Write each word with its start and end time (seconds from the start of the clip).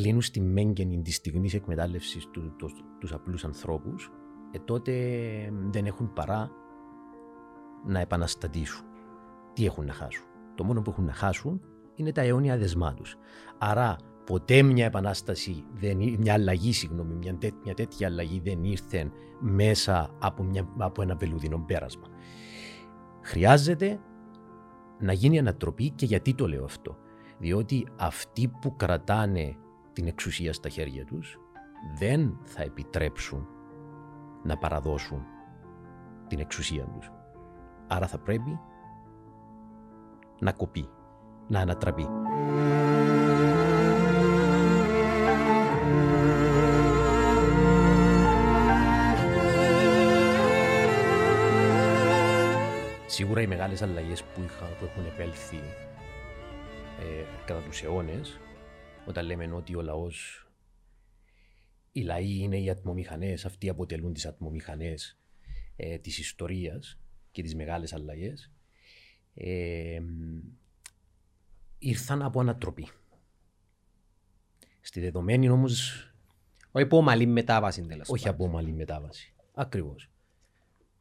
κλείνουν 0.00 0.22
στη 0.22 0.40
μέγενη 0.40 1.02
της 1.02 1.14
στιγμής 1.14 1.54
εκμετάλλευσης 1.54 2.26
του, 2.26 2.54
του, 2.58 2.70
τους 3.00 3.12
απλούς 3.12 3.44
ανθρώπους, 3.44 4.10
ε, 4.52 4.58
τότε 4.58 4.92
δεν 5.70 5.86
έχουν 5.86 6.12
παρά 6.12 6.50
να 7.86 8.00
επαναστατήσουν. 8.00 8.84
Τι 9.52 9.64
έχουν 9.64 9.84
να 9.86 9.92
χάσουν; 9.92 10.24
Το 10.54 10.64
μόνο 10.64 10.82
που 10.82 10.90
έχουν 10.90 11.04
να 11.04 11.12
χάσουν 11.12 11.60
είναι 11.94 12.12
τα 12.12 12.20
αιώνια 12.20 12.56
δεσμά 12.56 12.94
τους. 12.94 13.16
Άρα 13.58 13.96
ποτέ 14.26 14.62
μια 14.62 14.84
επανάσταση, 14.84 15.64
δεν, 15.74 15.96
μια 16.18 16.32
αλλαγή, 16.32 16.72
συγγνώμη, 16.72 17.14
μια, 17.14 17.36
τέ, 17.36 17.50
μια 17.64 17.74
τέτοια 17.74 18.06
αλλαγή 18.06 18.40
δεν 18.44 18.64
ήρθε 18.64 19.10
μέσα 19.40 20.10
από, 20.18 20.42
μια, 20.42 20.68
από 20.78 21.02
ένα 21.02 21.16
βελουδινό 21.16 21.64
πέρασμα. 21.66 22.06
Χρειάζεται 23.22 24.00
να 24.98 25.12
γίνει 25.12 25.38
ανατροπή 25.38 25.90
και 25.90 26.06
γιατί 26.06 26.34
το 26.34 26.48
λέω 26.48 26.64
αυτό. 26.64 26.96
Διότι 27.38 27.86
αυτοί 27.96 28.48
που 28.60 28.76
κρατάνε 28.76 29.56
την 29.98 30.06
εξουσία 30.06 30.52
στα 30.52 30.68
χέρια 30.68 31.04
τους 31.04 31.38
δεν 31.98 32.38
θα 32.44 32.62
επιτρέψουν 32.62 33.46
να 34.42 34.56
παραδώσουν 34.56 35.24
την 36.28 36.38
εξουσία 36.38 36.84
τους. 36.84 37.10
Άρα 37.86 38.06
θα 38.06 38.18
πρέπει 38.18 38.60
να 40.40 40.52
κοπεί, 40.52 40.88
να 41.48 41.60
ανατραπεί. 41.60 42.08
Σίγουρα 53.06 53.40
οι 53.40 53.46
μεγάλες 53.46 53.82
αλλαγές 53.82 54.22
που, 54.22 54.42
είχα, 54.44 54.64
που 54.64 54.84
έχουν 54.84 55.06
επέλθει 55.06 55.60
ε, 57.00 57.24
κατά 57.46 57.60
τους 57.60 57.82
αιώνες, 57.82 58.40
όταν 59.08 59.26
λέμε 59.26 59.52
ότι 59.52 59.74
ο 59.74 59.82
λαός, 59.82 60.48
οι 61.92 62.00
λαοί 62.00 62.38
είναι 62.38 62.58
οι 62.58 62.70
ατμομηχανές, 62.70 63.44
αυτοί 63.44 63.68
αποτελούν 63.68 64.12
τις 64.12 64.26
ατμομηχανές 64.26 65.18
ε, 65.76 65.98
της 65.98 66.18
ιστορίας 66.18 66.98
και 67.30 67.42
τις 67.42 67.54
μεγάλες 67.54 67.92
αλλαγές, 67.92 68.52
ε, 69.34 70.00
ήρθαν 71.78 72.22
από 72.22 72.40
ανατροπή. 72.40 72.88
Στη 74.80 75.00
δεδομένη 75.00 75.48
όμω. 75.48 75.66
Όχι 76.70 76.84
από 76.84 76.96
ομαλή 76.96 77.26
μετάβαση 77.26 77.82
τέλος 77.82 78.08
Όχι 78.08 78.28
από 78.28 78.44
ομαλή 78.44 78.72
μετάβαση. 78.72 79.34
Ακριβώς. 79.54 80.10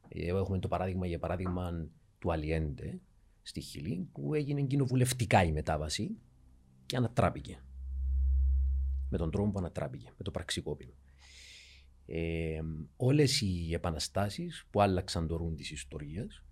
Ε, 0.08 0.27
έχουμε 0.27 0.59
το 0.59 0.67
παράδειγμα 0.67 1.08
για 1.08 1.19
παράδειγμα 1.19 1.89
του 2.19 2.31
Αλιέντε 2.31 2.99
στη 3.42 3.61
Χιλή 3.61 4.09
που 4.11 4.33
έγινε 4.33 4.61
κοινοβουλευτικά 4.61 5.44
η 5.44 5.52
μετάβαση 5.52 6.17
και 6.86 6.95
ανατράπηκε. 6.95 7.61
Με 9.09 9.17
τον 9.17 9.31
τρόπο 9.31 9.52
που 9.52 9.59
ανατράπηκε, 9.59 10.05
με 10.17 10.23
το 10.23 10.31
πραξικόπημα. 10.31 10.94
Ε, 12.05 12.61
όλες 12.97 13.41
οι 13.41 13.73
επαναστάσεις 13.73 14.66
που 14.69 14.81
άλλαξαν 14.81 15.27
το 15.27 15.36
ρούν 15.36 15.55
της 15.55 15.72
ιστορίας 15.72 16.44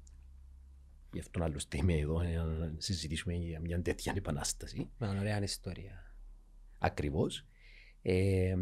Γι' 1.16 1.22
αυτόν 1.22 1.44
άλλωστε 1.44 1.78
είμαι 1.78 1.94
εδώ 1.94 2.23
να 2.23 2.73
συζητήσουμε 2.78 3.34
για 3.34 3.59
μια 3.59 3.81
τέτοια 3.81 4.14
επανάσταση. 4.16 4.89
Με 4.97 5.08
μια 5.08 5.20
ωραία 5.20 5.44
ιστορία. 5.44 6.16
Ακριβώς. 6.78 7.45
Ε, 8.02 8.56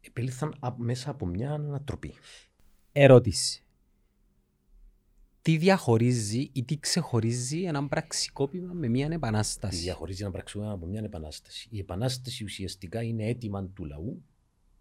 επέλθαν 0.00 0.54
μέσα 0.76 1.10
από 1.10 1.26
μια 1.26 1.52
ανατροπή. 1.52 2.14
Ερώτηση. 2.92 3.63
Τι 5.44 5.56
διαχωρίζει 5.56 6.50
ή 6.52 6.64
τι 6.64 6.78
ξεχωρίζει 6.78 7.62
ένα 7.62 7.88
πραξικόπημα 7.88 8.72
με 8.72 8.88
μια 8.88 9.08
επανάσταση. 9.10 9.76
Τι 9.76 9.82
διαχωρίζει 9.82 10.22
ένα 10.22 10.30
πραξικόπημα 10.30 10.72
από 10.72 10.86
μια 10.86 11.00
επανάσταση. 11.04 11.68
Η 11.70 11.78
επανάσταση 11.78 12.44
ουσιαστικά 12.44 13.02
είναι 13.02 13.26
αίτημα 13.26 13.64
του 13.64 13.84
λαού, 13.84 14.24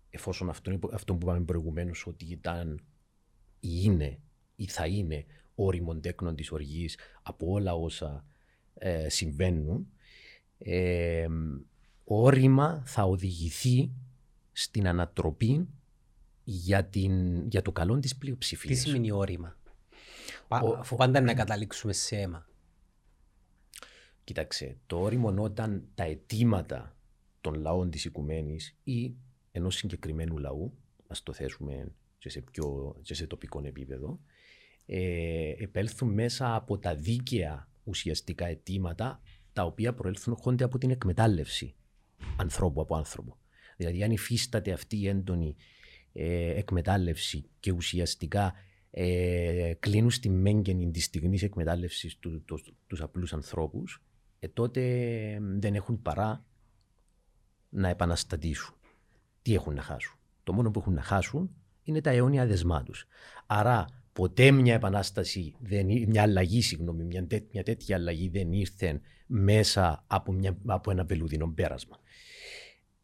εφόσον 0.09 0.49
αυτό, 0.49 0.79
αυτό 0.91 1.15
που 1.15 1.19
είπαμε 1.21 1.45
προηγουμένως 1.45 2.07
ότι 2.07 2.25
ήταν 2.25 2.81
ή 3.59 3.69
είναι 3.83 4.19
ή 4.55 4.67
θα 4.67 4.87
είναι 4.87 5.25
όριμων 5.55 6.01
τέκνων 6.01 6.35
της 6.35 6.51
οργής 6.51 6.97
από 7.21 7.51
όλα 7.51 7.73
όσα 7.73 8.25
ε, 8.73 9.09
συμβαίνουν, 9.09 9.87
ε, 10.57 11.27
όρημα 12.03 12.83
θα 12.85 13.03
οδηγηθεί 13.03 13.91
στην 14.51 14.87
ανατροπή 14.87 15.67
για, 16.43 16.85
την, 16.85 17.47
για 17.47 17.61
το 17.61 17.71
καλό 17.71 17.99
της 17.99 18.15
πλειοψηφίας. 18.15 18.77
Τι 18.77 18.83
σημαίνει 18.83 19.11
όρημα, 19.11 19.57
ο, 20.61 20.77
αφού 20.79 20.95
πάντα 20.95 21.21
να 21.21 21.33
καταλήξουμε 21.33 21.93
σε 21.93 22.15
αίμα. 22.15 22.47
Κοίταξε, 24.23 24.77
το 24.85 25.01
όριμο 25.01 25.33
όταν 25.37 25.87
τα 25.95 26.03
αιτήματα 26.03 26.95
των 27.41 27.53
λαών 27.53 27.89
της 27.89 28.05
οικουμένης 28.05 28.77
ή 28.83 29.15
ενός 29.51 29.75
συγκεκριμένου 29.75 30.37
λαού, 30.37 30.77
ας 31.07 31.23
το 31.23 31.33
θέσουμε 31.33 31.91
και 32.17 32.29
σε, 32.29 32.41
πιο, 32.41 32.95
και 33.01 33.13
σε 33.13 33.27
τοπικό 33.27 33.61
επίπεδο, 33.65 34.19
ε, 34.85 35.53
επέλθουν 35.57 36.13
μέσα 36.13 36.55
από 36.55 36.77
τα 36.77 36.95
δίκαια 36.95 37.67
ουσιαστικά 37.83 38.45
αιτήματα 38.45 39.21
τα 39.53 39.63
οποία 39.63 39.93
προέλθουν 39.93 40.35
χόνται 40.35 40.63
από 40.63 40.77
την 40.77 40.89
εκμετάλλευση 40.89 41.75
ανθρώπου 42.37 42.81
από 42.81 42.95
άνθρωπο. 42.95 43.37
Δηλαδή 43.77 44.03
αν 44.03 44.11
υφίσταται 44.11 44.71
αυτή 44.71 44.97
η 44.97 45.07
έντονη 45.07 45.55
ε, 46.13 46.57
εκμετάλλευση 46.57 47.49
και 47.59 47.71
ουσιαστικά 47.71 48.53
ε, 48.95 49.73
κλείνουν 49.79 50.11
στη 50.11 50.29
μέγενη 50.29 50.91
της 50.91 51.03
στιγμής 51.03 51.43
εκμετάλλευσης 51.43 52.17
του, 52.17 52.43
του, 52.45 52.59
τους 52.87 53.01
απλούς 53.01 53.33
ανθρώπους, 53.33 54.03
ε, 54.39 54.47
τότε 54.47 54.81
δεν 55.41 55.75
έχουν 55.75 56.01
παρά 56.01 56.45
να 57.69 57.89
επαναστατήσουν. 57.89 58.75
Τι 59.41 59.53
έχουν 59.53 59.73
να 59.73 59.81
χάσουν; 59.81 60.17
Το 60.43 60.53
μόνο 60.53 60.71
που 60.71 60.79
έχουν 60.79 60.93
να 60.93 61.01
χάσουν 61.01 61.55
είναι 61.83 62.01
τα 62.01 62.09
αιώνια 62.09 62.45
δεσμά 62.45 62.83
τους. 62.83 63.05
Άρα 63.45 63.87
ποτέ 64.13 64.51
μια 64.51 64.73
επανάσταση, 64.73 65.55
δεν, 65.59 65.85
μια 65.85 66.21
αλλαγή, 66.21 66.61
συγγνώμη, 66.61 67.03
μια, 67.03 67.27
τέ, 67.27 67.43
μια 67.51 67.63
τέτοια 67.63 67.95
αλλαγή 67.95 68.29
δεν 68.29 68.51
ήρθε 68.51 69.01
μέσα 69.25 70.03
από, 70.07 70.31
μια, 70.31 70.57
από 70.65 70.91
ένα 70.91 71.03
βελουδινό 71.03 71.51
πέρασμα. 71.53 71.99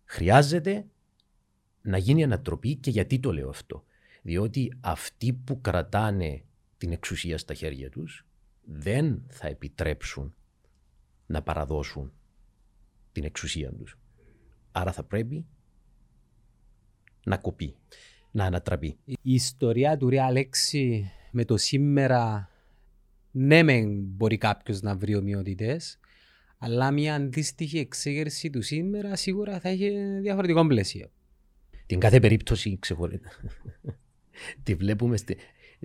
Χρειάζεται 0.03 0.85
να 1.81 1.97
γίνει 1.97 2.23
ανατροπή 2.23 2.75
και 2.75 2.89
γιατί 2.89 3.19
το 3.19 3.33
λέω 3.33 3.49
αυτό. 3.49 3.83
Διότι 4.29 4.71
αυτοί 4.81 5.33
που 5.33 5.61
κρατάνε 5.61 6.43
την 6.77 6.91
εξουσία 6.91 7.37
στα 7.37 7.53
χέρια 7.53 7.89
τους 7.89 8.25
δεν 8.63 9.23
θα 9.27 9.47
επιτρέψουν 9.47 10.33
να 11.25 11.41
παραδώσουν 11.41 12.11
την 13.11 13.23
εξουσία 13.23 13.73
τους. 13.73 13.99
Άρα 14.71 14.91
θα 14.91 15.03
πρέπει 15.03 15.45
να 17.25 17.37
κοπεί 17.37 17.75
να 18.31 18.45
ανατραπεί. 18.45 18.97
Η 19.05 19.17
ιστορία 19.21 19.97
του 19.97 20.09
Ρία 20.09 20.25
Αλέξη 20.25 21.11
με 21.31 21.45
το 21.45 21.57
σήμερα, 21.57 22.49
ναι, 23.31 23.63
μεν 23.63 24.03
μπορεί 24.03 24.37
κάποιος 24.37 24.81
να 24.81 24.95
βρει 24.95 25.15
ομοιότητες, 25.15 25.99
αλλά 26.57 26.91
μια 26.91 27.15
αντίστοιχη 27.15 27.77
εξέγερση 27.77 28.49
του 28.49 28.61
σήμερα 28.61 29.15
σίγουρα 29.15 29.59
θα 29.59 29.69
έχει 29.69 30.19
διαφορετικό 30.21 30.67
πλαίσιο. 30.67 31.11
Την 31.85 31.99
κάθε 31.99 32.19
περίπτωση 32.19 32.77
ξεχωρίζεται. 32.79 33.29
Τη 34.63 34.75
βλέπουμε, 34.75 35.17
στη, 35.17 35.37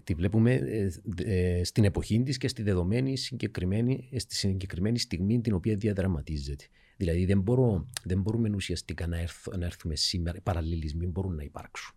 τη 0.05 0.15
βλέπουμε 0.15 0.53
ε, 0.53 0.91
ε, 1.25 1.65
στην 1.65 1.85
εποχή 1.85 2.23
της 2.23 2.39
και 2.39 2.49
στη 2.49 2.63
δεδομένη 2.63 3.17
συγκεκριμένη, 3.17 4.09
ε, 4.13 4.19
στη 4.19 4.35
συγκεκριμένη 4.35 4.99
στιγμή 4.99 5.41
την 5.41 5.55
οποία 5.55 5.77
διαδραματίζεται. 5.77 6.65
Δηλαδή 6.97 7.25
δεν, 7.25 7.41
μπορώ, 7.41 7.87
δεν 8.05 8.21
μπορούμε 8.21 8.51
ουσιαστικά 8.55 9.07
να, 9.07 9.19
έρθ, 9.19 9.49
να 9.57 9.67
έρθουμε 9.67 9.97
σήμερα, 9.97 10.41
παραλληλισμοί 10.43 11.07
μπορούν 11.07 11.35
να 11.35 11.43
υπάρξουν. 11.43 11.95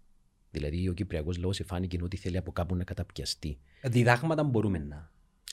Δηλαδή, 0.51 0.90
ο 0.90 0.94
Κυπριακός 0.94 1.38
λαός 1.38 1.59
εφάνηκε 1.59 2.00
ότι 2.01 2.17
θέλει 2.17 2.38
από 2.38 2.51
κάπου 2.51 2.75
να 2.75 2.84
καταπιαστεί. 2.84 3.59
Διδάγματα 3.84 4.44
μπορούμε 4.44 4.78
να. 4.78 5.12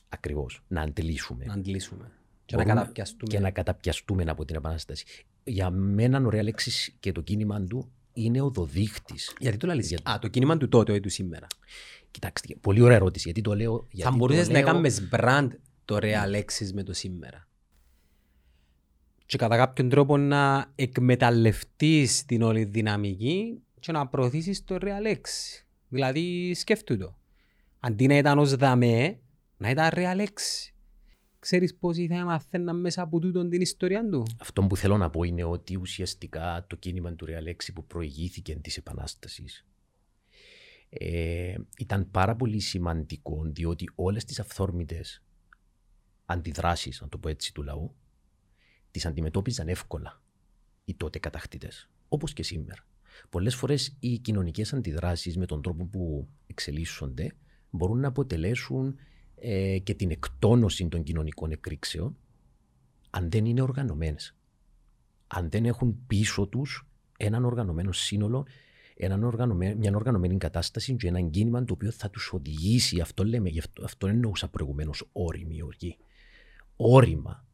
Ακριβώς. 0.09 0.65
Να 0.69 0.81
αντιλήσουμε. 0.81 1.45
Να 1.45 1.53
αντιλήσουμε. 1.53 2.13
Και 2.45 2.57
να 2.57 2.65
καταπιαστούμε. 2.65 3.33
Και 3.33 3.39
να 3.39 3.51
καταπιαστούμε 3.51 4.25
από 4.27 4.45
την 4.45 4.57
Επανάσταση. 4.57 5.05
Για 5.45 5.71
μένα, 5.71 6.23
ωραία 6.27 6.43
λέξη 6.43 6.95
και 7.01 7.13
το 7.13 7.21
κίνημα 7.21 7.65
του 7.65 7.93
είναι 8.15 8.41
ο 8.41 8.51
δοδείχτη. 8.51 9.15
Γιατί 9.39 9.57
το 9.57 9.67
λέει. 9.67 9.81
Για... 9.81 9.99
Α, 10.03 10.19
το 10.19 10.29
κίνημα 10.29 10.57
του 10.57 10.69
τότε, 10.69 10.93
όχι 10.93 11.01
του 11.01 11.11
σήμερα. 11.11 11.47
Κοιτάξτε, 12.11 12.57
πολύ 12.61 12.81
ωραία 12.81 12.97
ερώτηση. 12.97 13.25
Γιατί 13.25 13.41
το 13.41 13.55
λέω. 13.55 13.87
Γιατί 13.91 14.11
Θα 14.11 14.17
μπορούσες 14.17 14.51
λέω... 14.51 14.61
να 14.61 14.67
κάνουμε 14.67 14.91
brand 15.13 15.49
το 15.85 15.95
ωραία 15.95 16.31
με 16.73 16.83
το 16.83 16.93
σήμερα. 16.93 17.49
Και 19.27 19.37
κατά 19.39 19.57
κάποιον 19.57 19.89
τρόπο 19.89 20.17
να 20.17 20.73
εκμεταλλευτείς 20.75 22.25
την 22.25 22.43
όλη 22.43 22.65
δυναμική 22.65 23.63
και 23.81 23.93
να 23.93 24.07
προωθήσεις 24.07 24.65
το 24.65 24.77
ρεαλέξι. 24.77 25.67
Δηλαδή 25.89 26.55
σκέφτου 26.55 26.99
το. 26.99 27.19
Αντί 27.81 28.07
να 28.07 28.17
ήταν 28.17 28.39
ως 28.39 28.57
δαμέ, 28.57 29.19
να 29.57 29.71
ήταν 29.71 29.91
ρεαλέξι. 29.93 30.74
Ξέρεις 31.45 31.75
πόσοι 31.75 32.07
θα 32.07 32.25
μαθαίναν 32.25 32.81
μέσα 32.81 33.03
από 33.03 33.19
τούτον 33.19 33.51
την 33.51 33.61
ιστορία 33.61 34.09
του; 34.09 34.27
Αυτό 34.41 34.63
που 34.63 34.77
θέλω 34.77 34.97
να 34.97 35.11
πω 35.11 35.23
είναι 35.23 35.45
ότι 35.45 35.77
ουσιαστικά 35.77 36.65
το 36.69 36.77
κίνημα 36.77 37.15
του 37.15 37.25
ρεαλέξι 37.25 37.73
που 37.73 37.87
προηγήθηκε 37.87 38.57
της 38.57 38.77
Επανάστασης 38.77 39.67
ε, 40.89 41.55
ήταν 41.79 42.11
πάρα 42.11 42.37
πολύ 42.37 42.61
σημαντικό 42.61 43.43
διότι 43.45 43.91
όλες 43.95 44.25
τις 44.25 44.41
αυθόρμητες 44.41 45.23
αντιδράσεις, 46.25 47.01
να 47.01 47.09
το 47.09 47.19
πω 47.19 47.29
έτσι, 47.29 47.55
του 47.55 47.63
λαού, 47.63 47.95
τις 48.91 49.07
αντιμετώπιζαν 49.07 49.69
εύκολα. 49.69 50.23
οι 50.85 50.95
τότε 50.95 51.19
κατακτητές. 51.19 51.91
Όπως 52.09 52.33
και 52.33 52.43
σήμερα. 52.43 52.87
Πολλές 53.31 53.55
φορές 53.55 53.97
οι 54.01 54.19
κοινωνικές 54.19 54.73
αντιδράσεις 54.73 55.37
με 55.37 55.47
τον 55.47 55.63
τρόπο 55.63 55.85
που 55.85 56.29
εξελίσσονται 56.47 57.35
μπορούν 57.71 58.01
να 58.01 58.09
αποτελέσουν 58.09 58.97
ε, 59.37 59.79
και 59.79 59.95
την 59.95 60.11
εκτόνωση 60.11 60.89
των 60.89 61.03
κοινωνικών 61.03 61.51
εκρήξεων 61.51 62.17
αν 63.11 63.31
δεν 63.31 63.45
είναι 63.45 63.63
οργανωμένες. 63.63 64.37
Αν 65.27 65.51
δεν 65.51 65.65
έχουν 65.65 66.05
πίσω 66.07 66.47
τους 66.47 66.87
έναν 67.19 67.45
οργανωμένο 67.45 67.93
σύνολο, 67.93 68.47
έναν 68.97 69.25
οργανωμένο, 69.25 69.77
μια 69.77 69.93
οργανωμένη 69.95 70.37
κατάσταση 70.37 70.97
και 70.97 71.09
ένα 71.09 71.21
κίνημα 71.21 71.65
το 71.65 71.73
οποίο 71.73 71.91
θα 71.91 72.11
τους 72.11 72.33
οδηγήσει, 72.33 73.01
αυτό 73.01 73.25
λέμε, 73.25 73.51
αυτό, 73.59 73.85
αυτό 73.85 74.07
εννοούσα 74.07 74.49
προηγουμένως, 74.49 75.09
όρημη 75.13 75.63
οργή. 75.63 75.97
Όρημα 76.77 77.45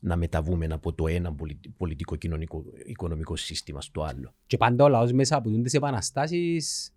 να 0.00 0.16
μεταβούμε 0.16 0.66
από 0.66 0.92
το 0.92 1.06
ένα 1.06 1.34
πολιτικό 1.76 2.16
κοινωνικό 2.16 2.64
οικονομικό 2.86 3.36
σύστημα 3.36 3.80
στο 3.80 4.02
άλλο. 4.02 4.34
Και 4.46 4.56
πάντα 4.56 4.84
ο 4.84 4.88
λαός 4.88 5.12
μέσα 5.12 5.36
από 5.36 5.50
τις 5.62 5.74
επαναστάσεις, 5.74 6.93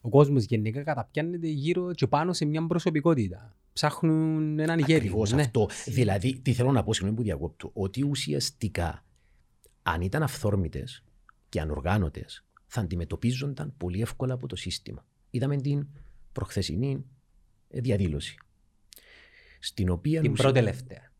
ο 0.00 0.08
κόσμος 0.08 0.44
γενικά 0.44 0.82
καταπιάνεται 0.82 1.46
γύρω 1.46 1.92
και 1.92 2.06
πάνω 2.06 2.32
σε 2.32 2.44
μια 2.44 2.66
προσωπικότητα. 2.66 3.56
Ψάχνουν 3.72 4.58
έναν 4.58 4.78
ηγέτη. 4.78 4.94
Ακριβώς 4.94 5.32
ναι. 5.32 5.40
αυτό. 5.40 5.68
Δηλαδή, 5.86 6.40
τι 6.40 6.52
θέλω 6.52 6.72
να 6.72 6.82
πω, 6.82 6.92
συγγνώμη 6.92 7.16
που 7.16 7.22
διακόπτω, 7.22 7.70
ότι 7.72 8.04
ουσιαστικά 8.04 9.04
αν 9.82 10.00
ήταν 10.00 10.22
αυθόρμητες 10.22 11.04
και 11.48 11.60
ανοργάνωτες, 11.60 12.44
θα 12.66 12.80
αντιμετωπίζονταν 12.80 13.74
πολύ 13.76 14.00
εύκολα 14.00 14.34
από 14.34 14.46
το 14.46 14.56
σύστημα. 14.56 15.06
Είδαμε 15.30 15.56
την 15.56 15.86
προχθεσινή 16.32 17.04
διαδήλωση. 17.68 18.36
Στην 19.60 19.90
οποία 19.90 20.20
την 20.20 20.32
πρώτη 20.32 20.54
τελευταία. 20.54 21.12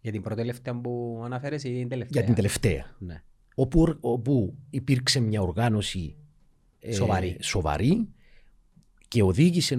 Για 0.00 0.12
την 0.12 0.22
πρώτη 0.22 0.40
τελευταία 0.40 0.80
που 0.80 1.22
αναφέρεσαι 1.24 1.68
ή 1.68 1.78
την 1.78 1.88
τελευταία; 1.88 2.22
Για 2.22 2.24
την 2.24 2.34
τελευταία. 2.34 2.96
Ναι. 2.98 3.22
Όπου, 3.54 3.96
όπου 4.00 4.56
υπήρξε 4.70 5.20
μια 5.20 5.42
οργάνωση 5.42 6.16
ε, 6.18 6.25
σοβαρή. 6.92 7.36
σοβαρή 7.40 8.08
και 9.08 9.22
οδήγησε, 9.22 9.78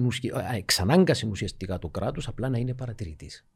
εξανάγκασε 0.56 1.26
ουσιαστικά 1.26 1.78
το 1.78 1.88
κράτος 1.88 2.28
απλά 2.28 2.48
να 2.48 2.58
είναι 2.58 2.74
παρατηρητής. 2.74 3.46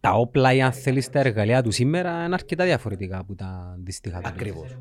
Τα 0.00 0.12
όπλα 0.12 0.52
ή 0.52 0.62
αν 0.62 0.72
θέλεις 0.72 1.10
τα 1.10 1.18
εργαλεία 1.18 1.62
του 1.62 1.70
σήμερα 1.70 2.24
είναι 2.24 2.34
αρκετά 2.34 2.64
διαφορετικά 2.64 3.18
από 3.18 3.34
τα 3.34 3.72
αντίστοιχα. 3.74 4.20
Ακριβώς. 4.24 4.78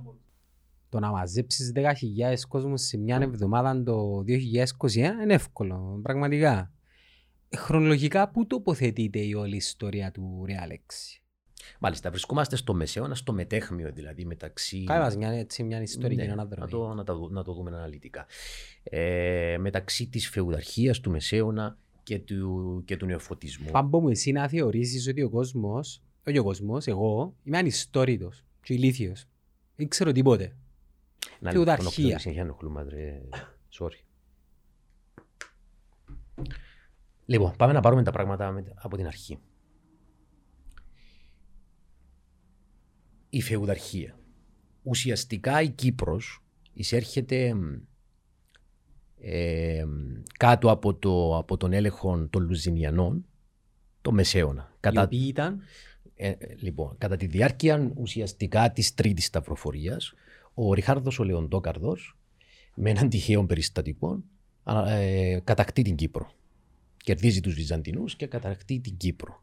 Το 0.90 1.00
να 1.00 1.12
μαζέψεις 1.12 1.72
10.000 1.76 2.48
κόσμους 2.48 2.82
σε 2.82 2.98
μια 2.98 3.20
εβδομάδα 3.22 3.84
το 3.84 4.24
2021 4.28 4.96
είναι 4.96 5.34
εύκολο, 5.34 6.00
πραγματικά 6.04 6.72
χρονολογικά 7.58 8.30
πού 8.30 8.48
τοποθετείται 8.48 9.20
η 9.20 9.34
όλη 9.34 9.56
ιστορία 9.56 10.12
του 10.12 10.44
Ρεάλεξ. 10.46 11.20
Μάλιστα, 11.80 12.10
βρισκόμαστε 12.10 12.56
στο 12.56 12.74
μεσαίωνα, 12.74 13.16
στο 13.16 13.34
μετέχμιο 13.34 13.92
δηλαδή 13.92 14.26
μεταξύ. 14.26 14.84
Κάνε 14.84 15.16
μια, 15.16 15.30
έτσι, 15.30 15.64
μια 15.64 15.82
ιστορική 15.82 16.26
ναι, 16.26 16.32
αναδρομή. 16.32 16.72
Να 16.72 16.78
το, 16.78 16.94
να, 16.94 17.04
το, 17.04 17.28
να 17.32 17.44
το 17.44 17.54
δούμε 17.54 17.70
αναλυτικά. 17.76 18.26
Ε, 18.84 19.58
μεταξύ 19.60 20.08
της 20.08 20.30
φεουδαρχίας 20.30 21.00
του 21.00 21.12
μεσαίωνα 21.12 21.78
και 22.04 22.20
του, 22.20 22.82
και 22.86 22.98
του 22.98 23.06
νεοφωτισμού. 23.06 23.72
Πάμπο 23.72 24.00
μου, 24.00 24.10
εσύ 24.10 24.32
να 24.32 24.48
θεωρήσεις 24.48 25.08
ότι 25.08 25.24
ο 25.24 25.30
κόσμο, 25.30 25.80
όχι 26.28 26.38
ο 26.38 26.44
κόσμος, 26.44 26.88
εγώ 26.88 27.36
είμαι 27.44 27.58
ανιστόρητος 27.58 28.44
και 28.62 28.74
ηλίθιος. 28.74 29.26
Δεν 29.76 29.88
ξέρω 29.88 30.12
τίποτε. 30.12 30.56
Να 31.40 31.52
Φεουδαρχία. 31.52 32.20
Συνεχεία 32.20 32.56
Sorry. 33.80 34.00
Λοιπόν, 37.26 37.54
πάμε 37.58 37.74
να 37.74 37.80
πάρουμε 37.80 38.04
τα 38.04 38.12
πράγματα 38.12 38.66
από 38.76 38.98
την 38.98 39.06
αρχή. 39.06 39.40
Η 43.36 43.42
φεουδαρχία. 43.42 44.20
Ουσιαστικά 44.84 45.62
η 45.62 45.70
Κύπρος 45.70 46.44
εισέρχεται 46.74 47.54
ε, 49.22 49.86
κάτω 50.38 50.72
από, 50.72 50.94
το, 50.94 51.38
από 51.38 51.58
τον 51.58 51.74
έλεγχο 51.74 52.28
των 52.30 52.44
Λουζινιανών 52.44 53.26
το 54.02 54.12
Μεσαίωνα. 54.12 54.76
Κατά, 54.80 55.08
Οι 55.10 55.28
ήταν... 55.28 55.62
Ε, 56.16 56.34
λοιπόν, 56.60 56.96
κατά 56.98 57.16
τη 57.16 57.26
διάρκεια 57.26 57.92
ουσιαστικά 57.96 58.72
της 58.72 58.94
τρίτης 58.94 59.26
σταυροφορίας, 59.26 60.14
ο 60.54 60.74
Ριχάρδος 60.74 61.20
ο 61.20 61.24
Λεοντόκαρδος, 61.24 62.18
με 62.76 62.90
έναν 62.90 63.10
τυχαίο 63.10 63.46
περιστατικό, 63.46 64.24
ε, 64.88 65.40
κατακτεί 65.44 65.82
την 65.82 65.96
Κύπρο 65.96 66.32
κερδίζει 67.04 67.42
τους 67.42 67.54
Βυζαντινούς 67.54 68.16
και 68.16 68.28
κατακτεί 68.28 68.80
την 68.80 68.98
Κύπρο. 68.98 69.42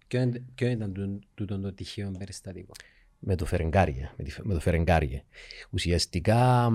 Ποιο 0.54 0.69
ήταν 0.69 1.20
τούτο 1.34 1.58
το 1.58 1.72
τυχαίο 1.72 2.10
περιστατικό; 2.19 2.72
Με 3.20 3.34
το 3.37 3.46
Φερεγκάριε. 3.46 4.11
Με, 4.43 4.55
το 4.55 4.61
Φερεγκάριε. 4.61 5.22
Ουσιαστικά 5.70 6.70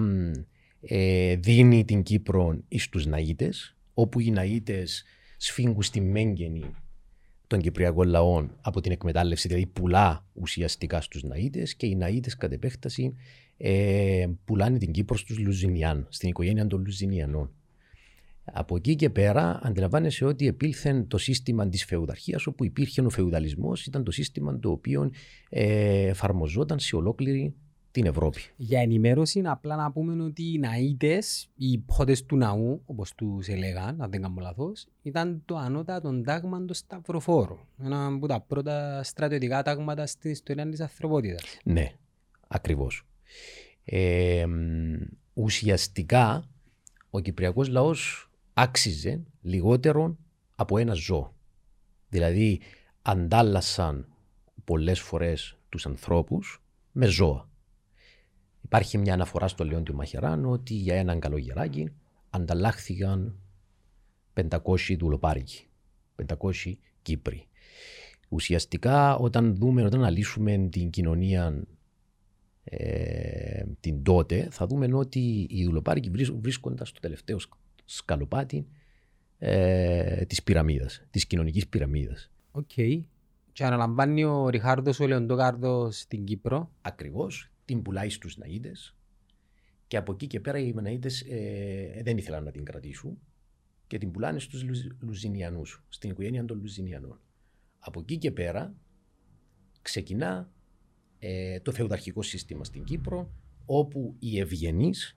ε, 0.82 1.36
δίνει 1.36 1.86
την 1.86 2.04
Κύπρο 2.04 2.60
στου 2.78 3.00
Ναΐτες, 3.10 3.76
όπου 3.94 4.20
οι 4.20 4.34
Ναΐτες 4.38 4.88
σφίγγουν 5.38 5.82
στη 5.84 6.02
μέγενη 6.02 6.64
των 7.48 7.60
Κυπριακών 7.60 8.08
λαών 8.08 8.52
από 8.62 8.82
την 8.82 8.92
εκμετάλλευση, 8.92 9.48
δηλαδή 9.48 9.66
πουλά 9.66 10.26
ουσιαστικά 10.34 11.02
στους 11.02 11.24
Ναΐτες 11.24 11.70
και 11.78 11.86
οι 11.86 11.98
Ναΐτες 12.02 12.38
κατ' 12.38 12.52
επέκταση 12.52 13.16
ε, 13.58 14.26
πουλάνε 14.46 14.78
την 14.78 14.92
Κύπρο 14.92 15.18
στους 15.18 15.38
Λουζινιάν, 15.38 16.08
στην 16.10 16.30
οικογένεια 16.30 16.68
των 16.68 16.82
Λουζινιανών. 16.86 17.52
Από 18.46 18.76
εκεί 18.76 18.96
και 18.96 19.10
πέρα 19.10 19.60
αντιλαμβάνεσαι 19.64 20.26
ότι 20.26 20.48
επήλθε 20.48 21.06
το 21.08 21.18
σύστημα 21.18 21.70
της 21.70 21.86
φεουδαρχίας 21.86 22.48
όπου 22.48 22.66
υπήρχε 22.66 23.02
ο 23.02 23.10
φεουδαλισμός, 23.10 23.86
ήταν 23.86 24.04
το 24.04 24.12
σύστημα 24.12 24.60
το 24.60 24.72
οποίο 24.72 25.12
ε, 25.50 26.08
εφαρμοζόταν 26.08 26.80
σε 26.80 26.96
ολόκληρη 26.96 27.56
την 27.92 28.06
Ευρώπη. 28.06 28.42
Για 28.56 28.80
ενημέρωση 28.82 29.42
απλά 29.46 29.76
να 29.76 29.92
πούμε 29.92 30.24
ότι 30.24 30.44
οι 30.44 30.60
ναΐτες, 30.64 31.50
οι 31.56 31.72
υπότες 31.72 32.26
του 32.26 32.38
ναού, 32.38 32.82
όπως 32.86 33.16
τους 33.16 33.48
έλεγαν, 33.48 34.02
αν 34.02 34.12
δεν 34.12 34.22
κάνω 34.22 34.42
λάθος, 34.42 34.88
ήταν 35.02 35.42
το 35.46 35.56
ανώτατο 35.56 36.22
τάγμα 36.22 36.66
του 36.66 36.74
Σταυροφόρου. 36.74 37.58
Ένα 37.84 38.06
από 38.06 38.28
τα 38.28 38.42
πρώτα 38.42 39.04
στρατιωτικά 39.04 39.64
τάγματα 39.64 40.06
στην 40.06 40.32
ιστορία 40.32 40.70
της 40.70 40.80
ανθρωπότητας. 40.80 41.58
Ναι, 41.64 41.92
ακριβώς. 42.48 43.08
Ε, 43.86 44.46
ουσιαστικά 45.34 46.50
ο 47.10 47.20
Κυπριακός 47.20 47.68
λαός 47.68 48.25
άξιζε 48.58 49.24
λιγότερο 49.42 50.18
από 50.56 50.78
ένα 50.78 50.94
ζώο. 50.94 51.34
Δηλαδή 52.10 52.62
αντάλλασαν 53.02 54.08
πολλές 54.64 55.00
φορές 55.00 55.58
τους 55.70 55.86
ανθρώπους 55.86 56.64
με 56.92 57.06
ζώα. 57.06 57.50
Υπάρχει 58.62 58.98
μια 58.98 59.14
αναφορά 59.14 59.48
στο 59.48 59.66
Λεόν 59.66 59.84
του 59.84 59.96
Μαχεράν 59.96 60.46
ότι 60.46 60.74
για 60.74 60.96
έναν 60.96 61.20
καλογεράκι 61.20 61.92
ανταλλάχθηκαν 62.30 63.40
500 64.34 64.98
δουλοπάρικοι, 65.00 65.68
500 66.16 66.74
Κύπριοι. 67.02 67.48
Ουσιαστικά 68.30 69.16
όταν 69.16 69.56
δούμε, 69.56 69.84
όταν 69.84 70.00
αναλύσουμε 70.00 70.68
την 70.72 70.90
κοινωνία 70.90 71.64
ε, 72.64 73.64
την 73.80 74.04
τότε, 74.04 74.48
θα 74.52 74.68
δούμε 74.68 74.94
ότι 74.94 75.48
οι 75.50 75.64
δουλοπάρικοι 75.64 76.10
βρίσκονταν 76.40 76.86
στο 76.86 77.00
τελευταίο 77.00 77.38
σκαλοπάτι 77.86 78.68
ε, 79.38 80.26
της 80.26 80.44
πυραμίδας, 80.44 81.04
της 81.10 81.26
κοινωνικής 81.26 81.68
πυραμίδας. 81.68 82.32
OK. 82.52 82.70
Okay. 82.76 83.04
Και 83.52 83.66
αναλαμβάνει 83.66 84.24
ο 84.24 84.50
Ριχάρδος 84.50 85.00
ο 85.00 85.08
Λεοντόκαρδος 85.08 86.00
στην 86.00 86.24
Κύπρο. 86.26 86.72
Ακριβώς. 86.82 87.50
Την 87.66 87.82
πουλάει 87.82 88.10
στους 88.10 88.38
Ναΐτες 88.38 88.96
και 89.88 89.98
από 89.98 90.12
εκεί 90.12 90.28
και 90.28 90.40
πέρα 90.40 90.60
οι 90.60 90.74
Ναΐτες 90.78 91.22
ε, 91.30 92.02
δεν 92.04 92.18
ήθελαν 92.18 92.44
να 92.44 92.52
την 92.52 92.64
κρατήσουν 92.64 93.20
και 93.88 93.98
την 93.98 94.12
πουλάνε 94.12 94.40
στους 94.40 94.66
Λουζινιανούς, 95.00 95.84
στην 95.90 96.10
οικογένεια 96.10 96.46
των 96.46 96.60
Λουζινιανών. 96.60 97.20
Από 97.80 98.00
εκεί 98.00 98.18
και 98.18 98.32
πέρα 98.32 98.76
ξεκινά 99.82 100.52
ε, 101.20 101.60
το 101.60 101.72
φεουδαρχικό 101.72 102.22
σύστημα 102.22 102.64
στην 102.64 102.84
Κύπρο 102.84 103.32
όπου 103.66 104.16
οι 104.20 104.40
ευγενείς 104.40 105.16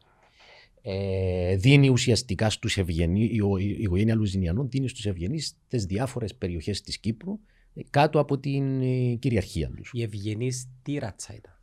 ε, 0.83 1.57
δίνει 1.57 1.89
ουσιαστικά 1.89 2.51
στους 2.51 2.77
ευγενείς, 2.79 3.31
η 3.59 3.69
οικογένεια 3.79 4.15
Λουζινιανών 4.15 4.69
δίνει 4.69 4.89
στους 4.89 5.07
ευγενείς 5.07 5.57
τις 5.69 5.85
διάφορες 5.85 6.35
περιοχές 6.35 6.81
της 6.81 6.99
Κύπρου 6.99 7.39
ε, 7.75 7.81
κάτω 7.91 8.21
από 8.21 8.39
την 8.39 8.81
ε, 8.81 9.15
κυριαρχία 9.15 9.71
τους. 9.71 9.91
Οι 9.95 10.03
ευγενείς 10.03 10.69
τι 10.83 10.99
ρατσα 10.99 11.35
ήταν; 11.35 11.59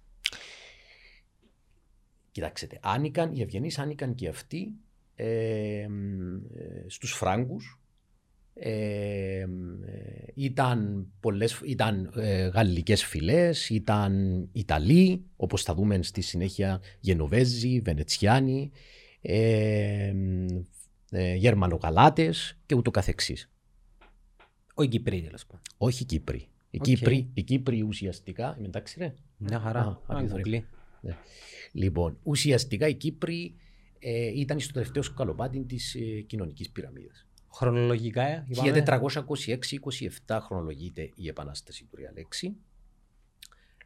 Κοιτάξτε, 2.32 2.80
ανήκαν, 2.82 3.32
οι 3.36 3.42
ευγενείς 3.42 3.80
ανήκαν 3.80 4.16
και 4.16 4.28
αυτοί 4.28 4.74
ε, 5.16 5.88
στους 6.88 7.12
Φράγκους, 7.12 7.80
ε, 8.54 9.46
ήταν, 10.34 11.08
πολλές, 11.20 11.62
ήταν 11.66 12.12
ε, 12.16 12.48
γαλλικές 12.48 13.06
φυλές, 13.06 13.70
ήταν 13.70 14.44
Ιταλοί, 14.52 15.26
όπως 15.36 15.64
θα 15.64 15.74
δούμε 15.74 16.04
στη 16.04 16.22
συνέχεια 16.22 16.82
Γενοβέζοι, 17.00 17.80
Βενετσιάνοι, 17.80 18.72
ε, 19.28 20.14
ε, 21.10 21.34
Γερμανογαλάτες 21.34 22.58
και 22.66 22.76
ούτω 22.76 22.92
καθεξής. 22.92 23.50
Όχι 24.74 24.90
Κύπριοι 24.90 25.22
τέλος 25.22 25.46
πάντων. 25.46 25.62
Όχι 25.78 26.06
Κύπριοι. 26.06 26.48
Οι, 26.70 26.78
Οκ. 26.78 26.84
Κύπροι, 26.84 27.30
οι 27.34 27.44
Κύπριοι 27.44 27.82
ουσιαστικά. 27.82 28.56
Είμαι 28.58 28.68
εντάξει, 28.68 29.00
ρε. 29.00 29.14
Μια 29.38 29.60
χαρά. 29.60 29.80
Α, 29.80 29.86
Α, 29.86 29.98
απ' 30.06 30.32
Google. 30.32 30.62
Ναι. 31.02 31.18
Λοιπόν, 31.72 32.18
ουσιαστικά 32.24 32.88
οι 32.88 32.94
Κύπροι 32.94 33.56
ε, 34.00 34.40
ήταν 34.40 34.60
στο 34.60 34.74
τελευταίο 34.74 35.02
σκαλοπάτι 35.02 35.64
της 35.64 35.96
ε, 35.96 36.22
κοινωνικής 36.22 36.70
πυραμίδας. 36.70 37.28
Χρονολογικά 37.54 38.28
ε, 38.28 38.46
είπαμε. 38.48 38.84
1426-27 40.28 40.40
χρονολογείται 40.42 41.12
η 41.16 41.28
επανάσταση 41.28 41.84
του 41.84 41.96
Ριαλέξη. 41.96 42.56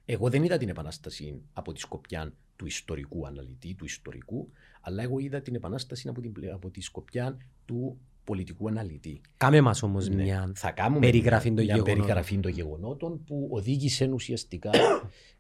Εγώ 0.05 0.29
δεν 0.29 0.43
είδα 0.43 0.57
την 0.57 0.69
επανάσταση 0.69 1.41
από 1.53 1.71
τη 1.71 1.79
σκοπιά 1.79 2.33
του 2.59 2.65
ιστορικού 2.65 3.27
αναλυτή, 3.27 3.73
του 3.75 3.85
ιστορικού, 3.85 4.51
αλλά 4.81 5.03
εγώ 5.03 5.19
είδα 5.19 5.41
την 5.41 5.55
επανάσταση 5.55 6.07
από, 6.07 6.21
την, 6.21 6.31
πλε- 6.31 6.51
από 6.53 6.69
τη 6.69 6.81
σκοπιά 6.81 7.37
του 7.65 7.99
πολιτικού 8.23 8.67
αναλυτή. 8.67 9.21
Κάμε 9.37 9.61
μας 9.61 9.83
όμως 9.83 10.09
Ναι. 10.09 10.23
μια... 10.23 10.51
Θα 10.55 10.71
κάνουμε 10.71 10.99
περιγραφή 10.99 11.47
μια, 11.51 11.55
των 11.55 11.65
μια 11.65 11.73
γεγονότων. 11.75 12.01
περιγραφή 12.05 12.39
των 12.39 12.51
γεγονότων 12.51 13.23
που 13.23 13.47
οδήγησε 13.51 14.07
ουσιαστικά 14.07 14.69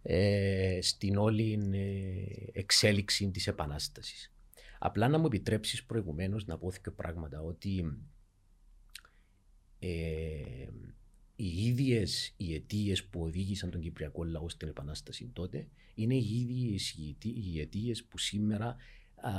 ε, 0.01 0.79
στην 0.81 1.15
όλη 1.17 1.59
ε, 1.73 2.59
εξέλιξη 2.59 3.29
της 3.31 3.47
Επανάστασης. 3.47 4.33
Απλά 4.79 5.07
να 5.07 5.17
μου 5.17 5.25
επιτρέψεις 5.25 5.83
προηγουμένως 5.85 6.45
να 6.45 6.57
πω 6.57 6.69
δύο 6.69 6.91
πράγματα 6.95 7.41
ότι 7.41 7.97
ε, 9.79 9.89
οι 11.41 11.65
ίδιες 11.65 12.33
οι 12.37 12.53
αιτίες 12.53 13.05
που 13.05 13.21
οδήγησαν 13.21 13.69
τον 13.69 13.81
Κυπριακό 13.81 14.23
λαό 14.23 14.49
στην 14.49 14.67
Επανάσταση 14.67 15.29
τότε 15.33 15.67
είναι 15.95 16.15
οι 16.15 16.39
ίδιες 16.39 16.93
οι 16.93 17.09
αιτί- 17.09 17.37
οι 17.37 17.59
αιτίες 17.59 18.03
που 18.03 18.17
σήμερα 18.17 18.75
α, 19.15 19.31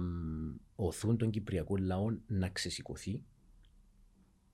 μ, 0.00 0.54
οθούν 0.74 1.16
τον 1.16 1.30
Κυπριακό 1.30 1.76
λαό 1.76 2.06
να 2.26 2.48
ξεσηκωθεί 2.48 3.22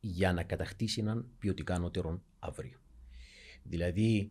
για 0.01 0.33
να 0.33 0.43
κατακτήσει 0.43 1.01
έναν 1.01 1.29
ποιοτικά 1.39 1.75
ανώτερο 1.75 2.23
αύριο. 2.39 2.79
Δηλαδή 3.63 4.29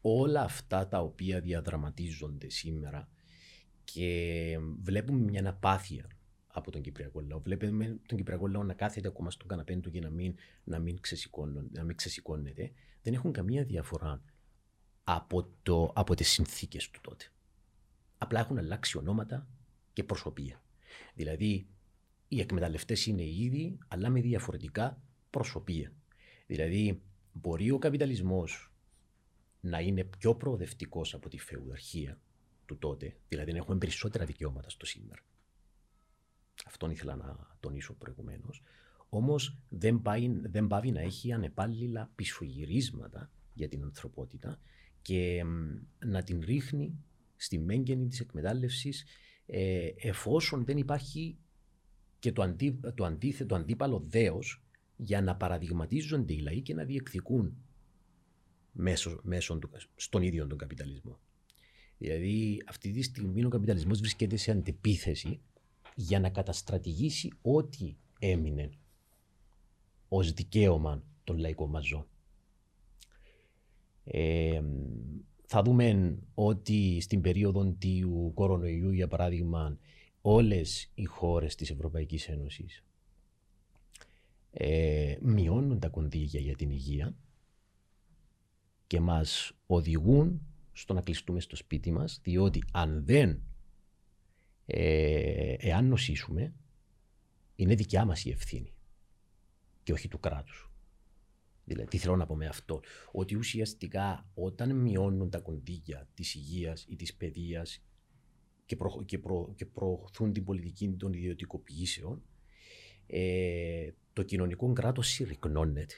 όλα 0.00 0.42
αυτά 0.42 0.88
τα 0.88 1.00
οποία 1.00 1.40
διαδραματίζονται 1.40 2.48
σήμερα 2.48 3.08
και 3.84 4.58
βλέπουμε 4.82 5.18
μια 5.18 5.48
απάθεια 5.48 6.06
από 6.52 6.70
τον 6.70 6.82
Κυπριακό 6.82 7.20
λαό. 7.20 7.40
Βλέπουμε 7.40 7.98
τον 8.06 8.18
Κυπριακό 8.18 8.46
λαό 8.46 8.62
να 8.62 8.74
κάθεται 8.74 9.08
ακόμα 9.08 9.30
στον 9.30 9.48
καναπέ 9.48 9.76
του 9.76 9.90
και 9.90 10.00
να 10.00 10.10
μην, 10.10 10.34
να 10.64 10.78
μην, 10.78 11.00
ξεσηκώνον- 11.00 11.72
να 11.72 11.84
μην 11.84 11.96
ξεσηκώνεται. 11.96 12.72
Δεν 13.02 13.14
έχουν 13.14 13.32
καμία 13.32 13.64
διαφορά 13.64 14.22
από, 15.04 15.48
το, 15.62 15.92
από 15.94 16.14
τις 16.14 16.28
συνθήκες 16.28 16.90
του 16.90 17.00
τότε. 17.00 17.24
Απλά 18.18 18.40
έχουν 18.40 18.58
αλλάξει 18.58 18.98
ονόματα 18.98 19.46
και 19.92 20.04
προσωπία. 20.04 20.62
Δηλαδή, 21.14 21.66
οι 22.28 22.40
εκμεταλλευτές 22.40 23.06
είναι 23.06 23.22
οι 23.22 23.44
ίδιοι, 23.44 23.78
αλλά 23.88 24.08
με 24.08 24.20
διαφορετικά 24.20 25.02
προσωπία. 25.30 25.92
Δηλαδή, 26.46 27.02
μπορεί 27.32 27.70
ο 27.70 27.78
καπιταλισμός 27.78 28.72
να 29.60 29.80
είναι 29.80 30.04
πιο 30.04 30.34
προοδευτικός 30.34 31.14
από 31.14 31.28
τη 31.28 31.38
φεουδαρχία 31.38 32.20
του 32.66 32.78
τότε, 32.78 33.16
δηλαδή 33.28 33.52
να 33.52 33.58
έχουμε 33.58 33.78
περισσότερα 33.78 34.24
δικαιώματα 34.24 34.70
στο 34.70 34.86
σήμερα. 34.86 35.22
Αυτόν 36.66 36.90
ήθελα 36.90 37.16
να 37.16 37.56
τονίσω 37.60 37.94
προηγουμένως. 37.94 38.62
Όμως 39.08 39.58
δεν, 39.68 40.02
πάει, 40.02 40.28
δεν 40.42 40.66
πάβει 40.66 40.90
να 40.90 41.00
έχει 41.00 41.32
ανεπάλληλα 41.32 42.10
πισωγυρίσματα 42.14 43.30
για 43.54 43.68
την 43.68 43.82
ανθρωπότητα 43.82 44.58
και 45.02 45.44
μ, 45.44 45.78
να 46.06 46.22
την 46.22 46.40
ρίχνει 46.40 46.98
στη 47.36 47.58
μέγενη 47.58 48.08
της 48.08 48.20
εκμετάλλευσης 48.20 49.04
ε, 49.46 49.88
εφόσον 49.96 50.64
δεν 50.64 50.76
υπάρχει 50.76 51.38
και 52.18 52.32
το, 52.32 52.42
αντί, 52.42 52.80
το 52.94 53.04
αντίθετο, 53.04 53.54
αντίπαλο 53.54 54.04
δέος 54.08 54.62
για 54.96 55.22
να 55.22 55.36
παραδειγματίζονται 55.36 56.32
οι 56.32 56.38
λαοί 56.38 56.60
και 56.60 56.74
να 56.74 56.84
διεκδικούν 56.84 57.56
μέσω, 58.72 59.20
μέσω 59.22 59.58
του, 59.58 59.70
στον 59.96 60.22
ίδιο 60.22 60.46
τον 60.46 60.58
καπιταλισμό. 60.58 61.20
Δηλαδή 61.98 62.62
αυτή 62.66 62.90
τη 62.90 63.02
στιγμή 63.02 63.44
ο 63.44 63.48
καπιταλισμός 63.48 63.98
βρίσκεται 63.98 64.36
σε 64.36 64.50
αντεπίθεση 64.50 65.40
για 65.94 66.20
να 66.20 66.30
καταστρατηγήσει 66.30 67.32
ό,τι 67.42 67.94
έμεινε 68.18 68.70
ως 70.08 70.32
δικαίωμα 70.32 71.02
των 71.24 71.38
λαϊκών 71.38 71.70
μαζών. 71.70 72.06
Ε, 74.04 74.62
θα 75.46 75.62
δούμε 75.62 76.18
ότι 76.34 77.00
στην 77.00 77.20
περίοδο 77.20 77.76
του 77.78 78.30
κορονοϊού, 78.34 78.90
για 78.90 79.08
παράδειγμα, 79.08 79.78
όλες 80.20 80.90
οι 80.94 81.04
χώρες 81.04 81.54
της 81.54 81.70
Ευρωπαϊκής 81.70 82.28
Ένωσης 82.28 82.84
ε, 84.50 85.16
μειώνουν 85.20 85.78
τα 85.78 85.88
κονδύλια 85.88 86.40
για 86.40 86.56
την 86.56 86.70
υγεία 86.70 87.16
και 88.86 89.00
μας 89.00 89.52
οδηγούν 89.66 90.40
στο 90.72 90.94
να 90.94 91.00
κλειστούμε 91.00 91.40
στο 91.40 91.56
σπίτι 91.56 91.90
μας, 91.90 92.20
διότι 92.22 92.62
αν 92.72 93.04
δεν, 93.04 93.42
ε, 94.74 95.54
εάν 95.58 95.88
νοσήσουμε, 95.88 96.52
είναι 97.56 97.74
δικιά 97.74 98.04
μας 98.04 98.24
η 98.24 98.30
ευθύνη 98.30 98.72
και 99.82 99.92
όχι 99.92 100.08
του 100.08 100.20
κράτους. 100.20 100.70
Δηλαδή, 101.64 101.88
τι 101.88 101.98
θέλω 101.98 102.16
να 102.16 102.26
πω 102.26 102.36
με 102.36 102.46
αυτό, 102.46 102.80
ότι 103.12 103.36
ουσιαστικά 103.36 104.26
όταν 104.34 104.76
μειώνουν 104.76 105.30
τα 105.30 105.38
κονδύλια 105.38 106.08
της 106.14 106.34
υγείας 106.34 106.86
ή 106.88 106.96
της 106.96 107.14
παιδείας 107.14 107.82
και, 108.66 108.76
προ, 108.76 109.02
και, 109.04 109.18
προ, 109.18 109.52
και 109.56 109.66
προωθούν 109.66 110.32
την 110.32 110.44
πολιτική 110.44 110.88
των 110.88 111.12
ιδιωτικοποιήσεων, 111.12 112.22
ε, 113.06 113.90
το 114.12 114.22
κοινωνικό 114.22 114.72
κράτος 114.72 115.08
συρρυκνώνεται. 115.08 115.94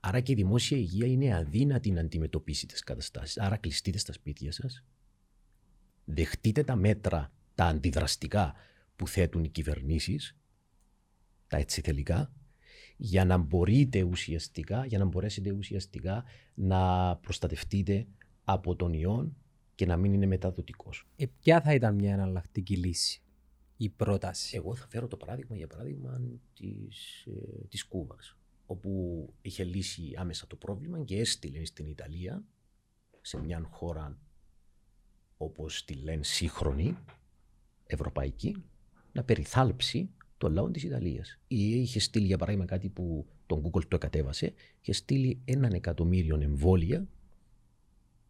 Άρα 0.00 0.20
και 0.20 0.32
η 0.32 0.34
δημόσια 0.34 0.76
υγεία 0.76 1.06
είναι 1.06 1.34
αδύνατη 1.34 1.90
να 1.90 2.00
αντιμετωπίσει 2.00 2.66
τις 2.66 2.82
καταστάσεις. 2.82 3.38
Άρα 3.38 3.56
κλειστείτε 3.56 3.98
στα 3.98 4.12
σπίτια 4.12 4.52
σας, 4.52 4.84
δεχτείτε 6.04 6.64
τα 6.64 6.76
μέτρα, 6.76 7.32
τα 7.58 7.64
αντιδραστικά 7.64 8.54
που 8.96 9.08
θέτουν 9.08 9.44
οι 9.44 9.48
κυβερνήσεις, 9.48 10.36
τα 11.46 11.56
έτσι 11.56 11.80
θελικά, 11.80 12.32
για 12.96 13.24
να 13.24 13.36
μπορείτε 13.36 14.02
ουσιαστικά, 14.02 14.86
για 14.86 14.98
να 14.98 15.04
μπορέσετε 15.04 15.50
ουσιαστικά 15.50 16.24
να 16.54 17.16
προστατευτείτε 17.16 18.06
από 18.44 18.76
τον 18.76 18.92
ιόν 18.92 19.36
και 19.74 19.86
να 19.86 19.96
μην 19.96 20.12
είναι 20.12 20.26
μεταδοτικός. 20.26 21.06
Ε, 21.16 21.26
ποια 21.40 21.60
θα 21.60 21.74
ήταν 21.74 21.94
μια 21.94 22.12
εναλλακτική 22.12 22.76
λύση, 22.76 23.22
η 23.76 23.88
πρόταση; 23.88 24.56
Εγώ 24.56 24.74
θα 24.74 24.86
φέρω 24.88 25.06
το 25.06 25.16
παράδειγμα, 25.16 25.56
για 25.56 25.66
παράδειγμα, 25.66 26.20
της, 26.54 27.26
ε, 27.26 27.66
της 27.68 27.84
Κούβας, 27.84 28.36
όπου 28.66 29.24
είχε 29.42 29.64
λύσει 29.64 30.12
άμεσα 30.16 30.46
το 30.46 30.56
πρόβλημα 30.56 31.04
και 31.04 31.18
έστειλε 31.18 31.64
στην 31.64 31.86
Ιταλία, 31.86 32.44
σε 33.20 33.38
μια 33.38 33.68
χώρα 33.70 34.18
όπως 35.36 35.84
τη 35.84 35.94
λένε 35.94 36.24
σύγχρονη, 36.24 36.96
ευρωπαϊκή, 37.88 38.56
να 39.12 39.24
περιθάλψει 39.24 40.10
το 40.38 40.48
λαό 40.48 40.70
της 40.70 40.82
Ιταλίας. 40.82 41.38
Ή 41.48 41.80
είχε 41.80 42.00
στείλει, 42.00 42.26
για 42.26 42.38
παράδειγμα, 42.38 42.66
κάτι 42.66 42.88
που 42.88 43.26
τον 43.46 43.62
Google 43.62 43.84
το 43.88 43.98
κατέβασε, 43.98 44.52
είχε 44.80 44.92
στείλει 44.92 45.40
έναν 45.44 45.72
εκατομμύριο 45.72 46.38
εμβόλια 46.40 47.08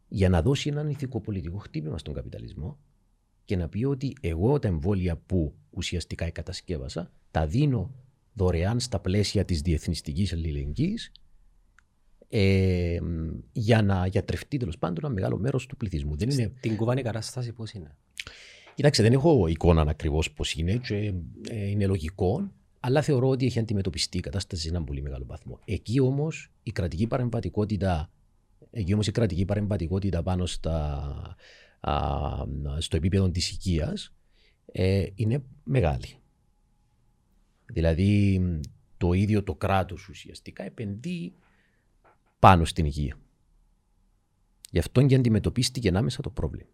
για 0.09 0.29
να 0.29 0.43
δώσει 0.43 0.69
έναν 0.69 0.89
ηθικοπολιτικό 0.89 1.59
χτύπημα 1.59 1.99
στον 1.99 2.15
καπιταλισμό 2.15 2.79
και 3.45 3.57
να 3.57 3.69
πει 3.69 3.85
ότι 3.85 4.13
εγώ 4.21 4.59
τα 4.59 4.69
εμβόλια 4.69 5.17
που 5.17 5.55
ουσιαστικά 5.71 6.25
εκατασκεύασα 6.25 7.13
τα 7.31 7.47
δίνω 7.47 7.95
δωρεάν 8.33 8.81
στα 8.81 9.01
πλαίσια 9.01 9.45
της 9.45 9.61
διεθνιστικής 9.61 10.33
αλληλεγγύης 10.33 11.13
ε, 12.29 12.99
για 13.53 13.83
να 13.83 14.07
γιατρευτεί 14.07 14.57
τέλος 14.57 14.79
πάντων 14.79 15.05
ένα 15.05 15.15
μεγάλο 15.15 15.39
μέρος 15.39 15.67
του 15.67 15.77
πληθυσμού. 15.77 16.17
Δεν 16.17 16.31
είναι... 16.31 16.53
Την 16.61 16.77
κουβάνη 16.77 17.03
κατάσταση 17.03 17.53
πώς 17.53 17.73
είναι; 17.73 17.97
Κοιτάξτε, 18.79 19.03
δεν 19.03 19.13
έχω 19.13 19.47
εικόνα 19.47 19.83
ακριβώς 19.83 20.33
πώς 20.33 20.55
είναι 20.55 20.77
και 20.77 21.15
ε, 21.49 21.67
είναι 21.67 21.87
λογικό, 21.87 22.51
αλλά 22.81 23.03
θεωρώ 23.03 23.29
ότι 23.29 23.47
έχει 23.47 23.59
αντιμετωπιστεί 23.59 24.19
η 24.19 24.21
κατάσταση 24.21 24.63
σε 24.63 24.69
έναν 24.69 24.85
πολύ 24.85 25.03
μεγάλο 25.03 25.25
βαθμό. 25.27 25.59
Εκεί 25.65 26.01
όμως 26.01 26.51
η 26.63 26.71
κρατική 26.71 27.07
παρεμβατικότητα, 27.07 28.11
εκεί 28.71 28.93
όμως 28.93 29.07
η 29.07 29.11
κρατική 29.11 29.45
παρεμβατικότητα 29.45 30.23
πάνω 30.23 30.47
στα, 30.47 31.37
α, 31.81 31.93
στο 32.79 32.97
επίπεδο 32.97 33.31
της 33.31 33.51
οικίας 33.51 34.15
ε, 34.73 35.07
είναι 35.15 35.43
μεγάλη. 35.65 36.15
Δηλαδή 37.67 38.41
το 38.97 39.13
ίδιο 39.13 39.43
το 39.43 39.55
κράτος 39.55 40.09
ουσιαστικά 40.09 40.63
επενδύει 40.65 41.33
πάνω 42.39 42.65
στην 42.65 42.85
υγεία. 42.85 43.19
Γι' 44.71 44.79
αυτό 44.79 45.07
και 45.07 45.15
αντιμετωπίστηκε 45.15 45.89
ανάμεσα 45.89 46.23
το 46.23 46.31
πρόβλημα. 46.31 46.71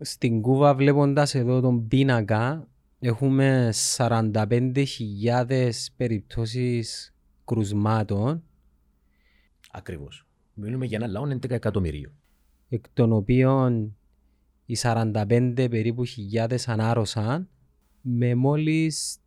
Στην 0.00 0.40
Κούβα 0.40 0.74
βλέποντας 0.74 1.34
εδώ 1.34 1.60
τον 1.60 1.88
πίνακα 1.88 2.68
έχουμε 2.98 3.72
45.000 3.96 5.70
περιπτώσεις 5.96 7.14
κρουσμάτων 7.44 8.42
Ακριβώς. 9.70 10.26
Μιλούμε 10.54 10.86
για 10.86 10.98
ένα 11.02 11.06
λαό 11.06 11.24
11 11.26 11.50
εκατομμυρίων. 11.50 12.12
εκ 12.68 12.84
των 12.92 13.12
οποίων 13.12 13.96
οι 14.66 14.76
45 14.76 15.66
περίπου 15.70 16.04
χιλιάδες 16.04 16.68
ανάρρωσαν 16.68 17.48
με 18.00 18.34
μόλις 18.34 19.18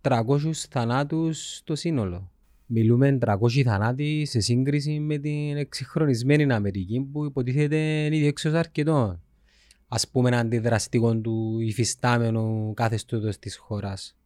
300 0.00 0.52
θανάτους 0.52 1.56
στο 1.56 1.74
σύνολο. 1.74 2.30
Μιλούμε 2.66 3.18
300 3.20 3.62
θανάτοι 3.62 4.24
σε 4.24 4.40
σύγκριση 4.40 5.00
με 5.00 5.18
την 5.18 5.56
εξυγχρονισμένη 5.56 6.52
Αμερική 6.52 7.00
που 7.12 7.24
υποτίθεται 7.24 8.04
είναι 8.04 8.16
ήδη 8.16 8.26
έξω 8.26 8.48
αρκετό. 8.48 9.20
Ας 9.88 10.08
πούμε 10.08 10.36
αντιδραστικό 10.36 11.16
του 11.16 11.60
υφιστάμενου 11.60 12.74
καθεστώτος 12.74 13.38
της 13.38 13.56
χώρας. 13.56 14.16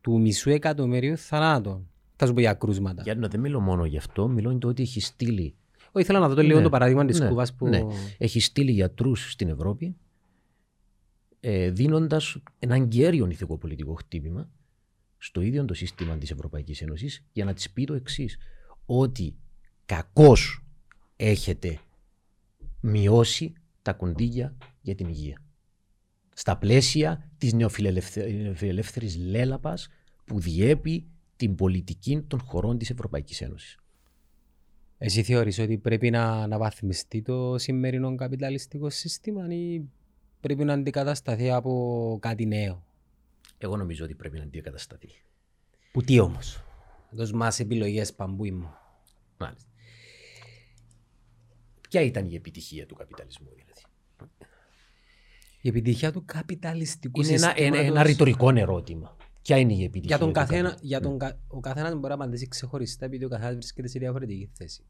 Του 0.00 0.20
μισού 0.20 0.50
εκατομμυρίου 0.50 1.16
θανάτων. 1.16 1.88
Θα 2.16 2.26
σου 2.26 2.32
πω 2.32 2.40
για 2.40 2.54
κρούσματα. 2.54 3.02
Για 3.02 3.14
να 3.14 3.28
δεν 3.28 3.40
μιλώ 3.40 3.60
μόνο 3.60 3.84
γι' 3.84 3.96
αυτό, 3.96 4.28
μιλώ 4.28 4.50
για 4.50 4.58
το 4.58 4.68
ότι 4.68 4.82
έχει 4.82 5.00
στείλει. 5.00 5.54
Όχι, 5.92 6.04
ήθελα 6.04 6.18
να 6.18 6.28
δω 6.28 6.34
το 6.34 6.42
λίγο 6.42 6.58
Ναι, 6.58 6.64
το 6.64 6.70
παράδειγμα 6.70 7.04
της 7.04 7.20
ναι, 7.20 7.28
Κούβας 7.28 7.54
που... 7.54 7.68
ναι. 7.68 7.80
Έχει 8.18 8.40
στείλει 8.40 8.70
γιατρούς 8.70 9.30
στην 9.30 9.48
Ευρώπη, 9.48 9.96
ε, 11.40 11.70
δίνοντας 11.70 12.36
ένα 12.58 12.74
αγκέριο 12.74 13.26
ηθικοπολιτικό 13.30 13.94
χτύπημα 13.94 14.50
στο 15.18 15.40
ίδιο 15.40 15.64
το 15.64 15.74
σύστημα 15.74 16.18
της 16.18 16.30
Ευρωπαϊκής 16.30 16.82
Ένωσης 16.82 17.24
για 17.32 17.44
να 17.44 17.54
της 17.54 17.70
πει 17.70 17.84
το 17.84 17.94
εξής. 17.94 18.36
Ότι 18.86 19.34
κακώς 19.86 20.64
έχετε 21.16 21.78
μειώσει 22.80 23.52
τα 23.82 23.92
κονδύλια 23.92 24.56
για 24.86 24.94
την 24.94 25.08
υγεία. 25.08 25.42
Στα 26.34 26.58
πλαίσια 26.58 27.30
της 27.38 27.52
νεοφιλελεύθερης 27.52 29.16
λέλαπας 29.16 29.88
που 30.24 30.40
διέπει 30.40 31.06
την 31.36 31.54
πολιτική 31.54 32.20
των 32.20 32.40
χωρών 32.40 32.78
της 32.78 32.90
Ευρωπαϊκής 32.90 33.40
Ένωσης. 33.40 33.78
Εσύ 34.98 35.22
θεωρείς 35.22 35.58
ότι 35.58 35.78
πρέπει 35.78 36.10
να 36.10 36.30
αναβαθμιστεί 36.30 37.22
το 37.22 37.58
σημερινό 37.58 38.14
καπιταλιστικό 38.14 38.90
σύστημα 38.90 39.46
ή 39.48 39.82
πρέπει 40.40 40.64
να 40.64 40.72
αντικατασταθεί 40.72 41.50
από 41.50 42.18
κάτι 42.20 42.46
νέο; 42.46 42.86
Εγώ 43.58 43.76
νομίζω 43.76 44.04
ότι 44.04 44.14
πρέπει 44.14 44.36
να 44.38 44.42
αντικατασταθεί. 44.42 45.08
Που 45.92 46.02
τι 46.02 46.18
όμως; 46.18 46.62
Δώσ' 47.10 47.32
μας 47.32 47.60
επιλογές 47.60 48.14
παμπούι 48.14 48.50
μου. 48.50 48.70
Μάλιστα. 49.38 49.68
Ποια 51.88 52.00
ήταν 52.00 52.26
η 52.26 52.34
επιτυχία 52.34 52.86
του 52.86 52.94
καπιταλισμού, 52.94 53.48
δηλαδή; 53.48 53.72
Η 55.66 55.68
επιτυχία 55.68 56.12
του 56.12 56.24
καπιταλιστικού 56.24 57.20
Είναι 57.20 57.28
ένα, 57.28 57.48
συστήματος... 57.48 57.78
ένα, 57.78 57.86
ένα 57.86 58.02
ρητορικό 58.02 58.50
ερώτημα. 58.56 59.16
Ποια 59.42 59.58
είναι 59.58 59.72
η 59.72 59.84
επιτυχία 59.84 60.16
Για 60.16 60.18
τον 60.18 60.26
του 60.28 60.34
καθένα, 60.34 60.68
καπιταλισμού; 60.68 60.88
για 60.88 61.00
τον, 61.00 61.18
κα- 61.18 61.38
ο 61.48 61.60
καθένας 61.60 61.92
μπορεί 61.92 62.08
να 62.08 62.14
απαντήσει 62.14 62.48
ξεχωριστά 62.48 63.04
επειδή 63.04 63.24
ο 63.24 63.28
καθένας 63.28 63.54
βρίσκεται 63.54 63.88
σε 63.88 63.98
διαφορετική 63.98 64.50
θέση. 64.52 64.84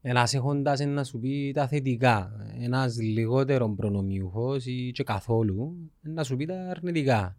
Ένας 0.00 0.34
έχοντας 0.34 0.80
να 0.80 1.04
σου 1.04 1.18
πει 1.18 1.52
τα 1.54 1.68
θετικά, 1.68 2.32
ένας 2.60 2.96
λιγότερο 3.00 3.74
προνομιούχος 3.74 4.66
ή 4.66 4.90
και 4.94 5.02
καθόλου 5.02 5.90
να 6.00 6.24
σου 6.24 6.36
πει 6.36 6.46
τα 6.46 6.68
αρνητικά. 6.68 7.36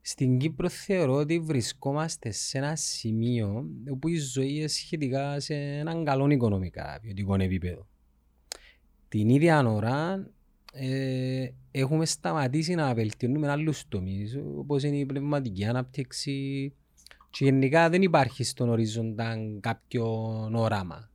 Στην 0.00 0.38
Κύπρο 0.38 0.68
θεωρώ 0.68 1.14
ότι 1.14 1.38
βρισκόμαστε 1.38 2.30
σε 2.30 2.58
ένα 2.58 2.76
σημείο 2.76 3.66
όπου 3.90 4.08
η 4.08 4.16
ζωή 4.16 4.54
είναι 4.56 4.66
σχετικά 4.66 5.40
σε 5.40 5.54
έναν 5.54 6.04
καλό 6.04 6.30
οικονομικά 6.30 6.98
ποιοτικό 7.02 7.34
επίπεδο. 7.34 7.86
Την 9.08 9.28
ίδια 9.28 9.68
ώρα 9.68 10.26
ε, 10.78 11.48
έχουμε 11.70 12.04
σταματήσει 12.04 12.74
να 12.74 12.94
βελτιώνουμε 12.94 13.50
άλλους 13.50 13.88
τομείς 13.88 14.38
όπως 14.56 14.82
είναι 14.82 14.96
η 14.96 15.06
πνευματική 15.06 15.64
ανάπτυξη 15.64 16.72
και 17.30 17.44
γενικά 17.44 17.88
δεν 17.90 18.02
υπάρχει 18.02 18.44
στον 18.44 18.68
οριζόντα 18.68 19.36
κάποιο 19.60 20.06
όραμα. 20.52 21.10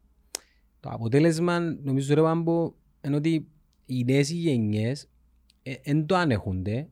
Το 0.80 0.90
αποτέλεσμα 0.90 1.60
νομίζω 1.60 2.14
ρε 2.14 2.22
Πάμπο 2.22 2.74
είναι 3.06 3.16
ότι 3.16 3.48
οι 3.86 4.04
νέες 4.04 4.32
γενιές 4.32 5.08
δεν 5.84 6.06
το 6.06 6.16
ανέχονται 6.16 6.88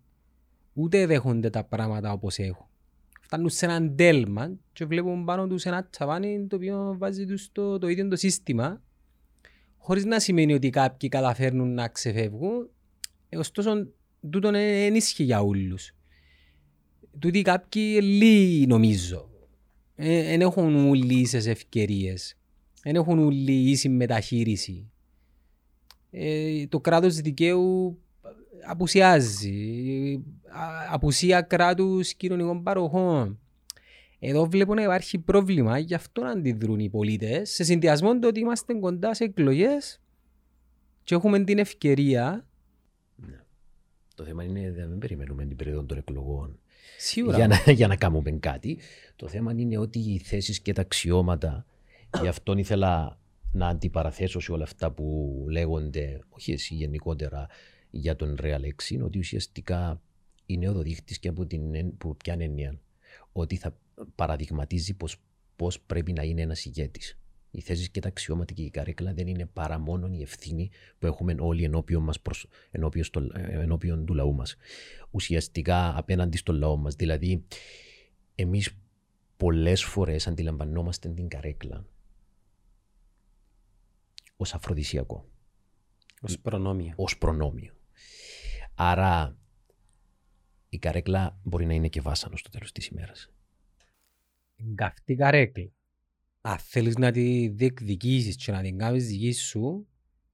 ούτε 0.73 1.05
δέχονται 1.05 1.49
τα 1.49 1.63
πράγματα 1.63 2.11
όπως 2.11 2.37
έχουν. 2.37 2.65
Φτάνουν 3.21 3.49
σε 3.49 3.65
έναν 3.65 3.95
τέλμα 3.95 4.51
και 4.73 4.85
βλέπουν 4.85 5.25
πάνω 5.25 5.47
τους 5.47 5.65
ένα 5.65 5.87
τσαβάνι 5.89 6.47
το 6.47 6.55
οποίο 6.55 6.95
βάζει 6.97 7.25
τους 7.25 7.51
το, 7.51 7.77
το 7.77 7.87
ίδιο 7.87 8.07
το 8.07 8.15
σύστημα 8.15 8.81
χωρίς 9.81 10.05
να 10.05 10.19
σημαίνει 10.19 10.53
ότι 10.53 10.69
κάποιοι 10.69 11.09
καταφέρνουν 11.09 11.73
να 11.73 11.87
ξεφεύγουν 11.87 12.69
ε, 13.29 13.37
ωστόσο 13.37 13.87
τούτο 14.29 14.51
δεν 14.51 14.95
ισχύει 14.95 15.23
για 15.23 15.41
όλους. 15.41 15.91
Τούτοι 17.19 17.41
κάποιοι 17.41 17.99
λίγοι 18.01 18.67
νομίζω. 18.67 19.29
Δεν 19.95 20.41
έχουν 20.41 20.87
όλοι 20.89 21.13
ίσες 21.19 21.45
ευκαιρίες. 21.45 22.37
Δεν 22.83 22.95
έχουν 22.95 23.19
όλοι 23.19 23.51
ίση 23.69 23.89
μεταχείριση. 23.89 24.89
Ε, 26.11 26.67
το 26.67 26.79
κράτος 26.79 27.15
δικαίου 27.15 27.99
απουσιάζει. 28.69 30.13
Α- 30.49 30.93
Απουσία 30.93 31.41
κράτους 31.41 32.13
κοινωνικών 32.13 32.63
παροχών. 32.63 33.39
Εδώ 34.19 34.45
βλέπω 34.45 34.73
να 34.73 34.81
υπάρχει 34.81 35.17
πρόβλημα, 35.19 35.77
γι' 35.77 35.93
αυτό 35.93 36.21
να 36.21 36.29
αντιδρούν 36.29 36.79
οι 36.79 36.89
πολίτες, 36.89 37.49
σε 37.49 37.63
συνδυασμό 37.63 38.19
το 38.19 38.27
ότι 38.27 38.39
είμαστε 38.39 38.73
κοντά 38.73 39.13
σε 39.13 39.23
εκλογές 39.23 40.01
και 41.03 41.15
έχουμε 41.15 41.43
την 41.43 41.57
ευκαιρία, 41.57 42.45
Το 44.15 44.23
θέμα 44.25 44.43
είναι 44.43 44.73
να 44.77 44.85
μην 44.85 44.99
περιμένουμε 44.99 45.45
την 45.45 45.55
περίοδο 45.57 45.83
των 45.83 45.97
εκλογών. 45.97 46.59
Σίγουρα, 46.97 47.37
για 47.37 47.47
να, 47.47 47.71
για 47.71 47.87
να 47.87 47.95
κάνουμε 47.95 48.31
κάτι. 48.31 48.79
Το 49.15 49.27
θέμα 49.27 49.53
είναι 49.57 49.77
ότι 49.77 49.99
οι 49.99 50.17
θέσεις 50.17 50.59
και 50.59 50.73
τα 50.73 50.81
αξιώματα, 50.81 51.65
γι' 52.21 52.27
αυτόν 52.27 52.57
ήθελα 52.57 53.19
να 53.51 53.67
αντιπαραθέσω 53.67 54.39
σε 54.39 54.51
όλα 54.51 54.63
αυτά 54.63 54.91
που 54.91 55.45
λέγονται, 55.49 56.19
όχι 56.29 56.51
εσύ 56.51 56.73
γενικότερα, 56.75 57.47
για 57.89 58.15
τον 58.15 58.35
Real 58.41 58.61
X, 58.61 58.89
είναι 58.89 59.03
ότι 59.03 59.19
ουσιαστικά 59.19 60.01
είναι 60.45 60.69
ο 60.69 60.81
δείχτης 60.81 61.19
και 61.19 61.27
από 61.27 61.45
την 61.45 61.75
εν- 61.75 61.97
που 61.97 62.17
ποια 62.17 62.35
έννοια, 62.39 62.79
ότι 63.41 63.55
θα 63.55 63.77
παραδειγματίζει 64.15 64.93
πώς, 64.93 65.17
πώς 65.55 65.79
πρέπει 65.79 66.13
να 66.13 66.23
είναι 66.23 66.41
ένας 66.41 66.65
ηγέτης. 66.65 67.17
Οι 67.51 67.61
θέσεις 67.61 67.89
και 67.89 67.99
τα 67.99 68.07
αξιώματα 68.07 68.53
και 68.53 68.61
η 68.61 68.69
καρέκλα 68.69 69.13
δεν 69.13 69.27
είναι 69.27 69.45
παρά 69.45 69.79
μόνο 69.79 70.07
η 70.07 70.21
ευθύνη 70.21 70.69
που 70.99 71.05
έχουμε 71.05 71.35
όλοι 71.39 71.63
ενώπιον, 71.63 72.03
μας 72.03 72.19
προς, 72.19 72.47
ενώπιον, 72.71 73.03
στο, 73.03 73.19
ε, 73.33 73.61
ενώπιον 73.61 74.05
του 74.05 74.13
λαού 74.13 74.33
μας. 74.33 74.55
Ουσιαστικά 75.11 75.97
απέναντι 75.97 76.37
στο 76.37 76.53
λαό 76.53 76.77
μας. 76.77 76.95
Δηλαδή, 76.95 77.45
εμείς 78.35 78.77
πολλές 79.37 79.83
φορές 79.83 80.27
αντιλαμβανόμαστε 80.27 81.09
την 81.09 81.27
καρέκλα 81.27 81.85
ως 84.37 84.53
αφροδισιακό, 84.53 85.29
ως 86.21 86.39
προνόμιο. 86.39 86.93
ως 86.95 87.17
προνόμιο. 87.17 87.73
Άρα 88.75 89.38
η 90.69 90.77
καρέκλα 90.77 91.39
μπορεί 91.43 91.65
να 91.65 91.73
είναι 91.73 91.87
και 91.87 92.01
βάσανος 92.01 92.39
στο 92.39 92.49
τέλος 92.49 92.71
της 92.71 92.87
ημέρας. 92.87 93.29
Καυτή 94.75 95.15
καρέκλα. 95.15 95.71
Αν 96.41 96.57
θέλεις 96.57 96.95
να 96.97 97.11
τη 97.11 97.47
διεκδικήσεις 97.47 98.35
και 98.35 98.51
να 98.51 98.61
την 98.61 98.77
κάνεις 98.77 99.07
δική 99.07 99.31
σου, 99.31 99.87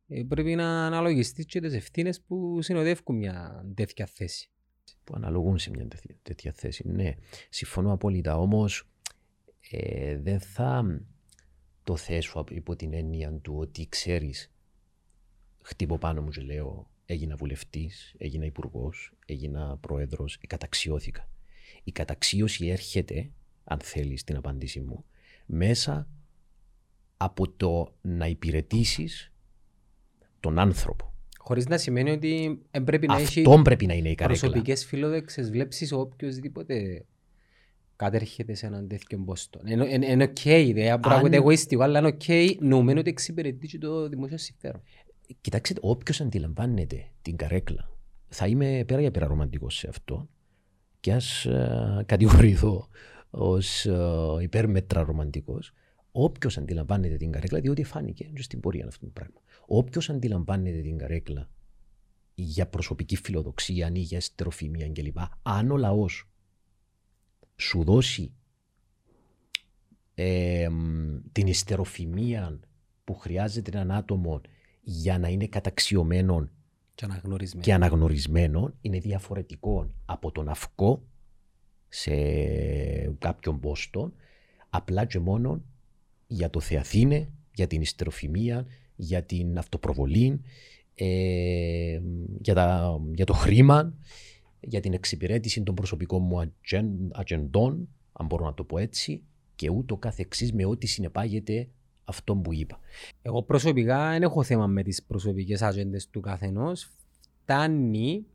ε, 0.08 0.24
πρέπει 0.24 0.56
να 0.56 0.86
αναλογιστείς 0.86 1.45
και 1.45 1.60
τις 1.60 1.74
ευθύνες 1.74 2.21
που 2.21 2.62
συνοδεύουν 2.62 3.15
μια 3.15 3.65
τέτοια 3.76 4.06
θέση. 4.06 4.50
που 5.04 5.13
αναλογούν 5.15 5.58
σε 5.58 5.69
μια 5.69 5.88
τέτοια, 5.88 6.15
τέτοια 6.21 6.52
θέση. 6.56 6.88
Ναι, 6.88 7.13
συμφωνώ 7.50 7.91
απόλυτα. 7.91 8.38
Όμως 8.38 8.88
ε, 9.69 10.17
δεν 10.17 10.39
θα 10.39 11.02
το 11.84 11.95
θέσω 11.95 12.39
απ- 12.39 12.52
υπό 12.52 12.76
την 12.76 12.93
έννοια 12.93 13.34
του 13.34 13.56
ότι 13.58 13.88
ξέρεις 13.89 14.52
χτύπω 15.62 15.98
πάνω 15.98 16.21
μου 16.21 16.30
και 16.30 16.41
λέω 16.41 16.89
έγινα 17.05 17.35
βουλευτής, 17.35 18.13
έγινα 18.17 18.45
υπουργό, 18.45 18.91
έγινα 19.25 19.77
πρόεδρος, 19.77 20.37
ε, 20.41 20.47
καταξιώθηκα. 20.47 21.29
Η 21.83 21.91
καταξίωση 21.91 22.67
έρχεται, 22.67 23.29
αν 23.63 23.79
θέλεις 23.83 24.23
την 24.23 24.35
απάντηση 24.35 24.79
μου, 24.79 25.05
μέσα 25.45 26.07
από 27.17 27.49
το 27.49 27.93
να 28.01 28.27
υπηρετήσεις 28.27 29.31
τον 30.39 30.59
άνθρωπο. 30.59 31.13
Χωρίς 31.37 31.67
να 31.67 31.77
σημαίνει 31.77 32.09
ότι 32.11 32.61
ε, 32.71 32.79
πρέπει 32.79 33.07
να 33.07 33.15
έχει 33.15 33.39
Αυτό 33.41 33.61
πρέπει 33.61 33.85
να 33.85 33.93
είναι 33.93 34.09
η 34.09 34.15
καρέκλα. 34.15 34.39
προσωπικές 34.39 34.85
φιλόδοξες 34.86 35.49
βλέψεις 35.51 35.91
οποιοδήποτε 35.91 37.05
κατέρχεται 37.95 38.53
σε 38.53 38.65
ένα 38.65 38.88
τέτοιο 38.87 39.17
πόστο. 39.25 39.61
Είναι- 39.65 39.87
Είναι 39.93 40.05
είναι 40.05 40.23
οκ, 40.23 40.39
δεν 40.43 40.65
μπορεί 40.73 40.99
να 41.01 41.15
ακούγεται 41.15 41.35
εγωιστικό, 41.35 41.83
αλλά 41.83 41.99
είναι 41.99 42.07
οκ, 42.07 42.23
νομένου 42.61 42.99
ότι 42.99 43.09
εξυπηρετεί 43.09 43.67
και 43.67 43.77
το 43.77 44.09
δημόσιο 44.09 44.37
συμφέρον. 44.37 44.81
Κοιτάξτε, 45.41 45.79
όποιος 45.81 46.21
αντιλαμβάνεται 46.21 47.11
την 47.21 47.35
καρέκλα, 47.35 47.89
θα 48.27 48.47
είμαι 48.47 48.83
πέρα 48.88 49.01
για 49.01 49.11
πέρα 49.11 49.27
ρομαντικός 49.27 49.75
σε 49.75 49.88
αυτό 49.88 50.29
και 50.99 51.13
ας 51.13 51.47
κατηγορηθώ 52.05 52.88
ως 53.29 53.88
υπέρμετρα 54.41 55.03
ρομαντικός. 55.03 55.71
Όποιος 56.11 56.57
αντιλαμβάνεται 56.57 57.15
την 57.15 57.31
καρέκλα, 57.31 57.59
διότι 57.59 57.83
φάνηκε 57.83 58.23
και 58.23 58.41
στην 58.41 58.59
πορεία 58.59 58.85
αυτό 58.88 59.05
το 59.05 59.11
πράγμα. 59.11 59.41
Όποιος 59.65 60.09
αντιλαμβάνεται 60.09 60.81
την 60.81 60.97
καρέκλα 60.97 61.49
για 62.35 62.67
προσωπική 62.67 63.15
φιλοδοξία 63.15 63.91
ή 63.93 63.99
για 63.99 64.17
εστεροφημία 64.17 64.89
κλπ. 64.89 65.17
Αν 65.41 65.71
ο 65.71 65.77
λαός 65.77 66.29
σου 67.55 67.83
δώσει 67.83 68.33
ε, 70.13 70.69
μ, 70.69 71.17
την 71.31 71.47
ιστεροφημία 71.47 72.59
που 73.03 73.13
χρειάζεται 73.13 73.71
έναν 73.73 73.91
άτομο 73.91 74.41
για 74.88 75.19
να 75.19 75.28
είναι 75.28 75.48
καταξιωμένο 75.48 76.50
Και 76.95 77.06
αναγνωρισμένο. 77.06 77.63
και 77.63 77.74
αναγνωρισμένο 77.74 78.74
είναι 78.82 79.00
διαφορετικό 79.00 79.89
από 80.06 80.32
τον 80.32 80.50
αυκό 80.50 81.04
σε 81.88 82.15
κάποιον 83.19 83.60
πόστο 83.60 84.13
απλά 84.69 85.06
και 85.06 85.19
μόνο 85.19 85.62
για 86.28 86.50
το 86.50 86.60
θεαθήνε, 86.60 87.30
για 87.54 87.67
την 87.67 87.82
ιστεροφημία, 87.82 88.65
για 88.95 89.24
την 89.24 89.58
αυτοπροβολή, 89.58 90.41
ε, 90.95 92.02
για, 92.41 92.54
τα, 92.54 93.00
για 93.13 93.26
το 93.26 93.34
χρήμα, 93.34 93.93
για 94.60 94.80
την 94.80 94.93
εξυπηρέτηση 94.93 95.63
των 95.63 95.76
προσωπικών 95.76 96.21
μου 96.24 96.54
ατζεντών, 97.12 97.88
αν 98.12 98.26
μπορώ 98.26 98.45
να 98.45 98.54
το 98.54 98.63
πω 98.63 98.78
έτσι, 98.78 99.24
και 99.56 99.69
ούτω 99.69 99.98
κάθε 99.98 100.21
εξής 100.21 100.54
με 100.54 100.65
ό,τι 100.65 100.88
συνεπάγεται 100.88 101.67
αυτό 102.05 102.35
που 102.35 102.53
είπα. 102.53 102.79
Εγώ 103.21 103.43
προσωπικά 103.43 104.09
δεν 104.09 104.23
έχω 104.23 104.43
θέμα 104.43 104.67
με 104.67 104.83
τις 104.83 105.03
προσωπικές 105.03 105.61
ατζέντες 105.61 106.09
του 106.09 106.19
καθενός. 106.19 106.91
Φτάνει 107.41 108.25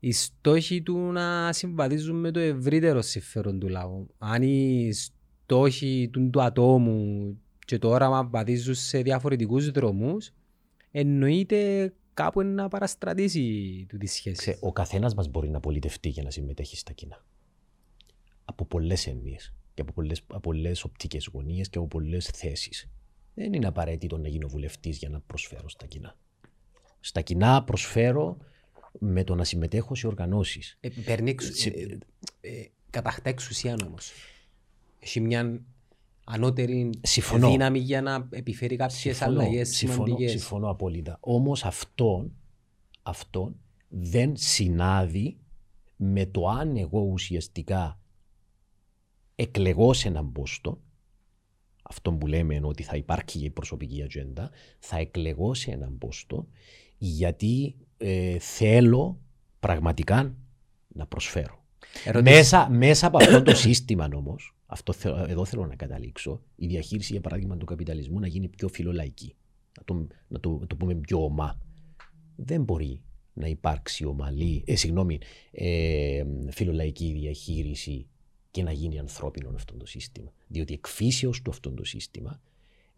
οι 0.00 0.12
στόχοι 0.12 0.82
του 0.82 0.96
να 0.98 1.52
συμβαδίζουν 1.52 2.16
με 2.16 2.30
το 2.30 2.40
ευρύτερο 2.40 3.02
συμφέρον 3.02 3.58
του 3.58 3.68
λαού. 3.68 4.06
Αν 4.18 4.42
οι 4.42 4.90
στόχοι 4.92 6.08
του, 6.12 6.30
του 6.30 6.42
ατόμου 6.42 7.38
και 7.66 7.78
το 7.78 7.88
όραμα 7.88 8.24
βαδίζουν 8.24 8.74
σε 8.74 9.02
διαφορετικούς 9.02 9.70
δρόμους, 9.70 10.30
εννοείται 10.90 11.92
κάπου 12.14 12.42
να 12.42 12.68
παραστρατήσει 12.68 13.86
του 13.88 13.96
τη 13.96 14.06
σχέση. 14.06 14.56
Ο 14.60 14.72
καθένας 14.72 15.14
μας 15.14 15.28
μπορεί 15.28 15.48
να 15.48 15.60
πολιτευτεί 15.60 16.08
για 16.08 16.22
να 16.22 16.30
συμμετέχει 16.30 16.76
στα 16.76 16.92
κοινά. 16.92 17.24
Από 18.44 18.64
πολλές 18.64 19.06
έννοιες 19.06 19.57
και 19.78 19.84
από 19.84 19.92
πολλές, 19.92 20.22
από 20.26 20.40
πολλές 20.40 20.84
οπτικές 20.84 21.28
γωνίες 21.32 21.68
και 21.68 21.78
από 21.78 21.86
πολλές 21.86 22.26
θέσεις. 22.26 22.88
Δεν 23.34 23.52
είναι 23.52 23.66
απαραίτητο 23.66 24.18
να 24.18 24.28
γίνω 24.28 24.48
βουλευτής 24.48 24.96
για 24.98 25.08
να 25.08 25.20
προσφέρω 25.20 25.68
στα 25.68 25.86
κοινά. 25.86 26.16
Στα 27.00 27.20
κοινά 27.20 27.64
προσφέρω 27.64 28.36
με 28.98 29.24
το 29.24 29.34
να 29.34 29.44
συμμετέχω 29.44 29.94
σε 29.94 30.06
οργανώσεις. 30.06 30.76
Ε, 30.80 30.88
παίρνει 31.04 31.30
εξου... 31.30 31.68
ε, 31.68 31.98
ε, 32.40 32.70
καταχτά 32.90 33.28
εξουσία 33.28 33.76
όμως. 33.86 34.12
Έχει 34.98 35.20
μια 35.20 35.60
ανώτερη 36.24 36.90
συμφωνώ. 37.02 37.50
δύναμη 37.50 37.78
για 37.78 38.02
να 38.02 38.28
επιφέρει 38.30 38.76
κάποιες 38.76 39.22
αλλαγές 39.22 39.68
σημαντικές. 39.68 40.30
Συμφωνώ 40.30 40.70
απόλυτα. 40.70 41.16
Όμως 41.20 41.64
αυτό, 41.64 42.30
αυτό 43.02 43.54
δεν 43.88 44.36
συνάδει 44.36 45.36
με 45.96 46.26
το 46.26 46.48
αν 46.48 46.76
εγώ 46.76 47.00
ουσιαστικά 47.00 48.00
εκλεγώ 49.40 49.92
σε 49.92 50.08
έναν 50.08 50.32
πόστο, 50.32 50.80
αυτό 51.82 52.12
που 52.12 52.26
λέμε 52.26 52.60
ότι 52.62 52.82
θα 52.82 52.96
υπάρχει 52.96 53.44
η 53.44 53.50
προσωπική 53.50 54.02
ατζέντα, 54.02 54.50
θα 54.78 54.98
εκλεγώ 54.98 55.54
σε 55.54 55.70
έναν 55.70 55.98
πόστο 55.98 56.48
γιατί 56.98 57.76
ε, 57.96 58.38
θέλω 58.38 59.20
πραγματικά 59.60 60.34
να 60.88 61.06
προσφέρω. 61.06 61.64
Μέσα, 62.22 62.70
μέσα 62.70 63.06
από 63.06 63.16
αυτό 63.16 63.42
το 63.42 63.54
σύστημα 63.54 64.08
όμως, 64.14 64.56
αυτό 64.66 64.94
εδώ 65.28 65.44
θέλω 65.44 65.66
να 65.66 65.76
καταλήξω, 65.76 66.42
η 66.56 66.66
διαχείριση 66.66 67.12
για 67.12 67.20
παράδειγμα 67.20 67.56
του 67.56 67.66
καπιταλισμού 67.66 68.18
να 68.18 68.26
γίνει 68.26 68.48
πιο 68.48 68.68
φιλολαϊκή. 68.68 69.34
Να 69.78 69.84
το, 69.84 70.06
να 70.28 70.40
το, 70.40 70.66
το 70.66 70.76
πούμε 70.76 70.94
πιο 70.94 71.24
ομά. 71.24 71.60
Δεν 72.36 72.62
μπορεί 72.62 73.02
να 73.32 73.46
υπάρξει 73.46 74.04
ομαλή, 74.04 74.64
ε, 74.66 74.76
συγγνώμη, 74.76 75.18
ε, 75.50 76.24
φιλολαϊκή 76.50 77.12
διαχείριση 77.12 78.06
και 78.58 78.64
να 78.64 78.72
γίνει 78.72 78.98
ανθρώπινο 78.98 79.50
αυτό 79.54 79.74
το 79.76 79.86
σύστημα. 79.86 80.32
Διότι 80.46 80.74
εκφύσεως 80.74 81.42
του 81.42 81.50
αυτό 81.50 81.70
το 81.70 81.84
σύστημα 81.84 82.40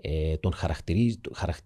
ε, 0.00 0.36
τον, 0.36 0.52
χαρακτηρίζ, 0.52 1.14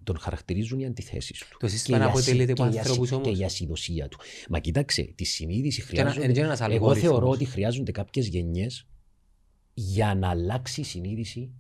τον 0.05 0.19
χαρακτηρίζουν 0.19 0.81
οι 0.81 0.87
αντιθέσεις 0.87 1.39
του. 1.39 1.57
Το 1.59 1.69
σύστημα 1.69 1.99
να 1.99 2.07
αποτελείται 2.07 2.53
από 2.53 2.63
ανθρώπους 2.63 3.13
όμως. 3.13 3.29
Και 3.29 3.41
η 3.41 3.45
ασυδοσία 3.45 4.09
του. 4.09 4.19
Μα 4.49 4.59
κοίταξε, 4.59 5.03
τη 5.03 5.25
συνείδηση 5.25 5.81
χρειάζονται. 5.81 6.57
εγώ 6.69 6.95
θεωρώ 6.95 7.29
ότι 7.29 7.45
χρειάζονται 7.45 7.93
κάποιες 7.93 8.27
γενιές 8.27 8.87
για 9.75 10.15
να 10.15 10.29
αλλάξει 10.29 10.81
η 10.81 10.85
συνείδηση 10.85 11.51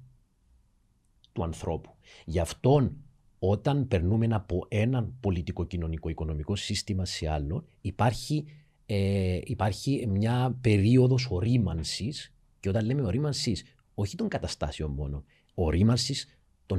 του 1.33 1.43
ανθρώπου. 1.43 1.95
Γι' 2.25 2.41
αυτό 2.41 2.93
όταν 3.39 3.89
περνούμε 3.89 4.27
από 4.31 4.67
έναν 4.69 5.15
πολιτικό-κοινωνικό-οικονομικό 5.21 6.57
σύστημα 6.57 7.05
σε 7.05 7.29
άλλο, 7.29 7.65
υπάρχει, 7.81 8.45
ε, 8.87 9.41
υπάρχει 9.45 10.07
μια 10.09 10.59
περίοδος 10.61 11.27
ορίμανσης 11.31 12.35
και 12.61 12.69
όταν 12.69 12.85
λέμε 12.85 13.03
ορίμανσης, 13.03 13.65
όχι 13.95 14.17
των 14.17 14.29
καταστάσεων 14.29 14.91
μόνο, 14.91 15.25
ορίμανσης 15.55 16.39
των, 16.67 16.79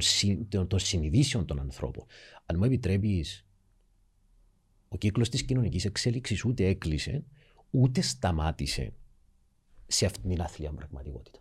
των, 0.50 0.68
των 0.68 0.80
συνειδήσεων 0.80 1.46
των 1.46 1.60
ανθρώπων. 1.60 2.06
Αν 2.46 2.58
μου 2.58 2.64
επιτρέπεις, 2.64 3.46
ο 4.88 4.98
κύκλος 4.98 5.30
της 5.30 5.44
κοινωνικής 5.44 5.86
εξέλιξης 5.86 6.46
ούτε 6.46 6.66
έκλεισε, 6.66 7.24
ούτε 7.70 8.02
σταμάτησε 8.02 8.94
σε 9.88 10.06
αυτήν 10.06 10.30
την 10.30 10.42
άθλια 10.42 10.72
πραγματικότητα. 10.72 11.40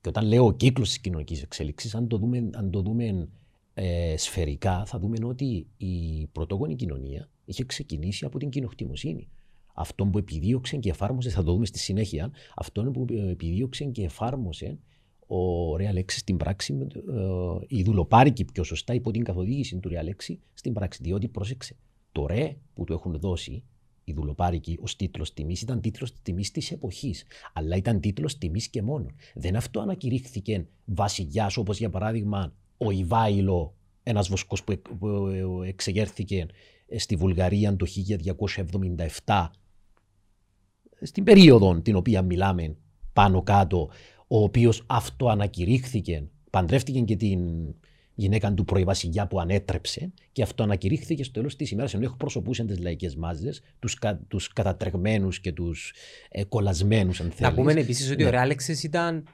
Και 0.00 0.08
όταν 0.08 0.26
λέω 0.26 0.44
ο 0.44 0.52
κύκλος 0.52 0.88
της 0.88 0.98
κοινωνικής 0.98 1.42
εξέλιξης, 1.42 1.94
αν 1.94 2.08
το 2.08 2.18
δούμε, 2.18 2.50
αν 2.52 2.70
το 2.70 2.82
δούμε 2.82 3.28
ε, 3.74 4.14
σφαιρικά, 4.16 4.84
θα 4.84 4.98
δούμε 4.98 5.26
ότι 5.26 5.66
η 5.76 6.26
πρωτόγονη 6.26 6.76
κοινωνία 6.76 7.30
είχε 7.44 7.64
ξεκινήσει 7.64 8.24
από 8.24 8.38
την 8.38 8.50
κοινοκτημοσύνη. 8.50 9.28
Αυτό 9.74 10.06
που 10.06 10.18
επιδίωξε 10.18 10.76
και 10.76 10.90
εφάρμοσε, 10.90 11.30
θα 11.30 11.42
το 11.42 11.52
δούμε 11.52 11.66
στη 11.66 11.78
συνέχεια, 11.78 12.30
αυτό 12.56 12.82
που 12.82 13.06
επιδίωξε 13.30 13.84
και 13.84 14.04
εφάρμοσε 14.04 14.78
ο 15.26 15.76
Ρεαλέξη 15.76 16.18
στην 16.18 16.36
πράξη, 16.36 16.86
ε, 16.94 17.76
η 17.76 17.82
δουλοπάρικη 17.82 18.44
πιο 18.44 18.64
σωστά 18.64 18.94
υπό 18.94 19.10
την 19.10 19.24
καθοδήγηση 19.24 19.78
του 19.78 19.88
Ρεαλέξη 19.88 20.40
στην 20.54 20.72
πράξη. 20.72 21.02
Διότι 21.02 21.28
πρόσεξε, 21.28 21.76
το 22.12 22.26
ρε 22.26 22.56
που 22.74 22.84
του 22.84 22.92
έχουν 22.92 23.18
δώσει 23.18 23.64
η 24.04 24.12
δουλοπάρικη 24.12 24.78
ως 24.80 24.96
τίτλος 24.96 25.32
τιμής 25.32 25.62
ήταν 25.62 25.80
τίτλος 25.80 26.12
τιμής 26.22 26.50
της 26.50 26.70
εποχής. 26.70 27.24
Αλλά 27.52 27.76
ήταν 27.76 28.00
τίτλος 28.00 28.38
τιμής 28.38 28.68
και 28.68 28.82
μόνο. 28.82 29.06
Δεν 29.34 29.56
αυτό 29.56 29.80
ανακηρύχθηκε 29.80 30.66
βασιλιά 30.84 31.50
όπως 31.56 31.78
για 31.78 31.90
παράδειγμα 31.90 32.52
ο 32.76 32.90
Ιβάιλο, 32.90 33.74
ένας 34.02 34.28
βοσκός 34.28 34.64
που 34.64 34.80
εξεγέρθηκε 35.66 36.46
στη 36.96 37.16
Βουλγαρία 37.16 37.76
το 37.76 37.86
1277, 39.24 39.48
στην 41.02 41.24
περίοδο 41.24 41.80
την 41.80 41.96
οποία 41.96 42.22
μιλάμε 42.22 42.76
πάνω 43.12 43.42
κάτω 43.42 43.90
ο 44.26 44.42
οποίος 44.42 44.84
αυτό 44.86 45.28
ανακηρύχθηκε, 45.28 46.28
παντρεύτηκε 46.50 47.00
και 47.00 47.16
την 47.16 47.40
γυναίκα 48.14 48.54
του 48.54 48.64
προϊβασιλιά 48.64 49.26
που 49.26 49.40
ανέτρεψε 49.40 50.12
και 50.32 50.42
αυτό 50.42 50.62
ανακηρύχθηκε 50.62 51.24
στο 51.24 51.32
τέλος 51.32 51.56
της 51.56 51.70
ημέρας 51.70 51.94
ενώ 51.94 52.04
εκπροσωπούσαν 52.04 52.66
τις 52.66 52.78
λαϊκές 52.78 53.16
μάζες, 53.16 53.60
τους 53.78 53.98
τους 54.28 54.48
κατατρεγμένους 54.48 55.40
και 55.40 55.52
τους 55.52 55.92
ε, 56.28 56.44
κολλασμένους, 56.44 57.20
αν 57.20 57.30
θέλει. 57.30 57.50
Να 57.50 57.54
πούμε 57.54 57.72
επίσης 57.72 58.10
ότι 58.10 58.22
ναι. 58.22 58.28
ο 58.28 58.30
Ρεάλεξε 58.30 58.72
ήταν 58.82 59.24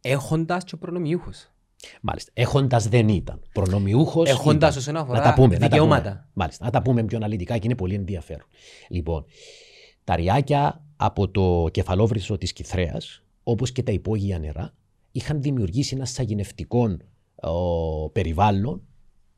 έχοντας 0.00 0.64
και 0.64 0.76
προνομιούχος. 0.76 1.50
Μάλιστα. 2.00 2.30
Έχοντας 2.34 2.88
δεν 2.88 3.08
ήταν. 3.08 3.42
Προνομιούχος. 3.52 4.28
Έχοντας 4.28 4.76
όσον 4.76 4.96
αφορά 4.96 5.18
να 5.18 5.24
τα 5.24 5.34
πούμε, 5.34 5.56
δικαιώματα. 5.56 6.02
Να 6.02 6.02
τα 6.02 6.10
πούμε. 6.10 6.28
Μάλιστα. 6.32 6.64
Να 6.64 6.70
τα 6.70 6.82
πούμε 6.82 7.04
πιο 7.04 7.16
αναλυτικά 7.16 7.58
και 7.58 7.66
είναι 7.66 7.76
πολύ 7.76 7.94
ενδιαφέρον. 7.94 8.46
Λοιπόν, 8.88 9.24
τα 10.04 10.16
ριάκια 10.16 10.84
από 10.96 11.28
το 11.28 11.68
κεφαλόβρυσο 11.70 12.38
της 12.38 12.52
Κυθρέας, 12.52 13.22
όπως 13.42 13.72
και 13.72 13.82
τα 13.82 13.92
υπόγεια 13.92 14.38
νερά, 14.38 14.74
είχαν 15.12 15.42
δημιουργήσει 15.42 15.94
ένα 15.94 16.04
σαγηνευτικό 16.04 16.96
περιβάλλον 18.12 18.82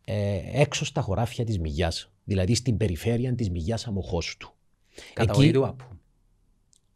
ε, 0.04 0.40
έξω 0.52 0.84
στα 0.84 1.00
χωράφια 1.00 1.44
της 1.44 1.58
Μυγιάς, 1.58 2.12
δηλαδή 2.24 2.54
στην 2.54 2.76
περιφέρεια 2.76 3.34
της 3.34 3.50
Μυγιάς 3.50 3.86
Αμοχώστου. 3.86 4.52
Κατά 5.12 5.32
Εκεί... 5.36 5.52
του 5.52 5.66
άπου. 5.66 5.84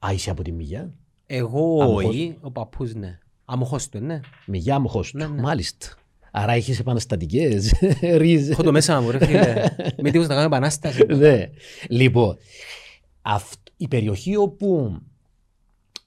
Α, 0.07 0.13
είσαι 0.13 0.31
από 0.31 0.43
τη 0.43 0.53
Μυγιά; 0.53 0.95
Εγώ 1.27 1.95
όχι, 1.95 2.39
ο 2.41 2.51
παππούς 2.51 2.95
ναι. 2.95 3.19
Αμοχώστου, 3.47 3.99
ναι. 3.99 4.21
Μυγιά 4.47 4.75
Αμοχώστου, 4.75 5.19
ναι, 5.19 5.27
ναι. 5.27 5.41
μάλιστα. 5.41 5.87
Άρα 6.31 6.53
έχει 6.53 6.73
επαναστατικές 6.81 7.73
ρίζε. 8.21 8.53
Έχω 8.53 8.63
το 8.63 8.73
μέσα 8.73 9.01
μου, 9.01 9.11
ρε 9.11 9.27
φίλε. 9.27 9.65
Μην 10.03 10.13
τίποτα 10.13 10.29
να 10.29 10.35
κάνω 10.35 10.47
επανάσταση. 10.47 11.07
Ναι. 11.17 11.51
Λοιπόν, 11.89 12.37
η 13.77 13.89
περιοχή 13.89 14.37
όπου 14.37 15.01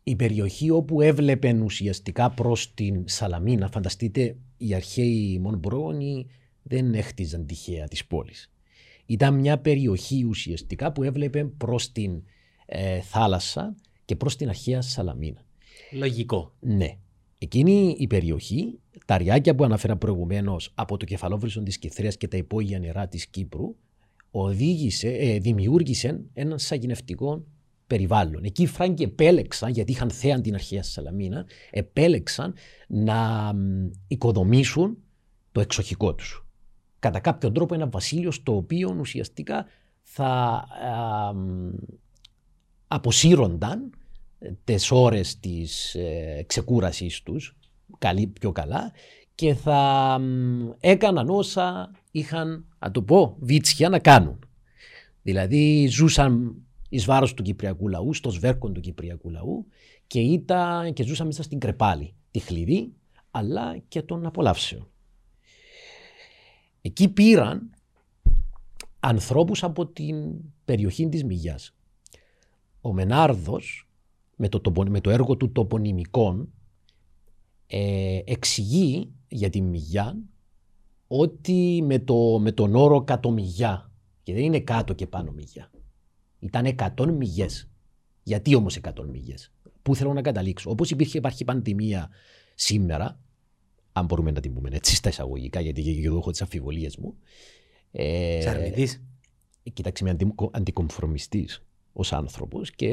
η 0.03 0.15
περιοχή 0.15 0.69
όπου 0.69 1.01
έβλεπε 1.01 1.59
ουσιαστικά 1.63 2.29
προς 2.29 2.73
την 2.73 3.03
Σαλαμίνα, 3.07 3.69
φανταστείτε 3.69 4.35
οι 4.57 4.73
αρχαίοι 4.73 5.39
Μονμπρόγονοι 5.41 6.27
δεν 6.63 6.93
έχτιζαν 6.93 7.45
τυχαία 7.45 7.87
τη 7.87 7.99
πόλη. 8.07 8.33
Ήταν 9.05 9.33
μια 9.39 9.57
περιοχή 9.57 10.23
ουσιαστικά 10.23 10.91
που 10.91 11.03
έβλεπε 11.03 11.45
προς 11.45 11.91
την 11.91 12.23
ε, 12.65 13.01
θάλασσα 13.01 13.75
και 14.05 14.15
προς 14.15 14.35
την 14.35 14.49
αρχαία 14.49 14.81
Σαλαμίνα. 14.81 15.45
Λογικό. 15.91 16.53
Ναι. 16.59 16.97
Εκείνη 17.41 17.95
η 17.99 18.07
περιοχή, 18.07 18.79
τα 19.05 19.17
ριάκια 19.17 19.55
που 19.55 19.63
αναφέρα 19.63 19.97
προηγουμένως 19.97 20.71
από 20.75 20.97
το 20.97 21.05
κεφαλόβρισον 21.05 21.63
της 21.63 21.77
Κυθρέα 21.77 22.09
και 22.11 22.27
τα 22.27 22.37
υπόγεια 22.37 22.79
νερά 22.79 23.07
της 23.07 23.27
Κύπρου, 23.27 23.75
οδήγησε, 24.31 25.07
ε, 25.07 25.39
δημιούργησε 25.39 26.21
έναν 26.33 26.59
σαγηνευτικό 26.59 27.45
περιβάλλον. 27.87 28.43
Εκεί 28.43 28.63
οι 28.63 28.65
Φράγκοι 28.65 29.03
επέλεξαν, 29.03 29.71
γιατί 29.71 29.91
είχαν 29.91 30.09
θέαν 30.09 30.41
την 30.41 30.53
αρχαία 30.53 30.83
Σαλαμίνα, 30.83 31.45
επέλεξαν 31.71 32.53
να 32.87 33.51
οικοδομήσουν 34.07 34.97
το 35.51 35.61
εξοχικό 35.61 36.15
τους. 36.15 36.45
Κατά 36.99 37.19
κάποιον 37.19 37.53
τρόπο 37.53 37.73
ένα 37.73 37.87
βασίλειο 37.87 38.31
στο 38.31 38.55
οποίο 38.55 38.95
ουσιαστικά 38.99 39.65
θα 40.01 40.25
α, 40.25 40.65
αποσύρονταν 42.87 43.91
τις 44.63 44.91
ώρες 44.91 45.39
της 45.39 45.95
ε, 45.95 46.43
ξεκούρασής 46.47 47.23
τους 47.23 47.55
καλή, 47.97 48.27
πιο 48.27 48.51
καλά 48.51 48.91
και 49.35 49.53
θα 49.53 50.17
μ, 50.19 50.69
έκαναν 50.79 51.29
όσα 51.29 51.91
είχαν, 52.11 52.65
να 52.79 52.91
το 52.91 53.01
πω, 53.01 53.35
βίτσια 53.39 53.89
να 53.89 53.99
κάνουν. 53.99 54.39
Δηλαδή 55.21 55.87
ζούσαν 55.87 56.55
εις 56.89 57.05
βάρος 57.05 57.33
του 57.33 57.43
Κυπριακού 57.43 57.87
λαού, 57.87 58.13
στο 58.13 58.29
σβέρκο 58.29 58.71
του 58.71 58.79
Κυπριακού 58.79 59.29
λαού 59.29 59.65
και, 60.07 60.19
ήταν, 60.19 60.93
και 60.93 61.03
ζούσαν 61.03 61.25
μέσα 61.25 61.43
στην 61.43 61.59
κρεπάλη, 61.59 62.13
τη 62.31 62.39
χλειδί, 62.39 62.93
αλλά 63.31 63.77
και 63.87 64.01
των 64.01 64.25
απολαύσεων. 64.25 64.87
Εκεί 66.81 67.09
πήραν 67.09 67.73
ανθρώπους 68.99 69.63
από 69.63 69.87
την 69.87 70.15
περιοχή 70.65 71.09
της 71.09 71.23
Μυγιάς. 71.23 71.75
Ο 72.81 72.93
Μενάρδος 72.93 73.88
με 74.41 74.49
το, 74.49 74.59
τοπο- 74.59 74.89
με 74.89 75.01
το 75.01 75.09
έργο 75.09 75.37
του 75.37 75.51
τοπονημικών 75.51 76.53
ε, 77.67 78.19
εξηγεί 78.25 79.11
για 79.27 79.49
τη 79.49 79.61
Μυγιά 79.61 80.17
ότι 81.07 81.81
με, 81.83 81.99
το, 81.99 82.39
με 82.39 82.51
τον 82.51 82.75
όρο 82.75 83.03
κατομυγιά 83.03 83.91
και 84.23 84.33
δεν 84.33 84.43
είναι 84.43 84.59
κάτω 84.59 84.93
και 84.93 85.07
πάνω 85.07 85.31
μυγιά. 85.31 85.71
Ήταν 86.39 86.75
100 86.95 87.11
μυγιές. 87.11 87.69
Γιατί 88.23 88.55
όμως 88.55 88.79
100 88.81 89.05
μυγιές. 89.11 89.51
Πού 89.81 89.95
θέλω 89.95 90.13
να 90.13 90.21
καταλήξω; 90.21 90.69
Όπως 90.69 90.91
υπήρχε, 90.91 91.17
υπάρχει 91.17 91.43
πανδημία 91.43 92.09
σήμερα, 92.55 93.19
αν 93.91 94.05
μπορούμε 94.05 94.31
να 94.31 94.39
την 94.41 94.53
πούμε 94.53 94.69
έτσι 94.71 94.95
στα 94.95 95.09
εισαγωγικά, 95.09 95.59
γιατί 95.59 95.81
και 95.81 96.05
εγώ 96.05 96.17
έχω 96.17 96.31
τις 96.31 96.41
αμφιβολίες 96.41 96.97
μου. 96.97 97.17
Ε, 97.91 98.39
Τσαρμιδής. 98.39 99.03
Κοίταξε, 99.73 100.03
είμαι 100.03 100.11
αντι, 100.11 100.35
αντικομφορμιστής 100.51 101.63
ως 101.99 102.13
άνθρωπος 102.13 102.71
και 102.71 102.85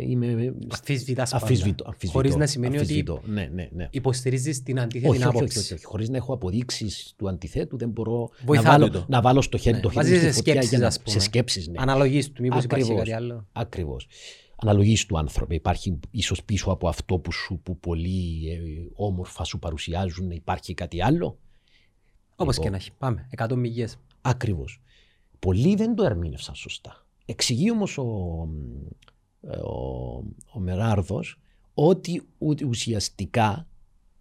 είμαι 0.00 0.54
Αφισβητάς 0.70 1.30
πάντα. 1.30 1.44
αφισβητώ. 1.44 1.84
αφισβητώ 1.88 2.12
Χωρίς 2.12 2.36
να 2.36 2.46
σημαίνει 2.46 2.74
ότι 2.74 2.84
αφισβητώ. 2.84 3.22
Ναι, 3.26 3.50
ναι, 3.54 3.68
ναι. 3.72 3.88
υποστηρίζεις 3.90 4.62
την 4.62 4.80
αντίθετη 4.80 5.08
Όχι, 5.08 5.18
όχι, 5.18 5.26
άποψη. 5.28 5.44
όχι, 5.44 5.58
όχι, 5.58 5.74
όχι. 5.74 5.84
Χωρίς 5.84 6.08
να 6.08 6.16
έχω 6.16 6.32
αποδείξεις 6.34 7.14
του 7.16 7.28
αντιθέτου 7.28 7.76
δεν 7.76 7.88
μπορώ 7.88 8.18
να 8.38 8.44
Βοηθά 8.46 8.70
βάλω, 8.70 8.84
τούτο. 8.86 9.04
να 9.08 9.20
βάλω 9.20 9.40
στο 9.40 9.56
χέρι, 9.58 9.76
Ναι. 9.76 9.82
το 9.82 9.90
χέρι 9.90 10.04
μου 10.06 10.10
Βάζεις 10.10 10.22
στη 10.22 10.30
σε 10.32 10.36
φωτιά 10.36 10.52
σκέψεις, 10.52 10.70
για 10.70 10.78
να, 10.78 10.86
ας 10.86 10.96
πούμε. 11.00 11.10
σε 11.10 11.18
σκέψεις. 11.20 11.68
Ναι. 11.68 11.74
Αναλογής 11.80 12.32
του, 12.32 12.42
μήπως 12.42 12.64
υπάρχει 12.64 12.84
Ακριβώς. 12.84 13.04
κάτι 13.08 13.16
άλλο. 13.22 13.46
Ακριβώς. 13.52 14.06
Αναλογής 14.56 15.06
του 15.06 15.18
άνθρωπου. 15.18 15.52
Υπάρχει 15.54 15.98
ίσως 16.10 16.44
πίσω 16.44 16.70
από 16.70 16.88
αυτό 16.88 17.18
που, 17.18 17.32
σου, 17.32 17.60
που 17.62 17.78
πολύ 17.78 18.48
ε, 18.50 18.58
όμορφα 18.94 19.44
σου 19.44 19.58
παρουσιάζουν 19.58 20.30
υπάρχει 20.30 20.74
κάτι 20.74 21.02
άλλο; 21.02 21.38
Όπως 22.36 22.56
Λοιπόν. 22.56 22.64
και 22.64 22.70
να 22.70 22.76
έχει. 22.76 22.90
Πάμε. 22.98 23.28
100 23.36 23.56
μυγιές. 23.56 23.96
Ακριβώς. 24.20 24.80
Πολλοί 25.38 25.74
δεν 25.74 25.94
το 25.94 26.04
ερμήνευσαν 26.04 26.54
σωστά. 26.54 27.06
Εξηγεί 27.30 27.70
όμως 27.70 27.98
ο, 27.98 28.48
ε, 29.40 29.56
ο, 29.56 30.24
ο 30.52 30.58
Μεράρδος 30.58 31.40
ότι 31.74 32.22
ου- 32.38 32.66
ουσιαστικά 32.68 33.66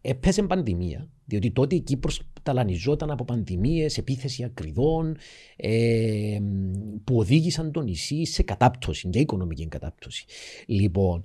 έπαιζε 0.01 0.43
πανδημία, 0.43 1.09
διότι 1.25 1.51
τότε 1.51 1.75
η 1.75 1.79
Κύπρος 1.79 2.21
ταλανιζόταν 2.43 3.11
από 3.11 3.25
πανδημίες, 3.25 3.97
επίθεση 3.97 4.43
ακριδών, 4.43 5.17
ε, 5.55 6.39
που 7.03 7.17
οδήγησαν 7.17 7.71
το 7.71 7.81
νησί 7.81 8.25
σε 8.25 8.43
κατάπτωση, 8.43 9.09
για 9.11 9.21
οικονομική 9.21 9.67
κατάπτωση. 9.67 10.25
Λοιπόν, 10.65 11.23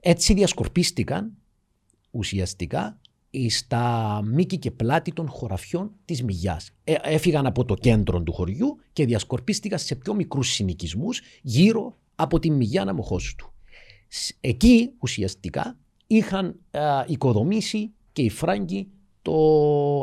έτσι 0.00 0.34
διασκορπίστηκαν 0.34 1.32
ουσιαστικά 2.10 3.00
στα 3.48 4.20
μήκη 4.24 4.58
και 4.58 4.70
πλάτη 4.70 5.12
των 5.12 5.28
χωραφιών 5.28 5.90
της 6.04 6.22
Μυγιάς. 6.22 6.70
Ε, 6.84 6.94
έφυγαν 7.02 7.46
από 7.46 7.64
το 7.64 7.74
κέντρο 7.74 8.22
του 8.22 8.32
χωριού 8.32 8.76
και 8.92 9.04
διασκορπίστηκαν 9.06 9.78
σε 9.78 9.94
πιο 9.94 10.14
μικρούς 10.14 10.48
συνοικισμούς 10.48 11.20
γύρω 11.42 11.96
από 12.14 12.38
τη 12.38 12.50
Μυγιά 12.50 12.84
Ναμοχώστου. 12.84 13.52
Σ- 14.08 14.36
Εκεί 14.40 14.90
ουσιαστικά 14.98 15.76
είχαν 16.06 16.56
α, 16.70 17.04
οικοδομήσει 17.06 17.90
και 18.12 18.22
οι 18.22 18.28
Φράγκοι 18.28 18.88
το, 19.22 19.34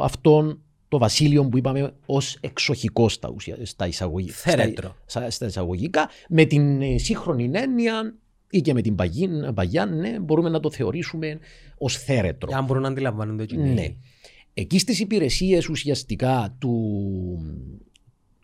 αυτόν 0.04 0.62
το 0.88 0.98
βασίλειο 0.98 1.50
που 1.50 1.58
είπαμε 1.58 1.94
ως 2.06 2.38
εξοχικό 2.42 3.10
στα, 3.10 3.32
ουσια, 3.36 3.58
στα, 3.66 3.88
εισαγωγή, 3.88 4.30
Θέρετρο. 4.30 4.96
στα, 5.06 5.30
στα 5.30 5.46
εισαγωγικά 5.46 6.10
με 6.30 6.46
την 6.46 6.82
ε, 6.82 6.98
σύγχρονη 6.98 7.50
έννοια 7.54 8.16
ή 8.50 8.62
και 8.62 8.74
με 8.74 8.82
την 8.82 8.96
παγίν, 8.96 9.54
παγιά, 9.54 9.86
ναι, 9.86 10.20
μπορούμε 10.20 10.50
να 10.50 10.60
το 10.60 10.72
θεωρήσουμε 10.72 11.40
ως 11.78 11.98
θέρετρο. 11.98 12.48
Για 12.50 12.58
να 12.60 12.64
μπορούν 12.66 12.82
να 12.82 12.88
αντιλαμβάνονται 12.88 13.46
και 13.46 13.56
οι 13.56 13.58
Ναι. 13.58 13.72
νέοι. 13.74 14.00
Εκεί 14.54 14.80
στις 14.80 15.00
υπηρεσίες 15.00 15.70
ουσιαστικά 15.70 16.56
του, 16.60 16.80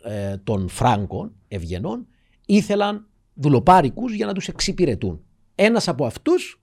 ε, 0.03 0.37
των 0.37 0.69
Φράγκων 0.69 1.31
ευγενών 1.47 2.07
ήθελαν 2.45 3.07
δουλοπάρικους 3.33 4.13
για 4.13 4.25
να 4.25 4.33
τους 4.33 4.47
εξυπηρετούν. 4.47 5.21
Ένας 5.55 5.87
από 5.87 6.05
αυτούς 6.05 6.61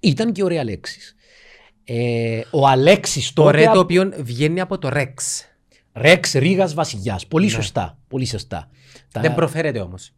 ήταν 0.00 0.32
και 0.32 0.42
ο 0.42 0.46
Ρεαλέξης. 0.48 1.14
Ε, 1.84 2.40
ο 2.50 2.66
Αλέξης 2.66 3.32
Το 3.32 3.42
τότε... 3.42 3.56
ρε 3.56 3.64
το 3.72 3.78
οποίο 3.78 4.12
βγαίνει 4.18 4.60
από 4.60 4.78
το 4.78 4.88
ρεξ. 4.88 5.44
Ρεξ 5.92 6.32
Ρήγας 6.32 6.74
Βασιλιάς. 6.74 7.26
Πολύ 7.26 7.44
Ναι. 7.44 7.50
σωστά. 7.50 7.98
Πολύ 8.08 8.24
σωστά. 8.24 8.70
Τα- 9.12 9.20
Δεν 9.20 9.34
προφέρεται 9.34 9.80
όμως. 9.80 10.12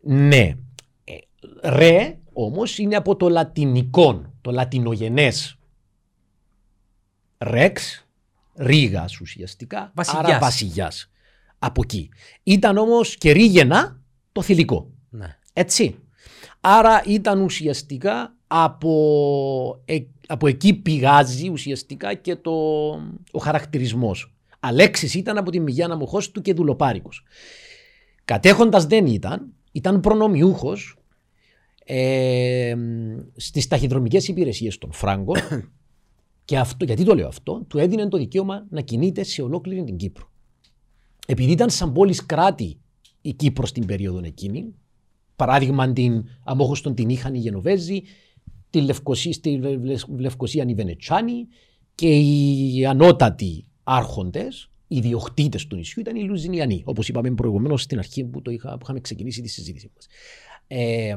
Ναι. 0.00 0.54
Ε, 1.60 1.68
ρε 1.70 2.18
όμως 2.32 2.78
είναι 2.78 2.96
από 2.96 3.16
το 3.16 3.28
λατινικό, 3.28 4.32
το 4.40 4.50
λατινογενές. 4.50 5.58
Ρεξ, 7.38 8.06
ρίγας 8.54 9.20
ουσιαστικά, 9.20 9.92
Βασιλιάς. 9.94 10.24
άρα 10.24 10.38
βασιλιάς. 10.38 11.10
Από 11.58 11.80
εκεί. 11.84 12.08
Ήταν 12.42 12.76
όμως 12.76 13.16
και 13.16 13.32
ρίγαινα 13.32 14.00
το 14.32 14.42
θηλυκό. 14.42 14.90
Ναι. 15.10 15.36
Έτσι. 15.52 15.98
Άρα 16.60 17.02
ήταν 17.06 17.40
ουσιαστικά 17.40 18.34
από, 18.46 19.82
ε- 19.84 19.98
από 20.26 20.46
εκεί 20.46 20.74
πηγάζει 20.74 21.48
ουσιαστικά 21.48 22.14
και 22.14 22.36
το, 22.36 22.52
ο 23.30 23.38
χαρακτηρισμός. 23.40 24.34
Αλέξης 24.60 25.14
ήταν 25.14 25.38
από 25.38 25.50
τη 25.50 25.60
Μηγιάνα 25.60 25.96
Μοχώς 25.96 26.30
του 26.30 26.40
και 26.40 26.54
δουλοπάρικος. 26.54 27.24
Κατέχοντας 28.24 28.86
δεν 28.86 29.06
ήταν, 29.06 29.52
ήταν 29.72 30.00
προνομιούχος 30.00 30.99
ε, 31.92 32.74
στις 33.36 33.66
ταχυδρομικές 33.66 34.28
υπηρεσίες 34.28 34.78
των 34.78 34.92
Φράγκων 34.92 35.36
και 36.44 36.58
αυτό, 36.58 36.84
γιατί 36.84 37.04
το 37.04 37.14
λέω 37.14 37.28
αυτό, 37.28 37.64
του 37.68 37.78
έδινε 37.78 38.08
το 38.08 38.16
δικαίωμα 38.16 38.66
να 38.70 38.80
κινείται 38.80 39.22
σε 39.22 39.42
ολόκληρη 39.42 39.84
την 39.84 39.96
Κύπρο. 39.96 40.30
Επειδή 41.26 41.52
ήταν 41.52 41.70
σαν 41.70 41.92
πόλης 41.92 42.26
κράτη 42.26 42.78
η 43.20 43.32
Κύπρο 43.32 43.66
στην 43.66 43.86
περίοδο 43.86 44.20
εκείνη, 44.24 44.74
παράδειγμα 45.36 45.92
την 45.92 46.24
Αμόχωστον 46.44 46.94
την 46.94 47.08
είχαν 47.08 47.34
οι 47.34 47.38
Γενοβέζοι, 47.38 48.02
τη 48.70 48.80
Λευκοσία, 48.80 49.32
στη 49.32 49.56
Λε- 49.56 49.84
Λε- 49.84 50.08
Λευκοσία 50.18 50.64
οι 50.68 50.74
Βενετσάνοι 50.74 51.46
και 51.94 52.16
οι 52.18 52.86
ανώτατοι 52.86 53.66
άρχοντες, 53.82 54.70
οι 54.88 55.00
διοκτήτες 55.00 55.66
του 55.66 55.76
νησιού 55.76 56.00
ήταν 56.00 56.16
οι 56.16 56.22
Λουζινιανοί, 56.22 56.82
όπως 56.84 57.08
είπαμε 57.08 57.30
προηγουμένως 57.30 57.82
στην 57.82 57.98
αρχή 57.98 58.24
που, 58.24 58.42
το 58.42 58.50
είχα, 58.50 58.70
που 58.72 58.80
είχαμε 58.82 59.00
ξεκινήσει 59.00 59.42
τη 59.42 59.48
συζήτηση 59.48 59.90
μας. 59.94 60.06
Ε, 60.66 61.14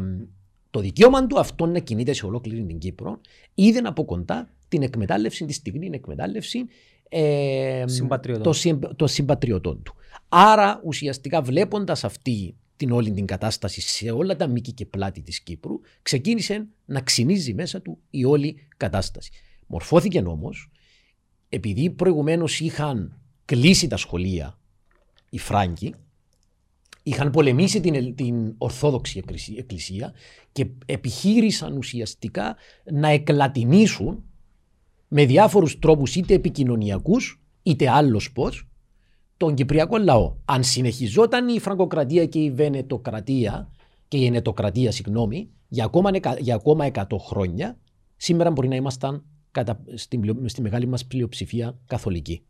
το 0.74 0.80
δικαίωμα 0.80 1.28
του 1.28 1.40
αυτό 1.40 1.66
να 1.66 1.80
κινείται 1.80 2.14
σε 2.14 2.26
ολόκληρη 2.26 2.64
την 2.66 2.78
Κύπρο 2.78 3.22
είδε 3.54 3.80
από 3.84 4.06
κοντά 4.06 4.50
την 4.68 4.82
εκμετάλλευση, 4.82 5.46
τη 5.46 5.54
στιγμή 5.54 5.90
εκμετάλλευση 5.94 6.66
ε, 7.10 7.84
Συμπατριωτών. 7.88 8.44
των 8.44 8.54
συμ- 8.54 8.96
των 8.96 9.08
συμπατριωτών 9.08 9.84
του. 9.84 9.96
Άρα 10.30 10.82
ουσιαστικά 10.84 11.42
βλέποντας 11.42 12.04
αυτή 12.04 12.56
την 12.76 12.92
όλη 12.92 13.12
την 13.12 13.26
κατάσταση 13.26 13.82
σε 13.82 14.12
όλα 14.12 14.36
τα 14.36 14.48
μήκη 14.48 14.72
και 14.72 14.86
πλάτη 14.86 15.22
της 15.22 15.42
Κύπρου 15.42 15.80
ξεκίνησε 16.02 16.68
να 16.86 17.02
ξυνίζει 17.02 17.54
μέσα 17.54 17.82
του 17.82 17.98
η 18.10 18.26
όλη 18.26 18.68
κατάσταση. 18.78 19.32
Μορφώθηκε 19.68 20.20
όμως 20.20 20.72
επειδή 21.50 21.90
προηγουμένως 21.90 22.60
είχαν 22.60 23.18
κλείσει 23.46 23.88
τα 23.88 23.98
σχολεία 23.98 24.60
οι 25.30 25.38
Φράγκοι 25.38 25.94
είχαν 27.04 27.32
πολεμήσει 27.32 27.80
την, 27.80 27.96
ελ- 27.96 28.16
την 28.16 28.54
Ορθόδοξη 28.58 29.18
Εκκλησία- 29.18 29.58
Εκκλησία 29.60 30.14
και 30.52 30.68
επιχείρησαν 30.86 31.78
ουσιαστικά 31.78 32.56
να 32.92 33.08
εκλατινίσουν 33.10 34.24
με 35.08 35.26
διάφορους 35.26 35.80
τρόπους 35.80 36.16
είτε 36.16 36.34
επικοινωνιακούς 36.34 37.42
είτε 37.64 37.90
άλλος 37.90 38.32
πώς 38.32 38.68
τον 39.38 39.56
Κυπριακό 39.56 39.98
λαό. 39.98 40.36
Αν 40.46 40.64
συνεχιζόταν 40.64 41.48
η 41.48 41.60
Φραγκοκρατία 41.60 42.26
και 42.26 42.40
η 42.40 42.52
Βενετοκρατία 42.52 43.70
και 44.08 44.18
η 44.18 44.26
Ενετοκρατία, 44.26 44.92
συγγνώμη, 44.92 45.50
για 45.68 45.86
ακόμα, 45.86 46.10
εκα- 46.14 46.40
για 46.40 46.56
ακόμα 46.56 46.86
100 46.86 47.18
χρόνια, 47.20 47.78
σήμερα 48.16 48.52
μπορεί 48.52 48.68
να 48.68 48.76
ήμασταν 48.76 49.24
κατά, 49.52 49.84
στην, 49.94 50.20
πλειο- 50.20 50.42
στη 50.50 50.62
μεγάλη 50.62 50.88
μας 50.88 51.06
πλειοψηφία 51.06 51.80
καθολικοί. 51.88 52.44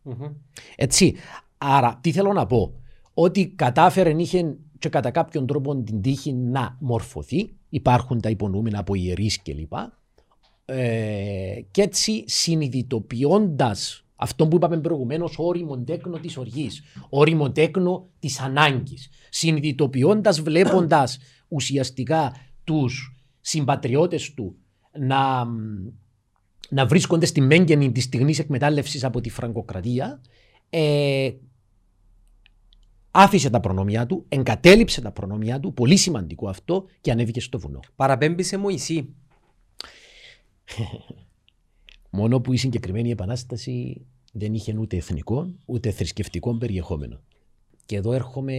Έτσι. 0.76 1.14
Άρα, 1.58 1.98
τι 2.02 2.12
θέλω 2.12 2.32
να 2.32 2.46
πω; 2.46 2.74
Ότι 3.14 3.46
κατάφερε 3.46 4.14
είχε 4.16 4.56
και 4.78 4.88
κατά 4.88 5.10
κάποιον 5.10 5.46
τρόπο 5.46 5.82
την 5.82 6.00
τύχη 6.00 6.32
να 6.32 6.76
μορφωθεί. 6.80 7.50
Υπάρχουν 7.68 8.20
τα 8.20 8.30
υπονοούμενα 8.30 8.78
από 8.78 8.94
ιερείς 8.94 9.42
κλπ. 9.42 9.72
Ε, 10.64 11.60
και 11.70 11.82
έτσι 11.82 12.24
συνειδητοποιώντας 12.26 14.04
αυτό 14.16 14.48
που 14.48 14.56
είπαμε 14.56 14.80
προηγουμένως, 14.80 15.34
όριμο 15.38 15.78
τέκνο 15.78 16.18
της 16.18 16.36
οργής, 16.36 16.82
όριμο 17.08 17.50
τέκνο 17.50 18.08
της 18.18 18.40
ανάγκης. 18.40 19.08
Συνειδητοποιώντας, 19.30 20.40
βλέποντας 20.40 21.18
ουσιαστικά 21.48 22.32
τους 22.64 23.16
συμπατριώτες 23.40 24.34
του 24.34 24.56
να, 24.98 25.44
να 26.68 26.86
βρίσκονται 26.86 27.26
στη 27.26 27.40
μέγενη 27.40 27.92
της 27.92 28.04
στιγμής 28.04 28.38
εκμετάλλευσης 28.38 29.04
από 29.04 29.20
τη 29.20 29.30
Φραγκοκρατία, 29.30 30.20
ε, 30.70 31.30
άφησε 33.16 33.50
τα 33.50 33.60
προνομιά 33.60 34.06
του, 34.06 34.24
εγκατέλειψε 34.28 35.00
τα 35.00 35.10
προνομιά 35.10 35.60
του, 35.60 35.72
πολύ 35.72 35.96
σημαντικό 35.96 36.48
αυτό, 36.48 36.84
και 37.00 37.10
ανέβηκε 37.10 37.40
στο 37.40 37.58
βουνό. 37.58 37.80
Παραπέμπει 37.96 38.56
Μωυσή. 38.56 39.14
Μόνο 42.10 42.40
που 42.40 42.52
η 42.52 42.56
συγκεκριμένη 42.56 43.10
επανάσταση 43.10 44.06
δεν 44.32 44.54
είχε 44.54 44.76
ούτε 44.78 44.96
εθνικό 44.96 45.54
ούτε 45.64 45.90
θρησκευτικό 45.90 46.54
περιεχόμενο. 46.54 47.20
Και 47.86 47.96
εδώ 47.96 48.12
έρχομαι, 48.12 48.52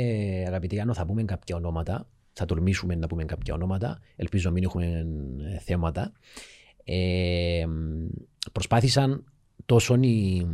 αγαπητοί 0.47 0.79
Άνω, 0.79 0.93
θα 0.93 1.05
πούμε 1.05 1.23
κάποια 1.23 1.55
ονόματα. 1.55 2.09
Θα 2.33 2.45
τολμήσουμε 2.45 2.95
να 2.95 3.07
πούμε 3.07 3.25
κάποια 3.25 3.53
ονόματα. 3.53 3.99
Ελπίζω 4.15 4.47
να 4.47 4.53
μην 4.53 4.63
έχουμε 4.63 5.05
ε, 5.55 5.59
θέματα. 5.59 6.11
Ε, 6.83 7.65
προσπάθησαν 8.51 9.23
τόσο 9.65 9.95
η, 10.01 10.45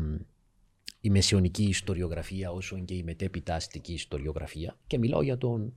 η 1.01 1.09
μεσαιωνική 1.09 1.63
ιστοριογραφία 1.63 2.51
όσο 2.51 2.79
και 2.79 2.93
η 2.93 3.03
μετέπειτα 3.03 3.55
αστική 3.55 3.93
ιστοριογραφία 3.93 4.77
και 4.87 4.97
μιλάω 4.97 5.21
για 5.21 5.37
τον 5.37 5.73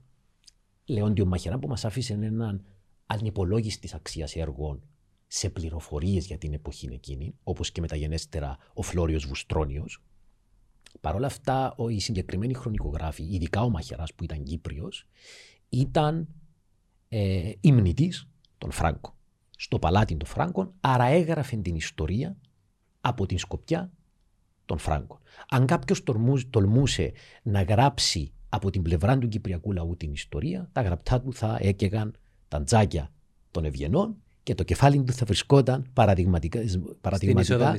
Λεόντιο 0.85 1.25
Μαχερά 1.25 1.59
που 1.59 1.67
μας 1.67 1.85
άφησε 1.85 2.13
έναν 2.13 2.65
ανυπολόγιστης 3.05 3.93
αξίας 3.93 4.35
έργων 4.35 4.83
σε 5.27 5.49
πληροφορίες 5.49 6.25
για 6.25 6.37
την 6.37 6.53
εποχή 6.53 6.89
εκείνη, 6.91 7.35
όπως 7.43 7.71
και 7.71 7.81
μεταγενέστερα 7.81 8.57
ο 8.73 8.81
Φλόριος 8.81 9.25
Βουστρόνιος. 9.25 10.03
Παρ' 11.01 11.15
όλα 11.15 11.25
αυτά, 11.25 11.75
οι 11.89 11.99
συγκεκριμένοι 11.99 12.53
χρονικογράφοι, 12.53 13.23
ειδικά 13.23 13.61
ο 13.61 13.69
Μαχερά 13.69 14.03
που 14.15 14.23
ήταν 14.23 14.43
Κύπριος, 14.43 15.07
ήταν 15.69 16.27
ε, 17.09 17.51
υμνητής 17.61 18.27
των 18.57 18.71
Φράγκων. 18.71 19.13
Στο 19.57 19.79
παλάτι 19.79 20.15
των 20.15 20.27
Φράγκων, 20.27 20.73
άρα 20.79 21.05
έγραφε 21.05 21.55
την 21.57 21.75
ιστορία 21.75 22.37
από 23.01 23.25
την 23.25 23.37
σκοπιά 23.37 23.91
των 24.65 24.77
Φράγκων. 24.77 25.19
Αν 25.49 25.65
κάποιος 25.65 26.03
τολμούσε 26.49 27.11
να 27.43 27.61
γράψει 27.61 28.31
από 28.49 28.69
την 28.69 28.81
πλευρά 28.81 29.17
του 29.17 29.27
Κυπριακού 29.27 29.71
λαού 29.71 29.97
την 29.97 30.11
ιστορία, 30.11 30.69
τα 30.71 30.81
γραπτά 30.81 31.21
του 31.21 31.33
θα 31.33 31.57
έκαιγαν 31.61 32.15
τα 32.47 32.63
τζάκια 32.63 33.11
των 33.51 33.65
Ευγενών 33.65 34.15
και 34.43 34.55
το 34.55 34.63
κεφάλι 34.63 35.03
του 35.03 35.13
θα 35.13 35.25
βρισκόταν 35.25 35.85
παραδειγματικά, 35.93 36.59
παραδειγματικά 37.01 37.75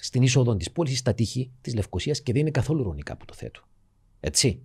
στην 0.00 0.22
είσοδο 0.22 0.56
της 0.56 0.70
πόλης, 0.72 0.98
στα 0.98 1.14
τείχη 1.14 1.50
της 1.60 1.74
Λευκοσίας 1.74 2.22
και 2.22 2.32
δεν 2.32 2.40
είναι 2.40 2.50
καθόλου 2.50 2.82
ρονικά 2.82 3.16
που 3.16 3.24
το 3.24 3.34
θέτω. 3.34 3.60
Έτσι. 4.20 4.62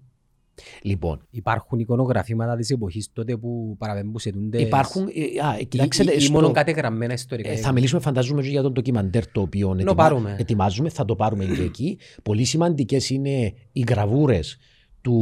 Λοιπόν. 0.82 1.28
Υπάρχουν 1.30 1.80
εικονογραφήματα 1.80 2.56
της 2.56 2.70
εποχής 2.70 3.10
τότε 3.14 3.38
που 3.38 3.76
παραπέμπουν 3.78 4.22
Υπάρχουν. 4.54 5.08
Ε, 5.08 5.46
α, 5.46 5.64
κοιτάξτε, 5.68 6.04
ή, 6.04 6.26
ή 6.30 6.32
μόνο 6.32 6.52
κατεγραμμένα 6.52 7.14
ιστορικά. 7.14 7.50
Ε, 7.50 7.56
θα 7.56 7.72
μιλήσουμε, 7.72 8.02
φαντάζομαι, 8.02 8.42
για 8.42 8.62
τον 8.62 8.72
ντοκιμαντέρ 8.72 9.32
το 9.32 9.42
οποίο 9.42 9.76
ετοιμα... 9.80 10.36
ετοιμάζουμε. 10.38 10.90
Θα 10.90 11.06
το 11.06 11.16
πάρουμε 11.16 11.46
και 11.46 11.62
εκεί. 11.62 11.98
Πολύ 12.24 12.44
σημαντικές 12.44 13.10
είναι 13.10 13.54
οι 13.72 13.84
γραβούρες 13.88 14.58
του 15.02 15.14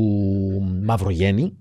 Μαυρογέννη, 0.84 1.58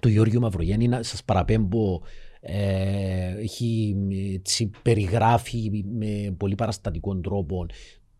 του 0.00 0.08
Γιώργιου 0.08 0.40
Μαυρογέννη. 0.40 0.88
Να 0.88 1.02
σας 1.02 1.24
παραπέμπω 1.24 2.00
ε, 2.40 3.36
έχει, 3.38 3.96
έτσι, 4.34 4.70
περιγράφει 4.82 5.84
με 5.92 6.34
πολύ 6.36 6.54
παραστατικό 6.54 7.16
τρόπο 7.16 7.66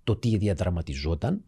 το 0.04 0.16
τι 0.16 0.36
διαδραματιζόταν 0.36 1.44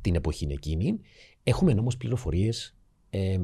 την 0.00 0.14
εποχή 0.14 0.46
εκείνη. 0.50 1.00
Έχουμε 1.42 1.72
όμως 1.72 1.96
πληροφορίες 1.96 2.76
ε, 3.10 3.38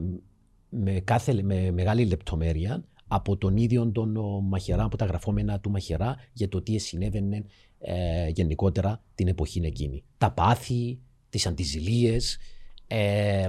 με, 0.68 1.00
κάθε, 1.00 1.42
με 1.42 1.70
μεγάλη 1.70 2.04
λεπτομέρεια 2.04 2.84
από 3.08 3.36
τον 3.36 3.56
ίδιο 3.56 3.90
τον 3.90 4.18
Μαχερά, 4.42 4.84
από 4.84 4.96
τα 4.96 5.04
γραφόμενα 5.04 5.60
του 5.60 5.70
Μαχερά 5.70 6.16
για 6.32 6.48
το 6.48 6.62
τι 6.62 6.78
συνέβαινε 6.78 7.44
ε, 7.78 8.28
γενικότερα 8.28 9.02
την 9.14 9.28
εποχή 9.28 9.60
εκείνη. 9.64 10.04
Τα 10.18 10.30
πάθη, 10.30 10.98
τις 11.28 11.46
αντιζηλίες, 11.46 12.38
ε, 12.86 13.48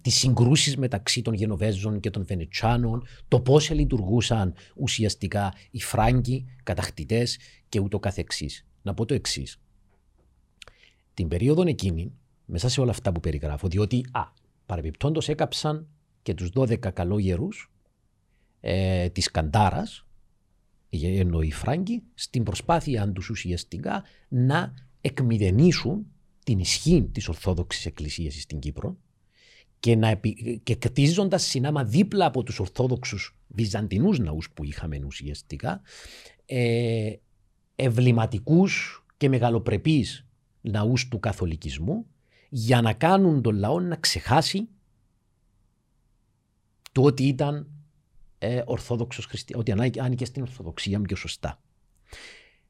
τις 0.00 0.14
συγκρούσεις 0.14 0.76
μεταξύ 0.76 1.22
των 1.22 1.34
Γενοβέζων 1.34 2.00
και 2.00 2.10
των 2.10 2.24
Βενετσάνων, 2.24 3.06
το 3.28 3.40
πώς 3.40 3.70
λειτουργούσαν 3.70 4.54
ουσιαστικά 4.76 5.54
οι 5.70 5.80
Φράγκοι, 5.80 6.44
κατακτητές 6.62 7.38
και 7.68 7.80
ούτω 7.80 7.98
καθεξής. 7.98 8.66
Να 8.82 8.94
πω 8.94 9.04
το 9.04 9.14
εξής. 9.14 9.60
Την 11.14 11.28
περίοδο 11.28 11.62
εκείνη, 11.66 12.12
μέσα 12.44 12.68
σε 12.68 12.80
όλα 12.80 12.90
αυτά 12.90 13.12
που 13.12 13.20
περιγράφω, 13.20 13.68
διότι 13.68 14.06
α, 14.12 14.22
παρεμπιπτόντως 14.66 15.28
έκαψαν 15.28 15.88
και 16.22 16.34
τους 16.34 16.50
12 16.54 16.92
καλόγερους 16.92 17.72
ε, 18.60 19.08
της 19.08 19.30
Καντάρας, 19.30 20.06
ενώ 20.90 21.40
οι 21.40 21.52
Φράγκοι, 21.52 22.02
στην 22.14 22.42
προσπάθεια 22.42 23.12
τους 23.12 23.30
ουσιαστικά 23.30 24.04
να 24.28 24.74
εκμηδενήσουν 25.00 26.06
την 26.44 26.58
ισχύ 26.58 27.08
της 27.12 27.28
Ορθόδοξης 27.28 27.86
Εκκλησίας 27.86 28.34
στην 28.34 28.58
Κύπρο 28.58 28.96
και, 29.80 29.96
να, 29.96 30.20
και 30.62 30.74
κτίζοντας 30.76 31.42
συνάμα 31.42 31.84
δίπλα 31.84 32.26
από 32.26 32.42
τους 32.42 32.58
Ορθόδοξους 32.58 33.38
Βυζαντινούς 33.48 34.18
ναούς 34.18 34.50
που 34.50 34.64
είχαμε 34.64 35.00
ουσιαστικά, 35.06 35.80
ε, 36.46 37.12
ευληματικού 37.76 38.66
και 39.16 39.28
μεγαλοπρεπείς 39.28 40.26
ναούς 40.60 41.08
του 41.08 41.20
καθολικισμού 41.20 42.06
για 42.56 42.80
να 42.80 42.92
κάνουν 42.92 43.42
τον 43.42 43.56
λαό 43.56 43.80
να 43.80 43.96
ξεχάσει 43.96 44.68
το 46.92 47.02
ότι 47.02 47.26
ήταν 47.26 47.68
ε, 48.38 48.62
Ορθόδοξος 48.66 49.28
ότι 49.54 49.72
άνοιγε 50.00 50.24
στην 50.24 50.42
Ορθοδοξία 50.42 51.00
πιο 51.00 51.16
σωστά. 51.16 51.60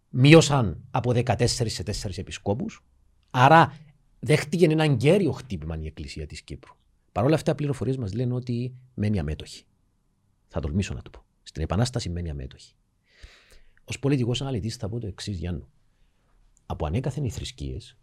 Μείωσαν 0.08 0.84
από 0.90 1.10
14 1.14 1.46
σε 1.46 1.82
4 1.82 2.18
επισκόπους, 2.18 2.84
Άρα 3.30 3.78
δέχτηκε 4.20 4.64
ένα 4.64 4.84
γέριο 4.84 5.32
χτύπημα 5.32 5.78
η 5.80 5.86
Εκκλησία 5.86 6.26
της 6.26 6.42
Κύπρου. 6.42 6.74
Παρ' 7.12 7.24
όλα 7.24 7.34
αυτά, 7.34 7.52
οι 7.52 7.54
πληροφορίες 7.54 7.96
μας 7.96 8.12
λένε 8.12 8.34
ότι 8.34 8.74
μένει 8.94 9.18
αμέτωχη. 9.18 9.64
Θα 10.48 10.60
τολμήσω 10.60 10.94
να 10.94 11.02
το 11.02 11.10
πω. 11.10 11.24
Στην 11.42 11.62
Επανάσταση 11.62 12.08
μένει 12.08 12.30
αμέτωχη. 12.30 12.74
Ω 13.84 13.98
πολιτικός 13.98 14.40
αναλυτής, 14.40 14.76
θα 14.76 14.88
πω 14.88 15.00
το 15.00 15.06
εξής, 15.06 15.38
Γιάννου. 15.38 15.68
Από 16.66 16.86
ανέκαθεν 16.86 17.24
οι 17.24 17.30
θρησκείες 17.30 17.96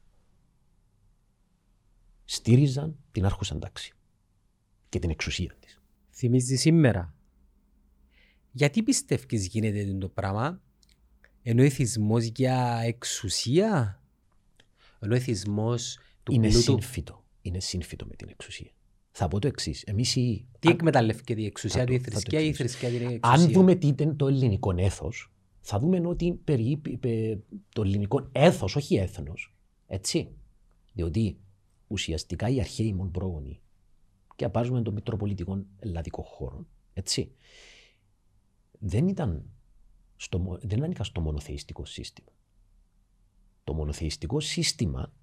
στήριζαν 2.41 2.95
την 3.11 3.25
άρχουσα 3.25 3.57
τάξη 3.57 3.93
και 4.89 4.99
την 4.99 5.09
εξουσία 5.09 5.55
της. 5.59 5.81
Θυμίζεις 6.11 6.61
σήμερα; 6.61 7.15
Γιατί 8.51 8.83
πιστεύει 8.83 9.37
γίνεται 9.37 9.97
το 9.99 10.09
πράγμα, 10.09 10.61
ενώ 11.43 11.63
εθισμό 11.63 12.19
για 12.19 12.81
εξουσία; 12.83 14.01
Ενώ 14.99 15.13
ο 15.13 15.15
εθισμό 15.15 15.75
του 16.23 16.33
είναι 16.33 16.47
πλούτου... 16.47 16.61
Σύμφυτο. 16.61 17.23
Είναι 17.41 17.59
σύμφυτο 17.59 18.05
με 18.05 18.15
την 18.15 18.29
εξουσία. 18.29 18.71
Θα 19.11 19.27
πω 19.27 19.39
το 19.39 19.47
εξής. 19.47 19.83
Εμείς 19.83 20.15
οι... 20.15 20.47
Τι 20.59 20.67
αν... 20.67 20.73
εκμεταλλεύτηκε 20.73 21.33
η 21.33 21.45
εξουσία, 21.45 21.85
η 21.89 21.99
θρησκεία 21.99 22.39
ή 22.39 22.47
η 22.47 22.53
θρησκεία 22.53 22.89
την 22.89 23.01
εξουσία; 23.01 23.19
Αν 23.21 23.51
δούμε 23.51 23.75
τι 23.75 23.87
ήταν 23.87 24.17
το 24.17 24.27
ελληνικό 24.27 24.73
έθος, 24.77 25.31
θα 25.61 25.79
δούμε 25.79 26.07
ότι 26.07 26.33
περί, 26.43 26.81
το 27.73 27.81
ελληνικό 27.81 28.29
έθος, 28.31 28.75
όχι 28.75 28.95
έθνος, 28.95 29.55
έτσι. 29.87 30.29
Διότι 30.93 31.37
ουσιαστικά 31.91 32.49
οι 32.49 32.59
αρχαίοι 32.59 32.93
μόνο 32.93 33.09
πρόγονοι 33.09 33.61
και 34.35 34.45
απάζουμε 34.45 34.81
των 34.81 34.93
μητροπολιτικών 34.93 35.67
ελλαδικών 35.79 36.25
χώρων, 36.25 36.67
έτσι, 36.93 37.31
δεν 38.79 39.07
ήταν 39.07 39.45
στο, 40.15 40.59
δεν 40.61 40.83
ανήκαν 40.83 41.05
στο 41.05 41.21
μονοθεϊστικό 41.21 41.85
σύστημα. 41.85 42.29
Το 43.63 43.73
μονοθεϊστικό 43.73 44.39
σύστημα 44.39 45.13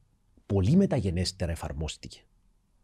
πολύ 0.46 0.76
μεταγενέστερα 0.76 1.52
εφαρμόστηκε. 1.52 2.20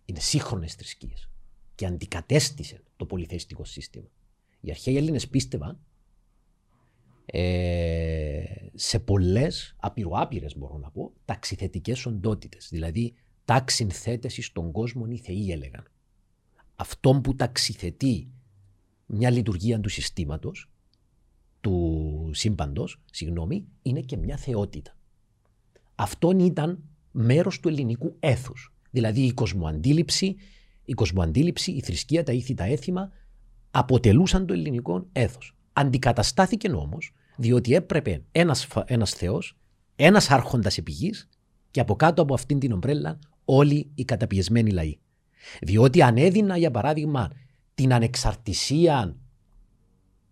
Είναι 0.04 0.20
σύγχρονες 0.20 0.74
θρησκείες 0.74 1.30
και 1.74 1.86
αντικατέστησε 1.86 2.82
το 2.96 3.06
πολυθεϊστικό 3.06 3.64
σύστημα. 3.64 4.08
Οι 4.60 4.70
αρχαίοι 4.70 4.96
Έλληνες 4.96 5.28
πίστευαν 5.28 5.80
ε, 7.26 8.44
σε 8.74 8.98
πολλές, 8.98 9.74
απειροάπειρες 9.76 10.56
μπορώ 10.56 10.78
να 10.78 10.90
πω, 10.90 11.12
ταξιθετικές 11.24 12.06
οντότητες. 12.06 12.68
Δηλαδή, 12.70 13.14
τάξιν 13.44 13.90
θέτεση 13.90 14.42
στον 14.42 14.72
κόσμο 14.72 15.04
οι 15.08 15.16
θεοί 15.16 15.50
έλεγαν. 15.50 15.84
Αυτό 16.76 17.20
που 17.22 17.34
ταξιθετεί 17.34 18.28
μια 19.06 19.30
λειτουργία 19.30 19.80
του 19.80 19.88
συστήματος, 19.88 20.70
του 21.60 22.30
σύμπαντος, 22.32 23.00
συγγνώμη, 23.10 23.66
είναι 23.82 24.00
και 24.00 24.16
μια 24.16 24.36
θεότητα. 24.36 24.96
Αυτό 25.94 26.30
ήταν 26.38 26.82
μέρος 27.10 27.60
του 27.60 27.68
ελληνικού 27.68 28.16
έθους. 28.20 28.74
Δηλαδή 28.90 29.20
η 29.20 29.32
κοσμοαντίληψη, 29.32 30.36
η 30.84 30.92
κοσμοαντίληψη, 30.92 31.72
η 31.72 31.80
θρησκεία, 31.80 32.22
τα 32.22 32.32
ήθη, 32.32 32.54
τα 32.54 32.64
έθιμα 32.64 33.10
αποτελούσαν 33.70 34.46
το 34.46 34.52
ελληνικό 34.52 35.06
έθος. 35.12 35.56
Αντικαταστάθηκε 35.72 36.70
όμως, 36.70 37.12
διότι 37.36 37.74
έπρεπε 37.74 38.22
ένας 38.32 38.66
ένας 38.84 39.10
Θεός, 39.10 39.56
ένας 39.96 40.30
άρχοντας 40.30 40.78
επιγή 40.78 41.12
και 41.70 41.80
από 41.80 41.96
κάτω 41.96 42.22
από 42.22 42.34
αυτήν 42.34 42.58
την 42.58 42.72
ομπρέλα 42.72 43.18
όλοι 43.44 43.90
οι 43.94 44.04
καταπιεσμένοι 44.04 44.70
λαοί. 44.70 44.98
Διότι 45.60 46.02
αν 46.02 46.16
έδινα, 46.16 46.56
για 46.56 46.70
παράδειγμα, 46.70 47.30
την 47.74 47.92
ανεξαρτησία 47.92 49.16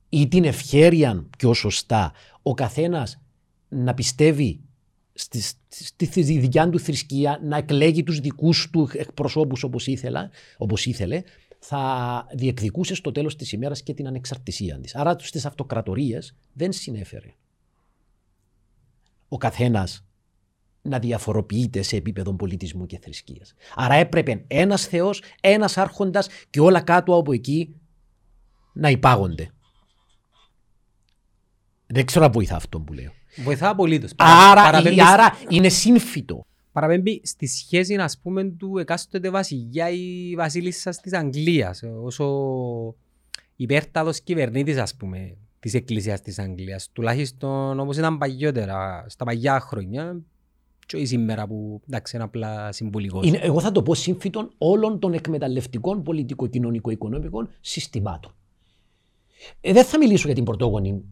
ή 0.08 0.28
την 0.28 0.44
ευχέρεια 0.44 1.26
πιο 1.38 1.54
σωστά 1.54 2.12
ο 2.42 2.54
καθένας 2.54 3.20
να 3.68 3.94
πιστεύει 3.94 4.60
στη, 5.12 5.40
στη, 5.68 6.22
δικιά 6.22 6.70
του 6.70 6.78
θρησκεία, 6.78 7.40
να 7.42 7.56
εκλέγει 7.56 8.02
τους 8.02 8.20
δικούς 8.20 8.70
του 8.70 8.88
εκπροσώπους 8.92 9.62
όπως, 9.62 9.86
ήθελα, 9.86 10.30
όπως 10.56 10.86
ήθελε, 10.86 11.22
θα 11.58 12.26
διεκδικούσε 12.34 12.94
στο 12.94 13.12
τέλος 13.12 13.36
της 13.36 13.52
ημέρας 13.52 13.82
και 13.82 13.94
την 13.94 14.06
ανεξαρτησία 14.06 14.80
της. 14.80 14.94
Άρα 14.94 15.16
στις 15.18 15.46
αυτοκρατορίες 15.46 16.34
δεν 16.52 16.72
συνέφερε 16.72 17.34
ο 19.28 19.36
καθένας 19.36 20.04
να 20.82 20.98
διαφοροποιείται 20.98 21.82
σε 21.82 21.96
επίπεδο 21.96 22.34
πολιτισμού 22.34 22.86
και 22.86 22.98
θρησκείας. 22.98 23.54
Άρα 23.74 23.94
έπρεπε 23.94 24.44
ένας 24.46 24.86
Θεός, 24.86 25.22
ένας 25.40 25.78
άρχοντας 25.78 26.28
και 26.50 26.60
όλα 26.60 26.80
κάτω 26.80 27.16
από 27.16 27.32
εκεί 27.32 27.74
να 28.72 28.90
υπάγονται. 28.90 29.50
Δεν 31.86 32.04
ξέρω 32.04 32.24
αν 32.24 32.32
βοηθά 32.32 32.56
αυτό 32.56 32.80
που 32.80 32.92
λέω. 32.92 33.12
Βοηθά 33.36 33.68
απολύτως. 33.68 34.12
Άρα, 34.16 34.62
άρα 35.06 35.38
είναι 35.48 35.68
σύμφυτο. 35.68 36.44
Παραπέμπει 36.72 37.20
στη 37.24 37.46
σχέση 37.46 37.94
ας 37.94 38.18
πούμε, 38.22 38.44
του 38.44 38.78
εκάστοτε 38.78 39.30
βασιλιά 39.30 39.90
ή 39.90 40.34
βασίλισσα 40.36 40.90
της 40.90 41.12
Αγγλίας. 41.12 41.82
Όσο 42.02 42.26
υπέρτατος 43.56 44.20
κυβερνήτης, 44.20 44.76
ας 44.76 44.94
πούμε, 44.94 45.36
της 45.58 45.74
Εκκλησίας 45.74 46.20
της 46.20 46.38
Αγγλίας. 46.38 46.88
Τουλάχιστον 46.92 47.80
όπως 47.80 47.96
ήταν 47.96 48.18
παλιότερα, 48.18 49.04
στα 49.08 49.24
παλιά 49.24 49.60
χρόνια, 49.60 50.20
και 50.86 50.96
όχι 50.96 51.06
σήμερα 51.06 51.46
που 51.46 51.80
εντάξει 51.86 52.16
είναι 52.16 52.24
απλά 52.24 52.72
συμβολικός. 52.72 53.32
εγώ 53.32 53.60
θα 53.60 53.72
το 53.72 53.82
πω 53.82 53.94
σύμφυτον 53.94 54.52
όλων 54.58 54.98
των 54.98 55.12
εκμεταλλευτικών 55.12 56.02
πολιτικο-κοινωνικο-οικονομικών 56.02 57.48
συστημάτων. 57.60 58.34
Ε, 59.60 59.72
δεν 59.72 59.84
θα 59.84 59.98
μιλήσω 59.98 60.26
για 60.26 60.34
την 60.34 60.44
πρωτόγονη 60.44 61.02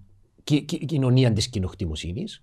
κοινωνία 0.87 1.33
της 1.33 1.49
κοινοκτημοσύνης, 1.49 2.43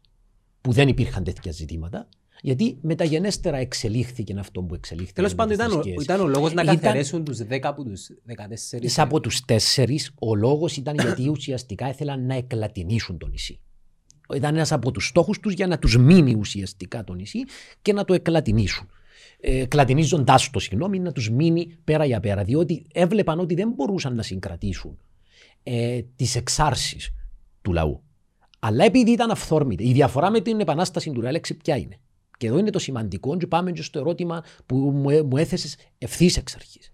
που 0.61 0.71
δεν 0.71 0.87
υπήρχαν 0.87 1.23
τέτοια 1.23 1.51
ζητήματα, 1.51 2.07
γιατί 2.41 2.77
μεταγενέστερα 2.81 3.57
εξελίχθηκε 3.57 4.35
αυτό 4.39 4.61
που 4.61 4.75
εξελίχθηκε. 4.75 5.13
Τέλος 5.13 5.35
πάντων, 5.35 5.53
ήταν, 5.53 5.81
ήταν, 6.01 6.21
ο 6.21 6.27
λόγος 6.27 6.53
να 6.53 6.63
καθαρέσουν 6.63 7.23
τους 7.23 7.39
10 7.41 7.59
από 7.61 7.83
τους 7.83 8.09
14. 8.25 8.87
Από 8.95 9.19
τους 9.19 9.41
4, 9.75 10.13
ο 10.19 10.35
λόγος 10.35 10.77
ήταν 10.77 10.95
γιατί 10.95 11.29
ουσιαστικά 11.29 11.89
ήθελαν 11.89 12.25
να 12.25 12.35
εκλατινήσουν 12.35 13.17
το 13.17 13.27
νησί. 13.27 13.59
Ήταν 14.35 14.55
ένας 14.55 14.71
από 14.71 14.91
τους 14.91 15.07
στόχους 15.07 15.39
τους 15.39 15.53
για 15.53 15.67
να 15.67 15.79
τους 15.79 15.97
μείνει 15.97 16.35
ουσιαστικά 16.35 17.03
το 17.03 17.13
νησί 17.13 17.39
και 17.81 17.93
να 17.93 18.05
το 18.05 18.13
εκλατινήσουν. 18.13 18.89
Ε, 19.39 19.65
Κλατινίζοντά 19.65 20.39
το, 20.51 20.59
συγγνώμη, 20.59 20.99
να 20.99 21.11
τους 21.11 21.29
μείνει 21.29 21.77
πέρα 21.83 22.05
για 22.05 22.19
πέρα. 22.19 22.43
Διότι 22.43 22.85
έβλεπαν 22.93 23.39
ότι 23.39 23.55
δεν 23.55 23.69
μπορούσαν 23.69 24.15
να 24.15 24.21
συγκρατήσουν 24.21 24.97
ε, 25.63 26.01
τις 26.15 26.35
εξάρσεις 26.35 27.13
του 27.61 27.73
λαού. 27.73 28.01
Αλλά 28.59 28.85
επειδή 28.85 29.11
ήταν 29.11 29.31
αυθόρμητη, 29.31 29.87
η 29.87 29.91
διαφορά 29.91 30.29
με 30.31 30.39
την 30.39 30.59
επανάσταση 30.59 31.11
του 31.11 31.21
Ρέλεξ 31.21 31.53
ποια 31.63 31.77
είναι; 31.77 31.99
Και 32.37 32.47
εδώ 32.47 32.57
είναι 32.57 32.69
το 32.69 32.79
σημαντικό 32.79 33.37
και 33.37 33.47
πάμε 33.47 33.71
και 33.71 33.81
στο 33.81 33.99
ερώτημα 33.99 34.43
που 34.65 34.75
μου 35.25 35.37
έθεσες 35.37 35.75
ευθύς 35.97 36.37
εξ 36.37 36.55
αρχής. 36.55 36.91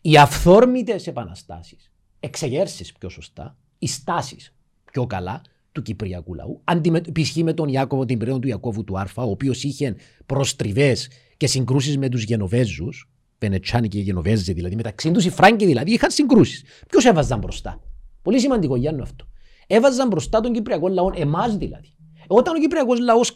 Οι 0.00 0.16
αυθόρμητες 0.16 1.06
επαναστάσεις, 1.06 1.92
εξεγέρσεις 2.20 2.92
πιο 2.92 3.08
σωστά, 3.08 3.56
οι 3.78 3.86
στάσεις 3.86 4.54
πιο 4.92 5.06
καλά 5.06 5.42
του 5.76 5.82
Κυπριακού 5.82 6.34
λαού, 6.34 6.60
αντιμετωπισχεί 6.64 7.44
με 7.44 7.52
τον 7.52 7.68
Ιάκωβο, 7.68 8.04
την 8.04 8.18
περίοδο 8.18 8.40
του 8.40 8.48
Ιακώβου 8.48 8.84
του 8.84 8.98
Άρφα, 8.98 9.22
ο 9.22 9.30
οποίος 9.30 9.64
είχε 9.64 9.96
προστριβές 10.26 11.10
και 11.36 11.46
συγκρούσεις 11.46 11.98
με 11.98 12.08
τους 12.08 12.22
Γενοβέζους, 12.22 13.10
Πενετσάνοι 13.38 13.88
και 13.88 13.98
Γενοβέζοι 13.98 14.52
δηλαδή, 14.52 14.76
μεταξύ 14.76 15.10
τους 15.10 15.24
οι 15.24 15.30
Φράγκοι 15.30 15.66
δηλαδή 15.66 15.92
είχαν 15.92 16.10
συγκρούσεις. 16.10 16.64
Ποιος 16.88 17.04
έβαζαν 17.04 17.38
μπροστά; 17.38 17.80
Πολύ 18.22 18.40
σημαντικό 18.40 18.76
Γιάννο 18.76 19.02
αυτό. 19.02 19.26
Έβαζαν 19.66 20.08
μπροστά 20.08 20.40
τον 20.40 20.52
Κυπριακό 20.52 20.88
λαό, 20.88 21.10
εμάς 21.14 21.56
δηλαδή. 21.56 21.92
Όταν 22.26 22.56
ο 22.56 22.58
Κυπριακός 22.58 22.98
λαός 22.98 23.34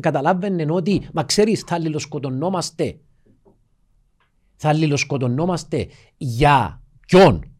καταλάβαινε 0.00 0.66
ότι, 0.68 1.08
μα 1.12 1.24
ξέρεις, 1.24 1.60
θα 1.60 1.74
αλληλοσκοτωνόμαστε. 1.74 2.98
Θα 4.56 4.68
αλληλοσκοτωνόμαστε 4.68 5.86
για 6.16 6.82
ποιον, 7.06 7.52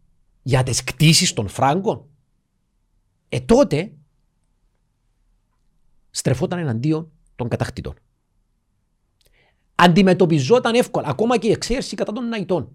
για 0.43 0.63
τις 0.63 0.85
κτίσεις 0.85 1.33
των 1.33 1.49
Φράγκων. 1.49 2.05
Ε 3.29 3.41
τότε 3.41 3.93
στρεφόταν 6.11 6.59
εναντίον 6.59 7.11
των 7.37 7.49
κατακτητών. 7.49 7.95
Αντιμετωπιζόταν 9.75 10.75
εύκολα, 10.75 11.09
ακόμα 11.09 11.39
και 11.39 11.49
η 11.49 11.51
εξαίρεση 11.51 11.97
κατά 11.97 12.13
των 12.13 12.29
Ναϊτών. 12.29 12.73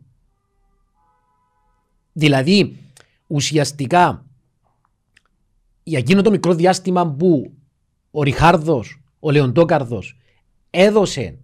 Δηλαδή, 2.13 2.77
ουσιαστικά, 3.27 4.25
για 5.83 5.99
εκείνο 5.99 6.21
το 6.21 6.29
μικρό 6.29 6.53
διάστημα 6.53 7.11
που 7.11 7.53
ο 8.11 8.23
Ριχάρδος, 8.23 9.01
ο 9.19 9.31
Λεοντόκαρδος 9.31 10.17
έδωσε 10.69 11.39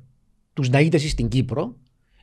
τους 0.53 0.70
Ναΐτες 0.72 1.10
στην 1.10 1.28
Κύπρο, 1.28 1.76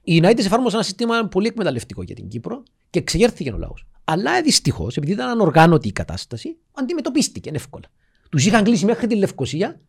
οι 0.04 0.20
Ναΐτε 0.22 0.38
εφάρμοσαν 0.38 0.74
ένα 0.74 0.82
σύστημα 0.82 1.28
πολύ 1.28 1.46
εκμεταλλευτικό 1.46 2.02
για 2.02 2.14
την 2.14 2.28
Κύπρο 2.28 2.62
και 2.90 2.98
εξεγέρθηκε 2.98 3.50
ο 3.52 3.56
λαός. 3.56 3.86
Αλλά 4.04 4.42
δυστυχώς, 4.42 4.96
επειδή 4.96 5.12
ήταν 5.12 5.28
ανοργάνωτη 5.28 5.88
η 5.88 5.92
κατάσταση, 5.92 6.56
αντιμετωπίστηκε 6.72 7.50
εύκολα. 7.54 7.86
Τους 8.30 8.46
είχαν 8.46 8.64
κλείσει 8.64 8.84
μέχρι 8.84 9.06
τη 9.06 9.16
Λευκοσία, 9.16 9.80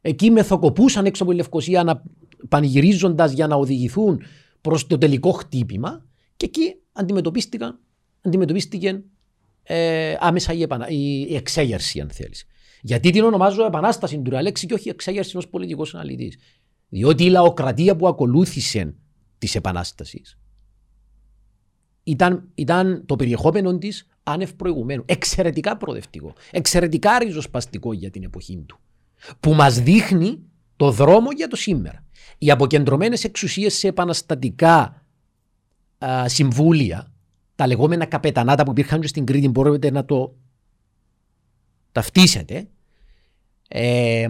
εκεί 0.00 0.30
μεθοκοπούσαν 0.30 1.04
έξω 1.04 1.22
από 1.22 1.32
τη 1.32 1.36
Λευκοσία 1.38 1.84
να 1.84 2.02
πανηγυρίζοντας 2.48 3.32
για 3.32 3.46
να 3.46 3.56
οδηγηθούν 3.56 4.22
προς 4.60 4.86
το 4.86 4.98
τελικό 4.98 5.30
χτύπημα 5.30 6.06
και 6.36 6.46
εκεί 6.46 6.74
αντιμετωπίστηκαν, 6.92 7.78
αντιμετωπίστηκε 8.20 9.02
ε, 9.62 10.14
άμεσα 10.18 10.52
η, 10.52 10.62
επανα... 10.62 10.88
η 10.88 11.34
εξέγερση, 11.34 12.00
αν 12.00 12.10
θέλεις. 12.10 12.46
Γιατί 12.82 13.10
την 13.10 13.24
ονομάζω 13.24 13.64
επανάσταση 13.64 14.18
του 14.18 14.30
Ρεαλέξη 14.30 14.66
και 14.66 14.74
όχι 14.74 14.88
εξέγερση 14.88 15.30
ενός 15.34 15.48
πολιτικό 15.48 15.86
αναλυτή. 15.92 16.32
Διότι 16.88 17.24
η 17.24 17.28
λαοκρατία 17.28 17.96
που 17.96 18.08
ακολούθησε 18.08 18.94
της 19.42 19.54
επανάστασης 19.54 20.38
ήταν, 22.02 22.48
ήταν 22.54 23.02
το 23.06 23.16
περιεχόμενο 23.16 23.78
της 23.78 24.08
άνευ 24.22 24.52
προηγουμένου. 24.52 25.02
Εξαιρετικά 25.06 25.76
προοδευτικό. 25.76 26.32
Εξαιρετικά 26.50 27.18
ριζοσπαστικό 27.18 27.92
για 27.92 28.10
την 28.10 28.22
εποχή 28.22 28.64
του. 28.66 28.78
Που 29.40 29.54
μας 29.54 29.80
δείχνει 29.80 30.38
το 30.76 30.90
δρόμο 30.90 31.30
για 31.36 31.48
το 31.48 31.56
σήμερα. 31.56 32.04
Οι 32.38 32.50
αποκεντρωμένες 32.50 33.24
εξουσίες 33.24 33.74
σε 33.74 33.88
επαναστατικά 33.88 35.04
α, 36.04 36.28
συμβούλια, 36.28 37.12
τα 37.54 37.66
λεγόμενα 37.66 38.06
καπετανάτα 38.06 38.62
που 38.62 38.70
υπήρχαν 38.70 39.02
στην 39.02 39.24
Κρήτη, 39.24 39.48
μπορείτε 39.48 39.90
να 39.90 40.04
το 40.04 40.34
ταυτίσετε, 41.92 42.68
ε, 43.68 44.28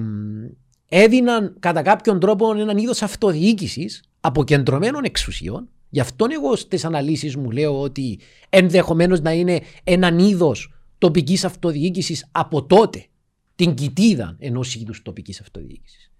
έδιναν 0.88 1.56
κατά 1.58 1.82
κάποιον 1.82 2.20
τρόπο 2.20 2.54
έναν 2.54 2.78
είδος 2.78 3.02
αυτοδιοίκησης 3.02 4.02
αποκεντρωμένων 4.24 5.04
εξουσιών. 5.04 5.68
Γι' 5.88 6.00
αυτό 6.00 6.26
εγώ 6.30 6.56
στις 6.56 6.84
αναλύσεις 6.84 7.36
μου 7.36 7.50
λέω 7.50 7.80
ότι 7.80 8.18
ενδεχομένως 8.48 9.20
να 9.20 9.32
είναι 9.32 9.60
έναν 9.84 10.18
είδος 10.18 10.72
τοπικής 10.98 11.44
αυτοδιοίκησης 11.44 12.28
από 12.30 12.64
τότε, 12.64 13.06
την 13.54 13.74
κοιτίδα 13.74 14.36
ενός 14.38 14.74
είδους 14.74 15.02
τοπικής 15.02 15.40
αυτοδιοίκησης. 15.40 16.10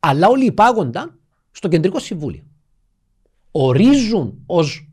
Αλλά 0.00 0.28
όλοι 0.28 0.44
υπάγονταν 0.44 1.18
στο 1.50 1.68
κεντρικό 1.68 1.98
συμβούλιο. 1.98 2.42
Ορίζουν 3.50 4.42
ως 4.46 4.88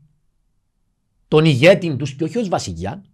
τον 1.28 1.44
ηγέτη 1.44 1.96
τους 1.96 2.14
και 2.14 2.24
όχι 2.24 2.38
ως 2.38 2.48
βασιλιά, 2.48 3.04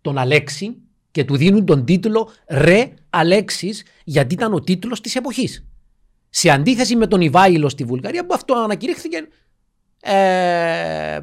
τον 0.00 0.18
Αλέξη, 0.18 0.76
και 1.10 1.24
του 1.24 1.36
δίνουν 1.36 1.64
τον 1.64 1.84
τίτλο 1.84 2.28
Ρε 2.48 2.94
Αλέξης 3.10 3.84
γιατί 4.04 4.34
ήταν 4.34 4.52
ο 4.52 4.60
τίτλος 4.60 5.00
της 5.00 5.16
εποχής. 5.16 5.66
Σε 6.34 6.50
αντίθεση 6.50 6.96
με 6.96 7.06
τον 7.06 7.20
Ιβάηλο 7.20 7.68
στη 7.68 7.84
Βουλγαρία 7.84 8.26
που 8.26 8.34
αυτό 8.34 8.54
ανακηρύχθηκε 8.54 9.28
ε, 10.00 11.20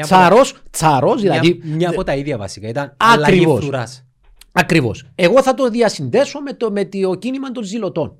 τσάρος, 0.00 0.62
τσάρος, 0.70 1.20
δηλαδή... 1.20 1.60
Μια, 1.62 1.74
μια 1.74 1.90
από 1.90 2.04
τα 2.04 2.14
ίδια 2.14 2.38
βασικά, 2.38 2.68
ήταν 2.68 2.96
ακριβώς, 2.96 3.70
Ακριβώς. 4.52 5.10
Εγώ 5.14 5.42
θα 5.42 5.54
το 5.54 5.68
διασυνδέσω 5.68 6.40
με 6.40 6.52
το, 6.52 6.70
με 6.70 6.84
το 6.84 7.14
κίνημα 7.14 7.50
των 7.50 7.62
ζηλωτών 7.62 8.16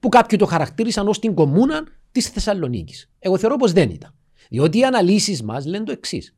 που 0.00 0.08
κάποιοι 0.08 0.38
το 0.38 0.46
χαρακτήρισαν 0.46 1.08
ως 1.08 1.18
την 1.18 1.34
κομμούνα 1.34 1.86
της 2.12 2.28
Θεσσαλονίκης. 2.28 3.10
Εγώ 3.18 3.38
θεωρώ 3.38 3.56
πως 3.56 3.72
δεν 3.72 3.90
ήταν. 3.90 4.14
Διότι 4.48 4.78
οι 4.78 4.84
αναλύσεις 4.84 5.42
μας 5.42 5.66
λένε 5.66 5.84
το 5.84 5.92
εξής 5.92 6.34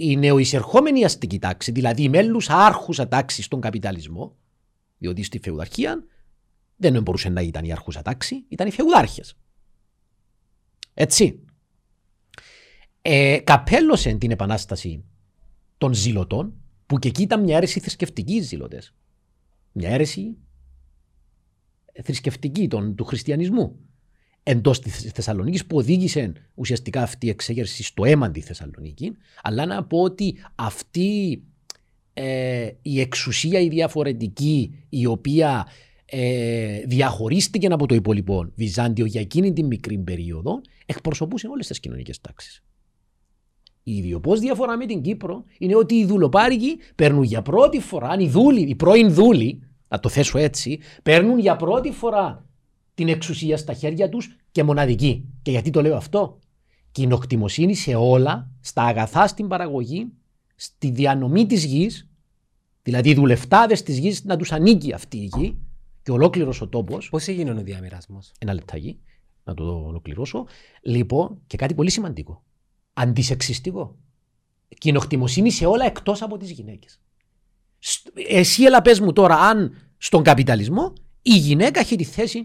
η 0.00 0.16
νεοεισερχόμενη 0.16 1.04
αστική 1.04 1.38
τάξη, 1.38 1.72
δηλαδή 1.72 2.02
η 2.02 2.08
μέλους 2.08 2.50
άρχουσα 2.50 3.08
τάξη 3.08 3.42
στον 3.42 3.60
καπιταλισμό, 3.60 4.36
διότι 4.98 5.22
στη 5.22 5.38
φεουδαρχία 5.38 6.04
δεν 6.78 7.02
μπορούσε 7.02 7.28
να 7.28 7.40
ήταν 7.40 7.64
η 7.64 7.72
άρχουσα 7.72 8.02
τάξη, 8.02 8.44
ήταν 8.48 8.66
οι 8.66 8.70
φεουδάρχες. 8.70 9.36
Έτσι. 10.94 11.42
Ε, 13.02 13.38
καπέλωσε 13.44 14.12
την 14.12 14.30
επανάσταση 14.30 15.04
των 15.78 15.94
ζηλωτών, 15.94 16.54
που 16.86 16.98
και 16.98 17.08
εκεί 17.08 17.22
ήταν 17.22 17.42
μια 17.42 17.56
αίρεση 17.56 17.80
θρησκευτική 17.80 18.40
ζηλωτέ. 18.40 18.82
Μια 19.72 19.90
αίρεση 19.90 20.36
θρησκευτική 22.02 22.68
των, 22.68 22.94
του 22.94 23.04
χριστιανισμού. 23.04 23.78
εντός 24.42 24.80
της 24.80 25.10
Θεσσαλονίκης 25.14 25.66
που 25.66 25.76
οδήγησε 25.76 26.32
ουσιαστικά 26.54 27.02
αυτή 27.02 27.26
η 27.26 27.28
εξέγερση 27.28 27.82
στο 27.82 28.04
αίμα 28.04 28.30
τη 28.30 28.40
Θεσσαλονίκη. 28.40 29.16
Αλλά 29.42 29.66
να 29.66 29.84
πω 29.84 30.00
ότι 30.00 30.38
αυτή 30.54 31.42
ε, 32.12 32.70
η 32.82 33.00
εξουσία 33.00 33.60
η 33.60 33.68
διαφορετική 33.68 34.84
η 34.88 35.06
οποία 35.06 35.66
ε, 36.10 36.80
διαχωρίστηκε 36.86 37.66
από 37.66 37.86
το 37.86 37.94
υπόλοιπο 37.94 38.52
Βυζάντιο 38.54 39.04
για 39.04 39.20
εκείνη 39.20 39.52
την 39.52 39.66
μικρή 39.66 39.98
περίοδο 39.98 40.60
εκπροσωπούσε 40.86 41.48
όλες 41.48 41.66
τις 41.66 41.80
κοινωνικές 41.80 42.20
τάξεις. 42.20 42.62
Η 43.82 43.96
ιδιοπός 43.96 44.40
διαφορά 44.40 44.76
με 44.76 44.86
την 44.86 45.02
Κύπρο 45.02 45.44
είναι 45.58 45.76
ότι 45.76 45.94
οι 45.94 46.04
δουλοπάρικοι 46.04 46.78
παίρνουν 46.94 47.22
για 47.22 47.42
πρώτη 47.42 47.80
φορά, 47.80 48.16
οι, 48.18 48.28
δούλοι, 48.28 48.60
οι 48.60 48.74
πρώην 48.74 49.14
δούλοι, 49.14 49.62
να 49.88 50.00
το 50.00 50.08
θέσω 50.08 50.38
έτσι, 50.38 50.78
παίρνουν 51.02 51.38
για 51.38 51.56
πρώτη 51.56 51.90
φορά 51.90 52.46
την 52.94 53.08
εξουσία 53.08 53.56
στα 53.56 53.72
χέρια 53.72 54.08
τους 54.08 54.36
και 54.50 54.62
μοναδική. 54.62 55.24
Και 55.42 55.50
γιατί 55.50 55.70
το 55.70 55.82
λέω 55.82 55.96
αυτό; 55.96 56.38
Κοινοκτημοσύνη 56.92 57.74
σε 57.74 57.94
όλα, 57.94 58.50
στα 58.60 58.82
αγαθά 58.82 59.26
στην 59.26 59.48
παραγωγή, 59.48 60.12
στη 60.54 60.90
διανομή 60.90 61.46
της 61.46 61.64
γης, 61.64 62.08
δηλαδή 62.82 63.10
οι 63.10 63.14
δουλευτάδες 63.14 63.82
της 63.82 63.98
γης 63.98 64.24
να 64.24 64.36
τους 64.36 64.52
ανήκει 64.52 64.92
αυτή 64.92 65.16
η 65.16 65.30
γη 65.36 65.58
και 66.08 66.14
ολόκληρος 66.14 66.60
ο 66.60 66.68
τόπος. 66.68 67.08
Πώς 67.08 67.28
έγινε 67.28 67.50
ο 67.50 67.54
διαμοιρασμό. 67.54 68.18
Ένα 68.38 68.52
λεπτάκι, 68.54 69.00
να 69.44 69.54
το 69.54 69.64
ολοκληρώσω. 69.64 70.46
Λοιπόν, 70.82 71.42
και 71.46 71.56
κάτι 71.56 71.74
πολύ 71.74 71.90
σημαντικό 71.90 72.44
αντισεξιστικό. 72.92 73.96
Κοινοκτημοσύνη 74.78 75.50
σε 75.50 75.66
όλα 75.66 75.84
εκτός 75.84 76.22
από 76.22 76.36
τις 76.36 76.50
γυναίκες. 76.50 77.00
Εσύ 78.28 78.62
έλα 78.62 78.82
πες 78.82 79.00
μου 79.00 79.12
τώρα 79.12 79.34
αν 79.34 79.76
στον 79.98 80.22
καπιταλισμό 80.22 80.92
η 81.22 81.36
γυναίκα 81.36 81.80
έχει 81.80 81.96
τη 81.96 82.04
θέση 82.04 82.44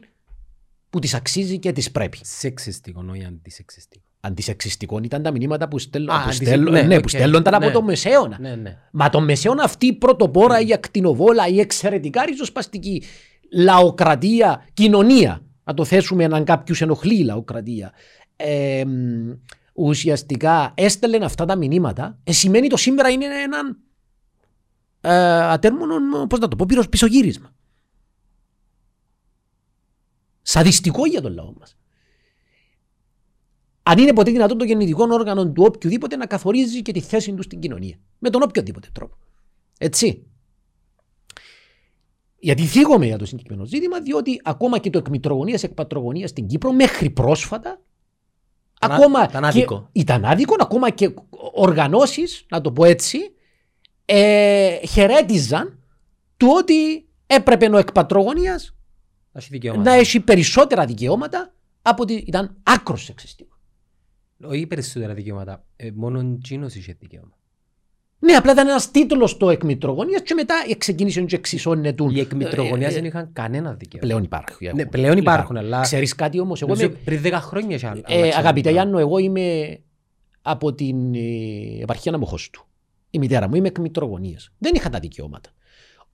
που 0.90 1.00
της 1.00 1.14
αξίζει 1.14 1.60
και 1.60 1.72
της 1.72 1.92
πρέπει. 1.92 2.20
Σεξιστικό, 2.22 3.06
όχι 3.12 3.26
αντισεξιστικό. 3.26 4.06
Αντισεξιστικό 4.20 5.00
ήταν 5.04 5.24
τα 5.24 5.32
μηνύματα 5.32 5.68
που, 5.68 5.80
στέλνω, 5.80 6.14
που, 6.26 6.32
στέλνω, 6.32 6.72
ναι, 6.72 6.82
ναι, 6.82 6.96
okay, 6.96 7.10
στέλνονταν 7.10 7.60
ναι, 7.60 7.66
από 7.66 7.74
τον 7.74 7.84
Μεσαίωνα. 7.84 8.40
Ναι, 8.40 8.56
ναι. 8.56 8.78
Μα 8.92 9.10
τον 9.10 9.24
Μεσαίωνα 9.24 9.64
αυτή 9.64 9.86
η 9.86 9.94
πρωτοπόρα, 9.94 10.60
η 10.60 10.74
ακτινοβόλα, 10.74 11.48
η 11.48 11.60
εξαιρετικά 11.60 12.26
ριζοσπαστική 12.26 13.04
λαοκρατία, 13.54 14.68
κοινωνία. 14.74 15.42
Να 15.64 15.74
το 15.74 15.86
θέσουμε 15.86 16.24
έναν 16.24 16.44
κάποιους 16.44 16.82
ενοχλεί 16.82 17.16
η 17.16 17.24
λαοκρατία. 17.24 17.94
Ε, 18.36 18.84
ουσιαστικά 19.74 20.74
έστελνε 20.76 21.26
αυτά 21.26 21.46
τα 21.46 21.56
μηνύματα, 21.56 22.20
ε, 22.24 22.32
σημαίνει 22.32 22.68
το 22.68 22.78
σήμερα 22.78 23.10
είναι 23.10 23.26
ένα 23.26 23.60
ε, 25.02 25.42
ατέρμονο, 25.52 26.28
πώς 26.28 26.40
να 26.40 26.48
το 26.48 26.56
πω, 26.56 26.66
πισωγύρισμα. 26.90 27.54
Σαδιστικό 30.42 31.06
για 31.06 31.22
τον 31.22 31.34
λαό 31.34 31.54
μας. 31.60 31.78
Αν 33.84 33.98
είναι 33.98 34.14
ποτέ 34.14 34.32
δυνατόν 34.32 34.58
το 34.58 34.66
γεννητικό 34.66 35.08
όργανο 35.10 35.52
του 35.52 35.64
οποιοδήποτε 35.66 36.16
να 36.16 36.26
καθορίζει 36.26 36.82
και 36.82 36.92
τη 36.92 37.00
θέση 37.00 37.34
του 37.34 37.42
στην 37.42 37.60
κοινωνία. 37.60 37.98
Με 38.20 38.30
τον 38.30 38.42
οποιοδήποτε 38.42 38.90
τρόπο. 38.94 39.18
Έτσι. 39.78 40.28
Γιατί 42.44 42.62
θίγομαι 42.62 43.06
για 43.06 43.18
το 43.18 43.26
συγκεκριμένο 43.26 43.66
ζήτημα, 43.66 44.00
διότι 44.00 44.42
ακόμα 44.44 44.78
και 44.78 44.90
το 44.90 44.98
εκμητρογωνίας 44.98 45.64
εκπατρογωνίας 45.64 46.30
στην 46.30 46.48
Κύπρο 46.48 46.72
μέχρι 46.72 47.10
πρόσφατα 47.10 47.82
ακόμα 48.80 49.24
ήταν 49.24 49.46
άδικο. 49.46 49.90
ήταν 49.92 50.26
άδικο, 50.26 50.56
ακόμα 50.60 50.90
και 50.90 51.14
οργανώσεις, 51.54 52.46
να 52.50 52.62
το 52.62 52.72
πω 52.72 52.86
έτσι, 52.86 53.18
ε, 54.06 54.78
χαιρέτιζαν 54.88 55.80
του 56.38 56.48
ότι 56.58 57.08
έπρεπε 57.28 57.70
ο 57.72 57.78
εκπατρογωνίας 57.78 58.76
να 59.84 59.94
έχει 59.94 60.20
περισσότερα 60.20 60.86
δικαιώματα 60.86 61.54
από 61.82 62.02
ότι 62.02 62.14
ήταν 62.14 62.56
άκρος 62.64 63.04
σεξιστικό. 63.04 63.58
Όχι 64.44 64.68
περισσότερα 64.68 65.14
δικαιώματα. 65.14 65.66
Ε, 65.76 65.92
μόνο 65.94 66.38
Τσίνο 66.42 66.66
είχε 66.66 66.96
δικαίωμα. 67.00 67.38
Ναι, 68.24 68.34
απλά 68.34 68.52
ήταν 68.52 68.68
ένας 68.68 68.92
τίτλος 68.92 69.38
το 69.38 69.50
εκμητρογωνία 69.50 70.20
και 70.20 70.34
μετά 70.34 70.56
ξεκίνησε 70.78 71.20
να 71.20 71.28
εξισώνεται. 71.30 72.04
Οι 72.10 72.20
εκμητρογωνία 72.20 72.90
δεν 72.90 73.06
είχαν 73.06 73.30
κανένα 73.34 73.74
δικαίωμα. 73.74 74.08
Πλέον 74.08 74.24
υπάρχουν. 74.24 74.68
Ναι, 74.76 74.86
πλέον 74.86 75.18
υπάρχουν, 75.18 75.58
αλλά. 75.58 75.82
Ξέρεις 75.82 76.16
κάτι 76.16 76.40
όμως. 76.40 76.62
Εγώ 76.62 76.74
είμαι... 76.74 76.88
Πριν 76.88 77.22
10 77.24 77.32
χρόνια 77.34 77.78
σε 77.78 78.02
ε, 78.08 78.30
Αγαπητέ 78.30 78.72
Γιάννο, 78.72 79.00
εγώ 79.00 79.18
είμαι 79.18 79.80
από 80.42 80.74
την 80.74 81.16
ε, 81.16 81.82
επαρχία 81.82 82.20
του. 82.52 82.66
Η 83.10 83.20
μητέρα 83.20 83.48
μου 83.48 83.56
είμαι 83.56 83.68
εκμητρογωνία. 83.68 84.40
Δεν 84.58 84.72
είχα 84.76 84.90
τα 84.90 85.00
δικαιώματα. 85.00 85.50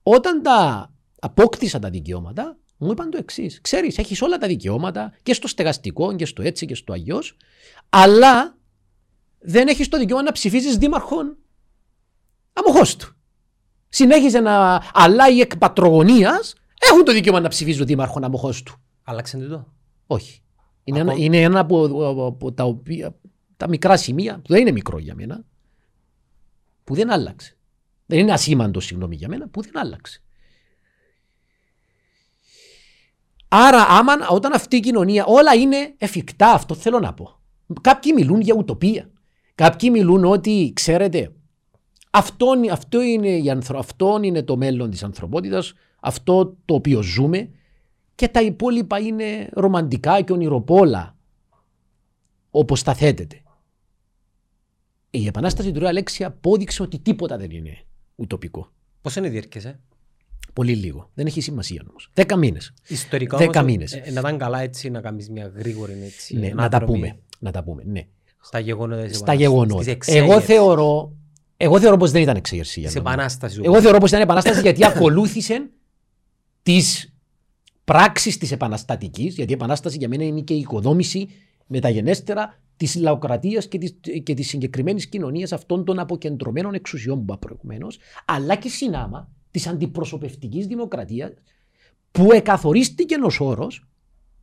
Όταν 0.02 0.42
τα 0.42 0.90
απόκτησα 1.20 1.78
τα 1.78 1.90
δικαιώματα, 1.90 2.58
μου 2.76 2.90
είπαν 2.90 3.10
το 3.10 3.18
εξής. 3.18 3.60
Ξέρεις, 3.60 3.98
έχεις 3.98 4.22
όλα 4.22 4.38
τα 4.38 4.46
δικαιώματα 4.46 5.12
και 5.22 5.34
στο 5.34 5.48
στεγαστικό 5.48 6.16
και 6.16 6.26
στο 6.26 6.42
έτσι 6.42 6.66
και 6.66 6.74
στο 6.74 6.92
αλλιώς, 6.92 7.36
αλλά 7.88 8.58
δεν 9.38 9.68
έχεις 9.68 9.88
το 9.88 9.98
δικαίωμα 9.98 10.22
να 10.22 10.32
ψηφίζεις 10.32 10.76
δήμαρχον 10.76 11.36
αμοχώ 12.52 12.82
του. 12.98 13.14
Συνέχιζε 13.88 14.40
να. 14.40 14.82
Αλλά 14.92 15.28
οι 15.28 15.40
εκ 15.40 15.52
έχουν 16.80 17.04
το 17.04 17.12
δικαίωμα 17.12 17.40
να 17.40 17.48
ψηφίζουν 17.48 17.86
δήμαρχο 17.86 18.20
αμοχώ 18.22 18.50
του. 18.64 18.82
Άλλαξε 19.02 19.38
το. 19.38 19.72
Όχι. 20.06 20.42
Είναι 20.84 20.98
ένα, 20.98 21.14
είναι 21.14 21.40
ένα 21.40 21.60
από, 21.60 21.84
από, 22.26 22.52
τα, 22.52 22.64
οποία, 22.64 23.16
τα 23.56 23.68
μικρά 23.68 23.96
σημεία, 23.96 24.34
που 24.34 24.52
δεν 24.52 24.60
είναι 24.60 24.70
μικρό 24.70 24.98
για 24.98 25.14
μένα, 25.14 25.44
που 26.84 26.94
δεν 26.94 27.10
άλλαξε. 27.10 27.56
Δεν 28.06 28.18
είναι 28.18 28.32
ασήμαντο, 28.32 28.80
συγγνώμη 28.80 29.16
για 29.16 29.28
μένα, 29.28 29.48
που 29.48 29.62
δεν 29.62 29.78
άλλαξε. 29.78 30.22
Άρα, 33.48 33.86
άμα, 33.88 34.12
όταν 34.28 34.52
αυτή 34.52 34.76
η 34.76 34.80
κοινωνία, 34.80 35.24
όλα 35.24 35.54
είναι 35.54 35.94
εφικτά, 35.98 36.52
αυτό 36.52 36.74
θέλω 36.74 36.98
να 37.00 37.14
πω. 37.14 37.40
Κάποιοι 37.80 38.12
μιλούν 38.14 38.40
για 38.40 38.54
ουτοπία. 38.54 39.10
Κάποιοι 39.54 39.88
μιλούν 39.92 40.24
ότι, 40.24 40.72
ξέρετε, 40.74 41.32
αυτό, 42.10 42.46
αυτό, 42.70 43.02
είναι, 43.02 43.56
αυτό 43.74 44.20
είναι 44.22 44.42
το 44.42 44.56
μέλλον 44.56 44.90
της 44.90 45.02
ανθρωπότητας, 45.02 45.74
αυτό 46.00 46.56
το 46.64 46.74
οποίο 46.74 47.02
ζούμε 47.02 47.50
και 48.14 48.28
τα 48.28 48.42
υπόλοιπα 48.42 48.98
είναι 48.98 49.48
ρομαντικά 49.52 50.20
και 50.20 50.32
ονειροπόλα 50.32 51.16
όπως 52.50 52.82
τα 52.82 52.94
θέτεται. 52.94 53.42
Η 55.10 55.26
επανάσταση 55.26 55.72
του 55.72 55.86
Αλέξη 55.86 56.24
απόδειξε 56.24 56.82
ότι 56.82 56.98
τίποτα 56.98 57.36
δεν 57.36 57.50
είναι 57.50 57.78
ουτοπικό. 58.16 58.72
Πώς 59.00 59.16
είναι 59.16 59.28
διέρχεσαι; 59.28 59.80
Πολύ 60.52 60.74
λίγο. 60.74 61.10
Δεν 61.14 61.26
έχει 61.26 61.40
σημασία 61.40 61.82
όμως. 61.88 62.10
Δέκα 62.14 62.36
μήνες. 62.36 62.72
Ιστορικά 62.88 63.36
Δέκα 63.36 63.62
μήνες. 63.62 63.92
Ε, 63.92 64.10
να 64.10 64.20
ήταν 64.20 64.38
καλά 64.38 64.60
έτσι 64.60 64.90
να 64.90 65.00
κάνεις 65.00 65.30
μια 65.30 65.52
γρήγορη 65.56 65.92
έτσι. 66.04 66.36
Ναι, 66.36 66.48
να 66.48 66.68
τα 66.68 66.84
πούμε. 66.84 67.18
Να 67.38 67.50
τα 67.50 67.62
πούμε. 67.62 67.82
Ναι. 67.86 68.06
Στα 68.40 68.58
γεγονότα. 68.58 69.12
Στα 69.12 69.34
γεγονότα. 69.34 69.96
Εγώ 70.06 70.40
θεωρώ 70.40 71.12
εγώ 71.62 71.80
θεωρώ 71.80 71.96
πως 71.96 72.10
δεν 72.10 72.22
ήταν 72.22 72.36
εξεγερσία. 72.36 72.90
Σε 72.90 72.98
επανάσταση. 72.98 73.60
Εγώ 73.64 73.80
θεωρώ 73.80 73.98
πως 73.98 74.08
ήταν 74.10 74.22
επανάσταση 74.22 74.60
γιατί 74.60 74.84
ακολούθησε 74.84 75.70
τις 76.62 77.14
πράξεις 77.84 78.38
της 78.38 78.52
επαναστατικής. 78.52 79.34
Γιατί 79.34 79.50
η 79.50 79.54
επανάσταση 79.54 79.96
για 79.96 80.08
μένα 80.08 80.24
είναι 80.24 80.40
και 80.40 80.54
η 80.54 80.58
οικοδόμηση 80.58 81.28
μεταγενέστερα 81.66 82.58
της 82.76 82.96
λαοκρατίας 82.96 83.68
και 83.68 83.78
της 83.78 83.94
και 84.22 84.34
της 84.34 84.48
συγκεκριμένης 84.48 85.08
κοινωνίας 85.08 85.52
αυτών 85.52 85.84
των 85.84 85.98
αποκεντρωμένων 85.98 86.74
εξουσιών 86.74 87.16
που 87.16 87.22
είπα 87.22 87.38
προηγουμένω, 87.38 87.86
αλλά 88.24 88.54
και 88.54 88.68
συνάμα 88.68 89.28
της 89.50 89.66
αντιπροσωπευτικής 89.66 90.66
δημοκρατίας 90.66 91.30
που 92.10 92.32
εκαθορίστηκε 92.32 93.14
ως 93.22 93.40
όρος, 93.40 93.86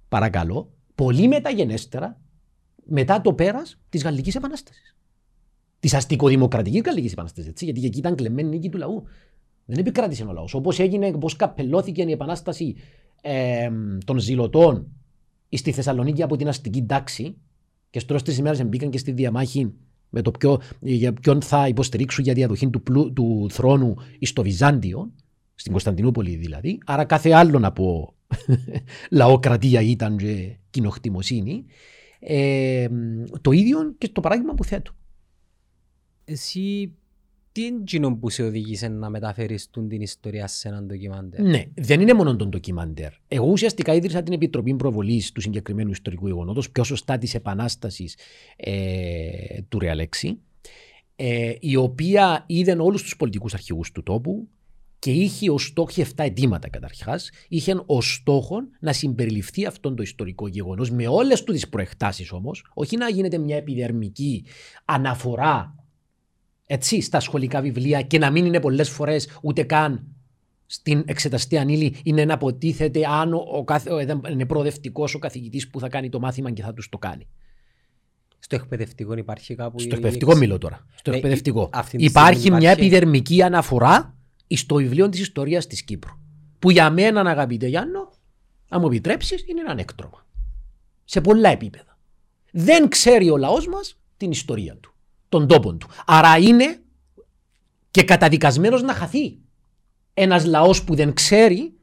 παρακαλώ, 0.10 0.74
πολύ 0.96 1.28
μεταγενέστερα 1.28 2.20
μετά 2.86 3.22
το 3.22 3.34
πέρας 3.34 3.80
της 3.90 4.04
Γαλλικής 4.04 4.36
Επανάστασης 4.36 4.97
τη 5.80 5.90
αστικοδημοκρατική 5.94 6.82
Γαλλική 6.86 7.12
Επανάσταση. 7.12 7.54
Γιατί 7.60 7.86
εκεί 7.86 7.98
ήταν 7.98 8.16
κλεμμένη 8.16 8.50
νίκη 8.50 8.70
του 8.70 8.78
λαού. 8.78 9.04
Δεν 9.66 9.78
επικράτησε 9.78 10.24
ο 10.24 10.32
λαός. 10.32 10.54
Όπως 10.54 10.80
έγινε, 10.80 11.12
πώς 11.12 11.36
καπελώθηκε 11.36 12.02
η 12.02 12.12
επανάσταση 12.12 12.76
ε, 13.22 13.70
των 14.06 14.20
ζηλωτών 14.20 14.88
στη 15.50 15.72
Θεσσαλονίκη 15.72 16.24
από 16.24 16.36
την 16.36 16.48
αστική 16.48 16.86
τάξη 16.86 17.36
και 17.90 18.00
στους 18.00 18.22
τρεις 18.22 18.38
ημέρες 18.38 18.66
μπήκαν 18.66 18.90
και 18.90 18.98
στη 18.98 19.12
διαμάχη 19.12 19.74
με 20.10 20.22
το 20.22 20.32
ποιο, 20.32 20.62
για 20.80 21.14
ποιον 21.14 21.42
θα 21.42 21.68
υποστηρίξουν 21.68 22.24
για 22.24 22.34
διαδοχή 22.34 22.70
του, 22.70 22.82
πλου, 22.82 23.14
του 23.14 23.48
θρόνου 23.52 23.96
στο 24.22 24.42
Βυζάντιο, 24.42 25.12
στην 25.56 25.72
Κωνσταντινούπολη 25.72 26.36
δηλαδή. 26.36 26.78
Άρα 26.86 27.06
κάθε 27.06 27.34
άλλον 27.34 27.66
από 27.66 28.14
λαοκρατία 29.12 29.82
ήταν 29.82 30.18
και 30.18 30.58
κοινοκτημοσύνη. 30.70 31.66
Ε, 32.20 32.88
το 33.42 33.52
ίδιο 33.52 33.96
και 33.98 34.10
το 34.10 34.22
παράδειγμα 34.22 34.54
που 34.54 34.64
θέτω 34.64 34.92
εσύ 36.28 36.94
τι 37.52 37.96
είναι 37.96 38.16
που 38.16 38.30
σε 38.30 38.44
οδήγησε 38.44 38.88
να 38.88 39.10
μεταφέρεις 39.10 39.70
την 39.70 40.02
ιστορία 40.02 40.48
σε 40.48 40.68
έναν 40.68 40.86
ντοκιμαντέρ. 40.86 41.42
Ναι, 41.42 41.64
δεν 41.76 42.02
είναι 42.02 42.14
μόνο 42.14 42.36
το 42.36 42.46
ντοκιμαντέρ. 42.46 43.12
Εγώ 43.28 43.48
ουσιαστικά 43.48 43.94
ίδρυσα 43.94 44.24
την 44.24 44.34
Επιτροπή 44.34 44.76
Προβολής 44.76 45.32
του 45.32 45.42
συγκεκριμένου 45.42 45.92
ιστορικού 45.92 46.28
γεγονότος, 46.28 46.72
πιο 46.72 46.84
σωστά 46.84 47.18
της 47.18 47.36
Επανάστασης 47.36 48.18
ε, 48.56 49.62
του 49.70 49.80
Ρεαλέξη, 49.80 50.40
ε, 51.16 51.54
η 51.60 51.76
οποία 51.76 52.44
είδε 52.48 52.76
όλους 52.80 53.02
τους 53.02 53.16
πολιτικούς 53.16 53.54
αρχηγούς 53.54 53.92
του 53.92 54.04
τόπου, 54.04 54.48
και 55.00 55.12
είχε 55.12 55.52
ως 55.52 55.66
στόχο, 55.66 55.88
είχε 55.90 56.06
7 56.16 56.24
αιτήματα 56.24 56.70
καταρχάς, 56.70 57.30
είχε 57.48 57.84
ως 57.86 58.14
στόχο 58.14 58.58
να 58.80 58.94
συμπεριληφθεί 58.94 59.66
αυτό 59.66 59.94
το 59.94 60.02
ιστορικό 60.02 60.48
γεγονός 60.48 60.92
με 60.92 61.08
όλες 61.08 61.44
του 61.44 61.54
τις 61.54 61.70
προεκτάσεις 61.70 62.32
όμως, 62.32 62.66
όχι 62.74 62.98
να 62.98 63.10
γίνεται 63.10 63.38
μια 63.38 63.56
επιδερμική 63.56 64.46
αναφορά 64.86 65.76
έτσι, 66.68 67.02
στα 67.02 67.20
σχολικά 67.20 67.62
βιβλία 67.62 68.02
και 68.02 68.18
να 68.18 68.32
μην 68.32 68.46
είναι 68.46 68.60
πολλές 68.60 68.90
φορές 68.90 69.40
ούτε 69.42 69.64
καν 69.64 70.08
στην 70.66 71.04
εξεταστή 71.06 71.58
ανήλη 71.58 71.96
είναι 72.04 72.26
να 72.26 72.34
αποτίθεται 72.34 73.02
αν 73.08 73.34
ο, 73.34 73.38
ο, 73.38 73.94
ο, 73.94 74.00
είναι 74.32 74.46
προοδευτικός 74.46 75.16
ο 75.16 75.20
καθηγητής 75.20 75.70
που 75.70 75.80
θα 75.80 75.90
κάνει 75.90 76.10
το 76.10 76.20
μάθημα 76.20 76.52
και 76.52 76.62
θα 76.62 76.74
τους 76.74 76.90
το 76.90 76.98
κάνει. 76.98 77.28
Στο 78.40 78.56
εκπαιδευτικό 78.56 79.14
υπάρχει 79.14 79.56
κάπου. 79.56 79.80
Στο 79.80 79.96
εκπαιδευτικό 79.96 80.36
μιλώ 80.36 80.58
τώρα. 80.58 80.86
Στο 80.96 81.10
ναι, 81.10 81.16
εκπαιδευτικό. 81.16 81.70
Υπάρχει 81.92 82.52
μια 82.52 82.72
επιδερμική 82.72 83.42
αναφορά 83.42 84.16
στο 84.48 84.76
βιβλίο 84.76 85.10
της 85.10 85.20
ιστορίας 85.20 85.68
της 85.68 85.84
Κύπρου. 85.84 86.14
Που 86.60 86.72
για 86.72 86.90
μένα, 86.90 87.22
αγαπητέ 87.22 87.68
Γιάννο, 87.68 88.12
αν 88.70 88.80
μου 88.82 88.88
επιτρέψεις, 88.88 89.46
είναι 89.48 89.62
ένα 89.62 89.80
έκτρωμα. 89.80 90.26
Σε 91.06 91.22
πολλά 91.22 91.50
επίπεδα. 91.50 91.98
Δεν 92.52 92.88
ξέρει 92.88 93.30
ο 93.30 93.38
λαός 93.38 93.68
μας 93.68 94.00
την 94.18 94.32
ιστορία 94.32 94.78
του, 94.78 94.94
των 95.30 95.48
τόπων 95.48 95.78
του. 95.78 95.88
Άρα 96.06 96.38
είναι 96.38 96.82
και 97.92 98.04
καταδικασμένος 98.04 98.82
να 98.82 98.94
χαθεί. 98.94 99.38
Ένας 100.14 100.46
λαός 100.46 100.84
που 100.84 100.96
δεν 100.96 101.14
ξέρει 101.14 101.74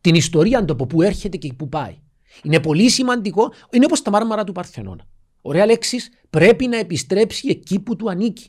την 0.00 0.14
ιστορία 0.14 0.64
του 0.64 0.72
από 0.72 0.86
πού 0.86 1.02
έρχεται 1.02 1.36
και 1.36 1.52
πού 1.52 1.68
πάει. 1.68 1.98
Είναι 2.42 2.60
πολύ 2.60 2.90
σημαντικό. 2.90 3.52
Είναι 3.70 3.84
όπως 3.84 4.02
τα 4.02 4.10
μάρμαρα 4.10 4.44
του 4.44 4.52
Παρθενώνα. 4.52 5.04
Ωραία 5.42 5.66
λέξη, 5.66 5.98
πρέπει 6.30 6.66
να 6.66 6.76
επιστρέψει 6.76 7.48
εκεί 7.48 7.80
που 7.80 7.96
του 7.96 8.10
ανήκει. 8.10 8.48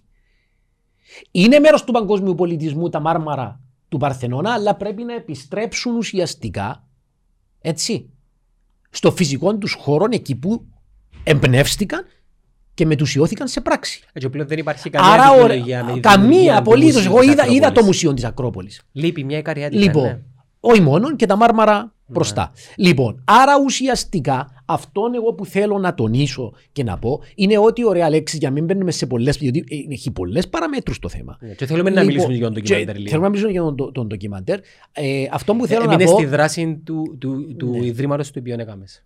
Είναι 1.32 1.60
μέρος 1.60 1.84
του 1.84 1.92
παγκόσμιου 1.92 2.36
πολιτισμού 2.36 2.90
τα 2.90 3.00
μάρμαρα 3.00 3.62
του 3.90 3.98
Παρθενώνα, 3.98 4.54
αλλά 4.54 4.76
πρέπει 4.76 5.04
να 5.04 5.14
επιστρέψουν 5.14 5.96
ουσιαστικά 5.96 6.88
έτσι, 7.62 8.10
στο 8.90 9.12
φυσικό 9.12 9.58
τους 9.58 9.74
χώρο 9.74 10.08
εκεί 10.10 10.36
που 10.36 10.68
εμπνεύστηκαν 11.24 12.06
και 12.76 12.86
μετουσιώθηκαν 12.86 13.48
σε 13.48 13.62
πράξη. 13.62 14.02
Έτσι, 14.14 14.30
πλέον 14.30 14.48
δεν 14.48 14.58
υπάρχει 14.58 14.90
καμία 14.90 15.12
Άρα, 15.12 16.00
καμία 16.00 16.58
απολύτως. 16.58 17.06
Εγώ 17.06 17.22
είδα, 17.22 17.46
είδα 17.48 17.72
το 17.72 17.84
μουσείο 17.84 18.14
της 18.14 18.24
Ακρόπολης. 18.24 18.82
Λείπει 18.92 19.24
μια 19.24 19.38
ικαριάτικα. 19.38 19.82
Λοιπόν, 19.82 20.04
ναι. 20.04 20.20
όχι 20.60 20.82
μόνο 20.82 21.16
και 21.16 21.26
τα 21.26 21.36
μάρμαρα 21.36 21.94
μπροστά. 22.06 22.52
Ναι. 22.54 22.88
Λοιπόν, 22.88 23.24
άρα 23.26 23.54
ουσιαστικά 23.66 24.64
αυτό 24.66 25.02
εγώ 25.16 25.34
που 25.34 25.46
θέλω 25.46 25.78
να 25.78 25.94
τονίσω 25.94 26.54
και 26.72 26.84
να 26.84 26.98
πω 26.98 27.22
είναι 27.36 27.58
ότι 27.58 27.86
ωραία 27.86 28.10
λέξη 28.10 28.38
για 28.38 28.48
να 28.48 28.54
μην 28.54 28.66
μπαίνουμε 28.66 28.92
σε 28.92 29.06
πολλέ. 29.06 29.32
Γιατί 29.40 29.64
έχει 29.90 30.12
πολλές 30.12 30.48
παραμέτρους 30.48 31.00
το 31.00 31.10
θέμα. 31.10 31.38
Ναι, 31.40 31.54
και 31.54 31.66
θέλουμε 31.66 31.90
λοιπόν, 31.90 32.06
να 32.06 32.10
μιλήσουμε 32.10 32.34
για 32.34 32.44
τον 32.44 32.54
ντοκιμαντέρ. 32.54 32.96
Θέλουμε 32.96 33.28
να 33.28 33.30
μιλήσουμε 33.30 33.52
για 33.52 33.62
τον, 33.62 33.94
τον 33.94 34.08
ντοκιμαντέρ. 34.08 34.60
Ε, 34.92 35.28
αυτό 35.32 35.56
που 35.56 35.66
θέλω 35.66 35.84
ε, 35.84 35.86
να 35.86 35.96
πω. 35.96 36.02
Είναι 36.02 36.12
στη 36.12 36.26
δράση 36.26 36.82
του, 36.84 37.16
του, 37.20 37.56
του 37.58 37.70
ναι. 37.70 37.86
Ιδρύματος 37.86 38.32
του 38.32 38.40
οποίου 38.42 38.56
έκαμες. 38.60 39.04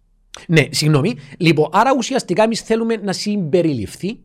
Ναι, 0.48 0.64
συγγνώμη. 0.70 1.16
Λοιπόν, 1.38 1.70
άρα 1.72 1.92
ουσιαστικά 1.98 2.44
εμείς 2.44 2.62
θέλουμε 2.62 2.96
να 2.96 3.14
συμπεριληφθεί 3.14 4.20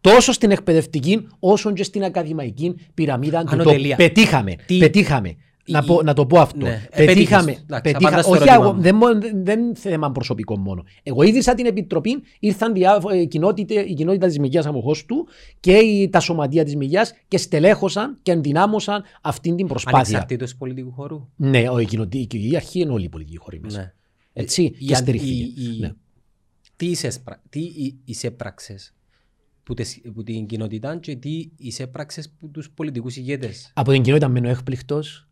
τόσο 0.00 0.32
στην 0.32 0.50
εκπαιδευτική 0.50 1.26
όσο 1.38 1.72
και 1.72 1.82
στην 1.82 2.04
ακαδημαϊκή 2.04 2.74
πυραμίδα 2.94 3.44
του 3.44 3.56
το 3.56 3.74
πετύχαμε. 3.96 4.54
Τι... 4.66 4.78
πετύχαμε. 4.78 5.36
Να, 5.70 5.82
πω, 5.82 6.02
να 6.02 6.12
το 6.12 6.26
πω 6.26 6.40
αυτό. 6.40 6.66
Ναι. 6.66 6.88
Ε, 6.90 7.04
πετύχαμε. 7.04 7.56
πετύχα, 7.82 8.24
όχι, 8.24 8.48
εγώ, 8.48 8.74
δεν, 8.78 8.98
δεν 9.34 9.60
είναι 9.60 9.74
θέμα 9.74 10.12
προσωπικό 10.12 10.58
μόνο. 10.58 10.84
Εγώ 11.02 11.22
ίδρυσα 11.22 11.54
την 11.54 11.66
επιτροπή, 11.66 12.22
ήρθαν 12.38 12.72
διάφο, 12.72 13.14
η, 13.14 13.26
κοινότητα, 13.26 13.84
η 13.84 13.94
κοινότητα 13.94 14.26
της 14.26 14.38
Μηγιάς 14.38 14.66
του 15.06 15.28
και 15.60 15.72
η, 15.72 16.08
τα 16.08 16.20
σωματεία 16.20 16.64
της 16.64 16.76
Μηγιάς 16.76 17.12
και 17.28 17.38
στελέχωσαν 17.38 18.18
και 18.22 18.32
ενδυνάμωσαν 18.32 19.02
αυτή 19.22 19.54
την 19.54 19.66
προσπάθεια. 19.66 19.98
Ανεξαρτήτως 19.98 20.56
πολιτικού 20.56 20.92
χώρου. 20.92 21.28
Ναι, 21.36 21.64
η, 21.80 21.84
κοινοτική, 21.84 22.48
η 22.50 22.56
αρχή 22.56 22.80
είναι 22.80 22.92
όλοι 22.92 23.04
οι 23.04 23.08
πολιτικοί 23.08 23.38
χώροι 23.38 23.60
μέσα. 23.60 23.78
Ναι. 23.78 23.92
Έτσι, 24.40 24.62
η, 24.62 24.84
και 24.86 24.94
στηριχθήκε. 24.94 25.62
Ναι. 25.78 25.92
Τι 26.76 26.86
είσαι 28.04 28.30
πράξε 28.30 28.76
που, 29.62 29.74
που 30.14 30.22
την 30.22 30.46
κοινότητα 30.46 30.96
και 30.96 31.16
τι 31.16 31.50
είσαι 31.56 31.86
πράξε 31.86 32.22
που 32.38 32.48
τους 32.50 32.70
πολιτικούς 32.70 33.16
ηγέτες; 33.16 33.70
Από 33.74 33.92
την 33.92 34.02
κοινότητα 34.02 34.28
μένω 34.28 34.48
έκπληκτος 34.48 35.28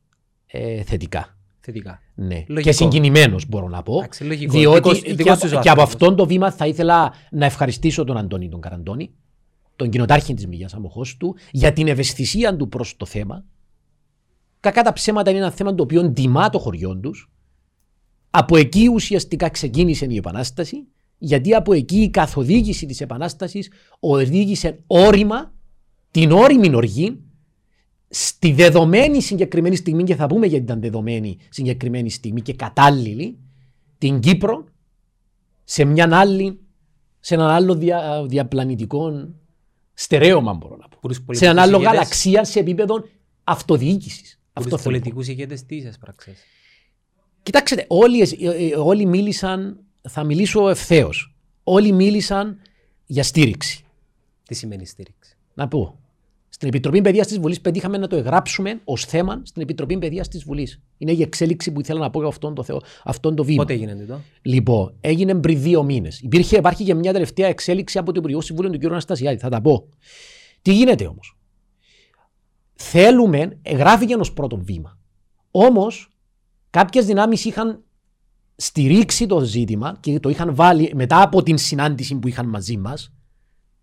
ε, 0.47 0.83
θετικά. 0.83 1.39
Θετικά. 1.61 2.03
Ναι. 2.15 2.43
Και 2.43 2.73
συγκινημένος 2.73 3.49
μπορώ 3.49 3.69
να 3.69 3.83
πω. 3.83 4.01
Άξι, 4.05 4.25
διότι 4.25 4.59
δικός, 4.59 5.01
δικός 5.01 5.39
και, 5.39 5.59
και, 5.63 5.71
από 5.71 5.83
αυτόν 5.83 6.17
το 6.17 6.27
βήμα 6.27 6.51
θα 6.51 6.67
ήθελα 6.67 7.13
να 7.31 7.45
ευχαριστήσω 7.45 8.05
τον 8.05 8.17
Αντώνη 8.17 8.49
τον 8.49 8.61
Καραντώνη, 8.61 9.11
τον 9.77 9.91
κοινοτάρχη 9.91 10.35
της 10.35 10.47
Μηγιάς 10.47 10.75
Αμοχώ 10.75 11.05
του, 11.19 11.37
για 11.51 11.73
την 11.73 11.89
ευαισθησία 11.89 12.57
του 12.57 12.69
προς 12.69 12.97
το 12.97 13.07
θέμα. 13.07 13.45
Κακά 14.61 14.83
τα 14.83 14.93
ψέματα 14.93 15.31
είναι 15.31 15.39
ένα 15.39 15.51
θέμα 15.51 15.75
το 15.75 15.83
οποίο 15.83 16.13
τιμά 16.13 16.51
το 16.51 16.59
χωριό 16.59 16.97
τους. 16.97 17.31
Από 18.39 18.57
εκεί 18.57 18.89
ουσιαστικά 18.93 19.49
ξεκίνησε 19.49 20.07
η 20.09 20.17
Επανάσταση, 20.17 20.87
γιατί 21.19 21.55
από 21.55 21.73
εκεί 21.73 21.97
η 21.97 22.11
καθοδήγηση 22.11 22.87
της 22.87 23.01
Επανάστασης 23.01 23.71
οδήγησε 24.01 24.79
όρημα, 24.87 25.55
την 26.11 26.33
όρημη 26.33 26.75
οργή, 26.75 27.21
στη 28.09 28.53
δεδομένη 28.53 29.23
συγκεκριμένη 29.23 29.77
στιγμή 29.77 30.05
και 30.05 30.15
θα 30.15 30.27
πούμε 30.27 30.47
γιατί 30.47 30.65
ήταν 30.65 30.81
δεδομένη 30.81 31.37
συγκεκριμένη 31.49 32.11
στιγμή 32.11 32.41
και 32.41 32.55
κατάλληλη 32.55 33.39
την 33.99 34.21
Κύπρο 34.21 34.65
σε 35.65 35.85
μια 35.85 36.09
άλλη 36.13 36.61
σε 37.21 37.35
έναν 37.35 37.49
άλλο 37.49 37.75
δια, 37.75 38.25
διαπλανητικό 38.27 39.29
στερέωμα 39.95 40.53
μπορώ 40.53 40.77
να 40.77 40.89
πω. 40.89 41.35
Σε 41.35 41.45
έναν 41.45 41.59
άλλο 41.59 41.79
γαλαξία 41.79 42.45
σε 42.45 42.59
επίπεδο 42.59 43.05
αυτοδιοίκησης. 43.45 44.41
Αυτό 44.53 44.77
πολιτικούς 44.77 45.29
ηγέτες 45.29 45.65
τι 45.65 45.77
έσπραξε. 45.77 46.35
Κοιτάξτε, 47.47 47.85
όλοι, 47.89 48.21
ε, 48.21 48.67
ε, 48.67 48.77
όλοι 48.77 49.07
μίλησαν, 49.07 49.79
θα 50.09 50.25
μιλήσω 50.25 50.69
ευθέως. 50.69 51.35
Όλοι 51.65 51.93
μίλησαν 51.93 52.59
για 53.07 53.23
στήριξη. 53.23 53.85
Τι 54.47 54.55
σημαίνει 54.55 54.87
στήριξη; 54.87 55.37
Να 55.55 55.69
πω. 55.69 55.99
Στην 56.49 56.69
Επιτροπή 56.69 57.01
Παιδείας 57.01 57.27
της 57.27 57.39
Βουλής 57.39 57.61
πετύχαμε 57.61 57.99
να 57.99 58.07
το 58.07 58.17
εγγράψουμε 58.17 58.81
ως 58.85 59.05
θέμα 59.05 59.41
στην 59.45 59.63
Επιτροπή 59.63 59.99
Παιδείας 59.99 60.29
της 60.29 60.45
Βουλής. 60.45 60.81
Είναι 60.99 61.13
η 61.13 61.23
εξέλιξη 61.23 61.73
που 61.73 61.81
ήθελα 61.81 62.01
να 62.01 62.11
πω 62.11 62.19
για 62.19 62.29
αυτόν 62.29 62.55
το, 62.55 62.63
θεό, 62.63 62.83
αυτόν 63.05 63.35
το 63.35 63.45
βήμα. 63.45 63.63
Πότε 63.63 63.73
έγινε 63.73 63.93
αυτό. 63.93 64.21
Λοιπόν, 64.43 64.95
έγινε 65.01 65.35
πριν 65.35 65.61
δύο 65.61 65.83
μήνες. 65.83 66.21
Υπήρχε, 66.21 66.57
υπάρχει 66.57 66.85
και 66.85 66.95
μια 66.95 67.13
τελευταία 67.13 67.47
εξέλιξη 67.49 67.99
από 67.99 68.13
το 68.13 68.19
Υπουργείο 68.19 68.41
Συμβούλιο 68.41 68.71
του 68.71 68.79
κ. 68.79 68.85
Αναστασιάδη. 68.85 69.39
Θα 69.39 69.49
τα 69.49 69.61
πω. 69.61 69.89
Τι 70.63 70.73
γίνεται 70.73 71.07
όμως; 71.07 71.37
Θέλουμε, 72.75 73.59
εγγράφηκε 73.63 74.15
ως 74.15 74.33
πρώτο 74.33 74.57
βήμα. 74.57 74.99
Όμως, 75.51 76.11
κάποιες 76.77 77.07
δυνάμεις 77.07 77.45
είχαν 77.45 77.85
στηρίξει 78.57 79.27
το 79.27 79.41
ζήτημα 79.41 79.97
και 80.01 80.21
το 80.21 80.29
είχαν 80.29 80.55
βάλει 80.55 80.93
μετά 80.95 81.23
από 81.23 81.43
την 81.43 81.59
συνάντηση 81.59 82.15
που 82.19 82.29
είχαν 82.29 82.49
μαζί 82.49 82.77
μας 82.77 83.13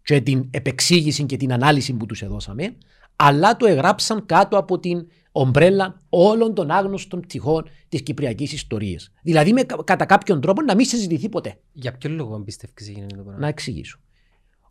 και 0.03 0.21
την 0.21 0.47
επεξήγηση 0.51 1.23
και 1.25 1.37
την 1.37 1.53
ανάλυση 1.53 1.93
που 1.93 2.05
τους 2.05 2.21
έδωσαμε, 2.21 2.75
αλλά 3.15 3.57
το 3.57 3.65
εγγράψαν 3.65 4.25
κάτω 4.25 4.57
από 4.57 4.79
την 4.79 5.07
ομπρέλα 5.31 6.01
όλων 6.09 6.53
των 6.53 6.71
άγνωστων 6.71 7.19
πτυχών 7.19 7.65
της 7.89 8.03
κυπριακής 8.03 8.53
ιστορίας. 8.53 9.11
Δηλαδή, 9.21 9.53
με, 9.53 9.63
κατά 9.83 10.05
κάποιον 10.05 10.41
τρόπο 10.41 10.61
να 10.61 10.75
μην 10.75 10.85
συζητηθεί 10.85 11.29
ποτέ. 11.29 11.59
Για 11.73 11.97
ποιο 11.97 12.09
λόγο 12.09 12.39
πιστεύει 12.39 12.73
γίνεται 12.91 13.15
το 13.15 13.23
πράγμα. 13.23 13.39
Να 13.39 13.47
εξηγήσω. 13.47 13.99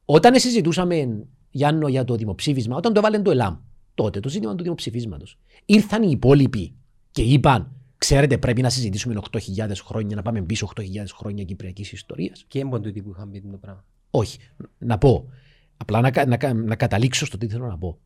Όταν 0.05 0.39
συζητούσαμε, 0.39 1.27
Γιάννο, 1.51 1.89
για 1.89 2.05
το 2.05 2.15
δημοψήφισμα, 2.15 2.77
όταν 2.77 2.93
το 2.93 2.99
έβαλε 2.99 3.19
το 3.19 3.31
ΕΛΑΜ, 3.31 3.57
τότε 3.95 4.21
το 4.21 4.29
ζήτημα 4.29 4.55
του 4.55 4.63
δημοψηφίσματος, 4.63 5.39
ήρθαν 5.65 6.03
οι 6.03 6.11
υπόλοιποι 6.11 6.75
και 7.11 7.23
είπαν, 7.23 7.82
Ξέρετε, 8.03 8.39
πρέπει 8.39 8.63
να 8.63 8.71
συζητήσουμε 8.71 9.21
8.000 9.31 9.41
χρόνια, 9.85 10.17
να 10.17 10.23
πάμε 10.23 10.43
πίσω 10.43 10.69
8.000 10.77 10.85
χρόνια 11.15 11.45
κυπριακής 11.45 11.93
ιστορίας. 11.93 12.45
Και 12.49 12.61
έμπον 12.61 12.83
που 12.83 13.11
είχαν 13.11 13.31
πει 13.31 13.41
το 13.41 13.57
πράγμα. 13.57 13.85
Όχι. 14.11 14.39
Να 14.79 14.99
πω. 14.99 15.29
Απλά 15.77 16.01
να, 16.01 16.27
να, 16.27 16.53
να 16.53 16.77
καταλήξω 16.77 17.27
στο 17.27 17.39
τι 17.39 17.49
θέλω 17.49 17.67
να 17.67 17.79
πω. 17.79 17.99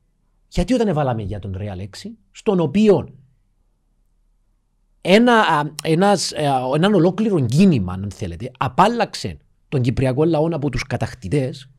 Γιατί 0.48 0.74
όταν 0.74 0.88
έβαλαμε 0.88 1.22
για 1.22 1.38
τον 1.38 1.56
Real 1.58 1.80
6, 1.80 1.84
στον 2.30 2.60
οποίο 2.60 3.14
ένα, 5.00 5.34
ένας, 5.82 6.32
έναν 6.74 6.94
ολόκληρο 6.94 7.46
κίνημα, 7.46 7.92
αν 7.92 8.10
θέλετε, 8.14 8.50
απάλλαξε 8.58 9.38
τον 9.68 9.80
Κυπριακό 9.80 10.24
λαό 10.24 10.48
από 10.52 10.68
τους 10.68 10.82
κατακτητές, 10.82 11.70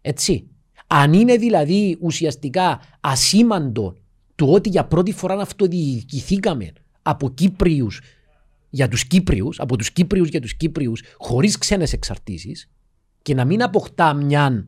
έτσι. 0.00 0.48
Αν 0.86 1.12
είναι 1.12 1.36
δηλαδή 1.36 1.98
ουσιαστικά 2.00 2.80
ασήμαντο 3.00 3.96
του 4.34 4.48
ότι 4.52 4.68
για 4.68 4.84
πρώτη 4.86 5.12
φορά 5.12 5.34
αυτοδιοικηθήκαμε 5.34 6.72
από 7.02 7.30
Κύπριους 7.30 8.00
για 8.70 8.88
τους 8.88 9.06
Κύπριους, 9.06 9.60
από 9.60 9.76
τους 9.76 9.90
Κύπριους 9.92 10.28
για 10.28 10.40
τους 10.40 10.54
Κύπριους, 10.54 11.02
χωρίς 11.16 11.58
ξένες 11.58 11.92
εξαρτήσεις, 11.92 12.70
και 13.22 13.34
να 13.34 13.44
μην 13.44 13.62
αποκτά 13.62 14.14
μια 14.14 14.66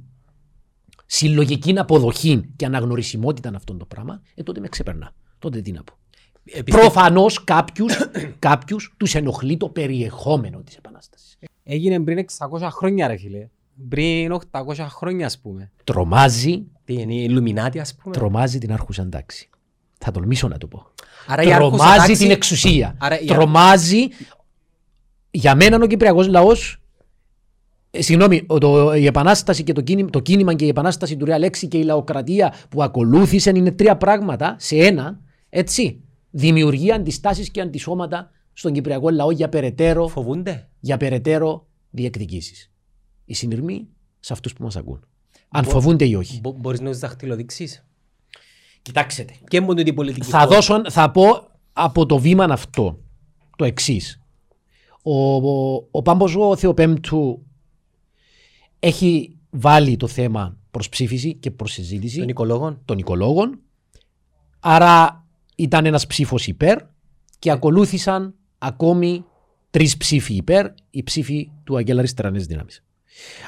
συλλογική 1.07 1.79
αποδοχή 1.79 2.53
και 2.57 2.65
αναγνωρισιμότητα 2.65 3.53
αυτόν 3.55 3.79
το 3.79 3.85
πράγμα, 3.85 4.23
ε, 4.35 4.43
τότε 4.43 4.61
με 4.61 4.69
ξεπερνά. 4.69 5.13
Τότε 5.39 5.61
τι 5.61 5.73
να 5.73 5.83
πω. 5.83 5.95
Προφανώς 6.65 7.45
κάποιους 7.45 7.99
κάποιους 8.39 8.95
τους 8.97 9.15
ενοχλεί 9.15 9.57
το 9.57 9.69
περιεχόμενο 9.69 10.63
της 10.63 10.77
Επανάστασης. 10.77 11.39
Έγινε 11.63 12.01
πριν 12.01 12.19
600 12.19 12.69
χρόνια, 12.71 13.07
ρε 13.07 13.17
φίλε. 13.17 13.49
Πριν 13.89 14.33
800 14.33 14.89
χρόνια, 14.89 15.27
ας 15.27 15.39
πούμε. 15.41 15.71
Τρομάζει. 15.85 16.67
Τι 16.85 16.93
είναι, 16.93 17.15
η 17.15 17.27
Ιλουμινάτη, 17.29 17.79
ας 17.79 17.95
πούμε. 17.95 18.15
Τρομάζει 18.15 18.59
την 18.59 18.73
άρχουσα 18.73 19.09
τάξη. 19.09 19.51
Θα 20.05 20.11
τολμήσω 20.11 20.49
να 20.49 20.59
το 20.59 20.67
πω. 20.67 20.87
Άρα 21.27 21.43
η 21.43 21.53
άρχουσα 21.53 21.77
Τρομάζει 21.77 21.97
τάξη- 21.99 22.21
την 22.21 22.31
εξουσία. 22.31 22.95
Άρα 22.99 23.21
η- 23.21 23.25
Τρομάζει. 23.25 24.09
Για 25.31 25.55
μένα 25.55 25.79
ο 25.83 25.87
Κυπριακός 25.87 26.27
λαός 26.29 26.77
ε, 27.91 28.03
Συγγνώμη, 28.03 28.43
ο- 28.47 28.59
το, 28.59 28.95
η 28.95 29.07
επανάσταση 29.07 29.63
και 29.63 29.73
το 29.73 29.81
κίνημα, 29.81 30.11
το 30.11 30.21
κίνημα 30.21 30.55
και 30.55 30.65
η 30.65 30.69
επανάσταση 30.69 31.17
του 31.17 31.25
Ρεάλ 31.25 31.41
Λέξη 31.41 31.69
και 31.69 31.79
η 31.79 31.83
λαοκρατία 31.83 32.55
που 32.69 32.83
ακολούθησαν 32.83 33.57
είναι 33.57 33.71
τρία 33.73 33.97
πράγματα 33.97 34.57
σε 34.59 34.77
ένα. 34.77 35.21
Έτσι. 35.49 36.01
Δημιουργεί 36.31 36.93
αντιστάσεις 36.93 37.51
και 37.51 37.61
αντισώματα 37.61 38.31
στον 38.53 38.73
Κυπριακό 38.73 39.11
λαό 39.11 39.31
για 39.31 39.49
περαιτέρω, 39.49 40.09
Φοβούνται. 40.09 40.69
για 40.81 40.97
περαιτέρω 40.97 41.67
διεκδικήσεις. 41.91 42.71
Οι 43.25 43.35
συνειρμοί 43.35 43.89
σε 44.21 44.33
αυτούς 44.33 44.53
που 44.53 44.63
μας 44.65 44.77
ακούν. 44.77 45.05
Αν 45.49 45.65
φοβούνται 45.65 46.05
ή 46.05 46.15
όχι. 46.15 46.41
Μπο- 46.41 46.53
Μπορείς 46.53 46.81
να 46.81 46.91
τους 46.91 46.99
δαχτυλοδείξεις. 46.99 47.85
Κοιτάξτε. 48.83 49.25
Και 49.49 49.61
μόνο 49.61 49.83
την 49.83 49.95
πολιτική 49.95 50.27
Θα, 50.27 50.39
χώρα. 50.39 50.55
δώσω, 50.55 50.91
θα 50.91 51.11
πω 51.11 51.25
από 51.73 52.07
το 52.07 52.19
βήμα 52.19 52.45
αυτό 52.45 52.99
το 53.57 53.65
εξής. 53.65 54.21
Ο, 55.03 55.35
ο, 55.35 55.75
ο 55.91 56.03
Πάμπος 56.03 56.37
ο 56.37 56.57
Θεοπέμπτου 56.57 57.47
έχει 58.79 59.39
βάλει 59.51 59.97
το 59.97 60.07
θέμα 60.07 60.57
προς 60.71 60.89
ψήφιση 60.89 61.35
και 61.35 61.51
προς 61.51 61.73
συζήτηση 61.73 62.19
Των 62.19 62.29
οικολόγων. 62.29 62.81
των 62.85 62.99
οικολόγων. 62.99 63.61
Άρα 64.61 65.25
ήταν 65.57 65.87
ένας 65.87 66.07
ψήφος 66.07 66.47
υπέρ 66.47 66.79
και 67.39 67.51
ακολούθησαν 67.51 68.35
ακόμη 68.59 69.25
τρεις 69.71 69.97
ψήφοι 69.97 70.35
υπέρ, 70.35 70.67
οι 70.91 71.03
ψήφοι 71.03 71.51
του 71.65 71.77
Αγγέλα 71.77 71.99
Αριστερανές 71.99 72.47
Δυνάμεις. 72.47 72.85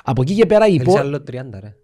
Από 0.04 0.22
εκεί 0.22 0.34
και 0.34 0.46
πέρα 0.46 0.66
η 0.66 0.70
Θέλεις 0.76 0.82
υπό... 0.92 0.98
άλλο 0.98 1.16
30 1.16 1.22
ρε. 1.60 1.76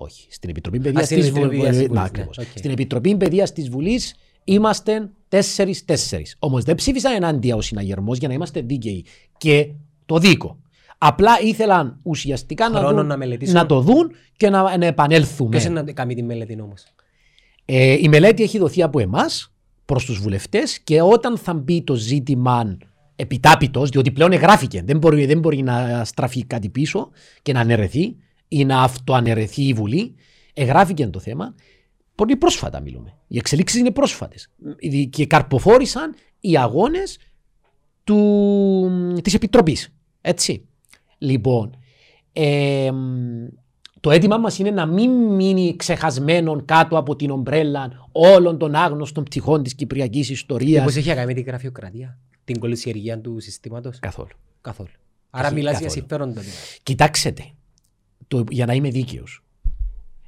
Όχι. 0.00 0.26
Στην 0.30 0.50
Επιτροπή 0.50 0.80
Παιδείας 0.80 1.04
στην 1.04 1.16
της 1.18 1.26
Επιτροπή 1.28 1.56
Βουλής. 1.56 1.70
Παιδείας 1.70 1.86
της 1.88 1.94
Να, 1.94 2.00
Βουλής, 2.02 2.12
ναι. 2.12 2.20
ακριβώς. 2.22 2.38
Οκ. 2.38 2.58
Στην 2.58 2.70
Επιτροπή 2.70 3.16
Παιδείας 3.16 3.52
της 3.52 3.68
Βουλής 3.68 4.14
είμαστε 4.44 5.10
τέσσερις-τέσσερις. 5.28 6.36
Όμως 6.38 6.64
δεν 6.64 6.74
ψήφισαν 6.74 7.14
ενάντια 7.14 7.56
ο 7.56 7.60
συναγερμός 7.60 8.18
για 8.18 8.28
να 8.28 8.34
είμαστε 8.34 8.60
δίκαιοι. 8.60 9.04
Και 9.38 9.68
το 10.06 10.18
δίκο. 10.18 10.58
Απλά 10.98 11.32
ήθελαν 11.42 11.98
ουσιαστικά 12.02 12.68
να, 12.68 12.78
Χρόνο 12.78 12.96
δουν- 12.96 13.06
να 13.06 13.16
μελετήσουν. 13.16 13.54
να 13.54 13.66
το 13.66 13.80
δουν 13.80 14.10
και 14.36 14.50
να, 14.50 14.78
να 14.78 14.86
επανέλθουμε. 14.86 15.50
Ποιος 15.50 15.64
είναι 15.64 15.82
να 15.82 15.92
κάνει 15.92 16.14
τη 16.14 16.22
μελέτη 16.22 16.60
όμως; 16.60 16.84
Ε, 17.64 17.92
η 17.92 18.08
μελέτη 18.08 18.42
έχει 18.42 18.58
δοθεί 18.58 18.82
από 18.82 19.00
εμάς 19.00 19.52
προς 19.84 20.04
τους 20.04 20.18
βουλευτές 20.20 20.78
και 20.78 21.00
όταν 21.02 21.38
θα 21.38 21.54
μπει 21.54 21.82
το 21.82 21.94
ζήτημα 21.94 22.76
επιτάπητος, 23.16 23.88
διότι 23.90 24.10
πλέον 24.10 24.32
εγγράφηκε, 24.32 24.82
δεν 24.82 24.98
μπορεί, 24.98 25.26
δεν 25.26 25.38
μπορεί 25.38 25.62
να 25.62 26.04
στραφεί 26.04 26.44
κάτι 26.44 26.68
πίσω 26.68 27.10
και 27.42 27.52
να 27.52 27.60
αναιρεθεί 27.60 28.16
ή 28.48 28.64
να 28.64 28.82
αυτοαναιρεθεί 28.82 29.62
η 29.62 29.72
Βουλή, 29.72 30.14
εγγράφηκε 30.54 31.06
το 31.06 31.18
θέμα. 31.18 31.54
Πολύ 32.14 32.36
πρόσφατα 32.36 32.80
μιλούμε. 32.80 33.14
Οι 33.26 33.36
εξελίξεις 33.38 33.80
είναι 33.80 33.90
πρόσφατες. 33.90 34.50
Και 35.10 35.26
καρποφόρησαν 35.26 36.14
οι 36.40 36.56
αγώνες 36.56 37.18
της 39.22 39.34
Επιτροπής. 39.34 39.94
Έτσι. 40.20 40.66
Λοιπόν, 41.18 41.76
ε, 42.32 42.90
το 44.00 44.10
αίτημά 44.10 44.36
μας 44.36 44.58
είναι 44.58 44.70
να 44.70 44.86
μην 44.86 45.10
μείνει 45.10 45.76
ξεχασμένο 45.76 46.62
κάτω 46.64 46.98
από 46.98 47.16
την 47.16 47.30
ομπρέλα 47.30 48.08
όλων 48.12 48.58
των 48.58 48.74
άγνωστων 48.74 49.24
πτυχών 49.24 49.62
της 49.62 49.74
κυπριακής 49.74 50.30
ιστορίας. 50.30 50.84
Πώς 50.84 50.96
έχει 50.96 51.08
να 51.08 51.14
κάνει 51.14 51.26
με 51.26 51.32
την 51.32 51.44
γραφειοκρατία. 51.44 52.18
Την 52.44 52.58
κολυσιεργία 52.58 53.20
του 53.20 53.40
συστήματος; 53.40 53.98
Καθόλου. 53.98 54.28
Καθόλου. 54.60 54.88
Άρα 55.30 55.46
Όχι, 55.46 55.54
μιλάς 55.54 55.78
για 55.78 55.86
καθόλου. 55.86 56.00
συμφέροντα. 56.06 56.40
δηλαδή. 56.40 56.58
Κοιτάξτε, 56.82 57.34
το, 58.28 58.44
για 58.50 58.66
να 58.66 58.72
είμαι 58.72 58.90
δίκαιος. 58.90 59.42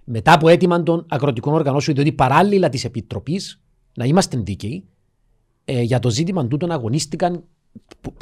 Μετά 0.04 0.32
από 0.32 0.48
αίτημα 0.48 0.82
των 0.82 1.06
αγροτικών 1.08 1.54
οργανώσεων, 1.54 1.96
διότι 1.96 2.12
παράλληλα 2.12 2.68
της 2.68 2.84
Επιτροπής, 2.84 3.60
να 3.94 4.04
είμαστε 4.04 4.38
δίκαιοι, 4.38 4.84
ε, 5.64 5.80
για 5.80 5.98
το 5.98 6.10
ζήτημα 6.10 6.46
τούτον 6.46 6.70
αγωνίστηκαν 6.70 7.44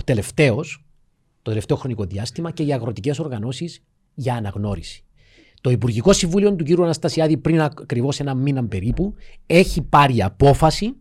τελευταίως, 0.05 0.85
το 1.43 1.51
τελευταίο 1.51 1.77
χρονικό 1.77 2.05
διάστημα, 2.05 2.51
και 2.51 2.63
οι 2.63 2.73
αγροτικές 2.73 3.19
οργανώσεις 3.19 3.83
για 4.15 4.35
αναγνώριση. 4.35 5.03
Το 5.61 5.71
Υπουργικό 5.71 6.13
Συμβούλιο 6.13 6.55
του 6.55 6.65
κ. 6.65 6.81
Αναστασιάδη 6.81 7.37
πριν 7.37 7.61
ακριβώς 7.61 8.21
ένα 8.21 8.35
μήνα 8.35 8.65
περίπου 8.65 9.15
έχει 9.47 9.83
πάρει 9.83 10.23
απόφαση 10.23 10.95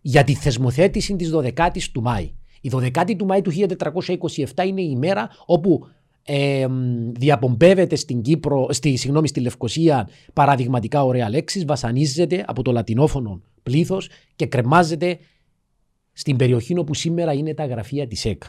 για 0.00 0.24
τη 0.24 0.34
θεσμοθέτηση 0.34 1.16
της 1.16 1.30
12ης 1.34 1.82
του 1.92 2.02
Μάη. 2.02 2.32
Η 2.60 2.70
12η 2.72 3.16
του 3.16 3.26
Μάη 3.26 3.42
του 3.42 3.52
1427 4.54 4.66
είναι 4.66 4.80
η 4.80 4.88
ημέρα 4.90 5.28
όπου 5.46 5.86
ε, 6.28 6.66
μ, 6.66 7.12
διαπομπεύεται 7.12 7.96
στην 7.96 8.22
Κύπρο, 8.22 8.66
στη, 8.70 8.96
συγγνώμη, 8.96 9.28
στη 9.28 9.40
Λευκοσία 9.40 10.08
παραδειγματικά 10.32 11.04
ωραία 11.04 11.28
λέξεις, 11.30 11.64
βασανίζεται 11.64 12.44
από 12.46 12.62
το 12.62 12.72
λατινόφωνο 12.72 13.40
πλήθος 13.62 14.08
και 14.36 14.46
κρεμάζεται 14.46 15.18
στην 16.12 16.36
περιοχή 16.36 16.78
όπου 16.78 16.94
σήμερα 16.94 17.32
είναι 17.32 17.54
τα 17.54 17.66
γραφεία 17.66 18.06
της 18.06 18.24
ΕΚΑ, 18.24 18.48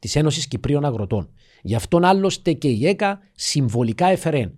της 0.00 0.16
Ένωσης 0.16 0.48
Κυπρίων 0.48 0.84
Αγροτών. 0.84 1.30
Γι' 1.62 1.74
αυτόν 1.74 2.04
άλλωστε 2.04 2.52
και 2.52 2.68
η 2.68 2.86
ΕΚΑ 2.86 3.18
συμβολικά 3.34 4.06
έφερε 4.06 4.50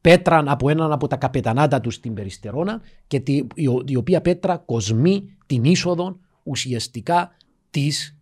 πέτραν 0.00 0.48
από 0.48 0.68
έναν 0.68 0.92
από 0.92 1.06
τα 1.06 1.16
καπετανάτα 1.16 1.80
τους 1.80 1.94
στην 1.94 2.14
Περιστερώνα 2.14 2.80
και 3.06 3.20
τη, 3.20 3.42
η, 3.54 3.66
ο- 3.66 3.82
η 3.86 3.96
οποία 3.96 4.20
πέτρα 4.20 4.56
κοσμεί 4.56 5.24
την 5.46 5.64
είσοδο 5.64 6.18
ουσιαστικά 6.42 7.30
της 7.70 8.18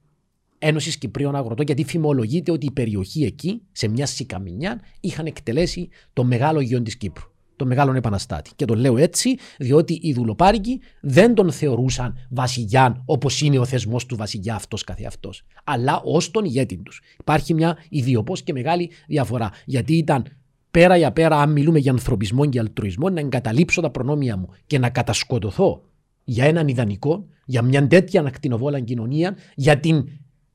Ένωσης 0.65 0.99
Κυπρίων 0.99 1.37
Αγροτών, 1.37 1.67
γιατί 1.67 1.85
φημολογείται 1.85 2.53
ότι 2.53 2.67
η 2.67 2.71
περιοχή 2.71 3.25
εκεί, 3.25 3.63
σε 3.73 3.89
μια 3.89 4.07
σικαμινιά, 4.07 4.81
είχαν 5.01 5.27
εκτελέσει 5.27 5.89
το 6.13 6.25
μεγάλο 6.25 6.61
γιο 6.61 6.83
της 6.83 6.97
Κύπρου, 6.97 7.25
τον 7.57 7.69
μεγάλον 7.69 7.97
επαναστάτη. 7.97 8.51
Και 8.57 8.65
το 8.65 8.75
λέω 8.75 8.97
έτσι, 8.97 9.37
διότι 9.59 9.99
οι 10.03 10.13
δουλοπάρικοι 10.13 10.81
δεν 11.01 11.35
τον 11.35 11.53
θεωρούσαν 11.53 12.19
βασιλιάν 12.31 13.03
όπως 13.05 13.41
είναι 13.41 13.59
ο 13.59 13.65
θεσμός 13.65 14.07
του 14.07 14.17
βασιλιά 14.17 14.55
αυτός 14.55 14.85
καθεαυτός, 14.85 15.43
αλλά 15.65 16.01
ως 16.05 16.31
τον 16.31 16.45
ηγέτη 16.45 16.77
τους. 16.77 17.01
Υπάρχει 17.19 17.55
μια 17.55 17.77
ιδιοπός 17.89 18.43
και 18.43 18.53
μεγάλη 18.53 18.91
διαφορά. 19.07 19.51
Γιατί 19.65 19.97
ήταν 19.97 20.27
πέρα 20.71 20.97
για 20.97 21.13
πέρα, 21.13 21.41
αν 21.41 21.53
μιλούμε 21.53 21.79
για 21.79 21.93
ανθρωπισμό 21.93 22.47
και 22.47 22.59
αλτρουισμό, 22.59 23.09
να 23.09 23.21
εγκαταλείψω 23.21 23.81
τα 23.81 23.91
προνόμια 23.91 24.37
μου 24.37 24.49
και 24.67 24.79
να 24.79 24.91
κατασκοτωθώ 24.91 25.83
για 26.25 26.45
έναν 26.45 26.69
ιδανικό, 26.69 27.27
για 27.47 27.63
μια 27.63 27.87
τέτοια 27.87 28.21
ανακτηνοβόλα 28.21 28.81
κοινωνία, 28.81 29.37
για 29.55 29.81
την, 29.81 30.09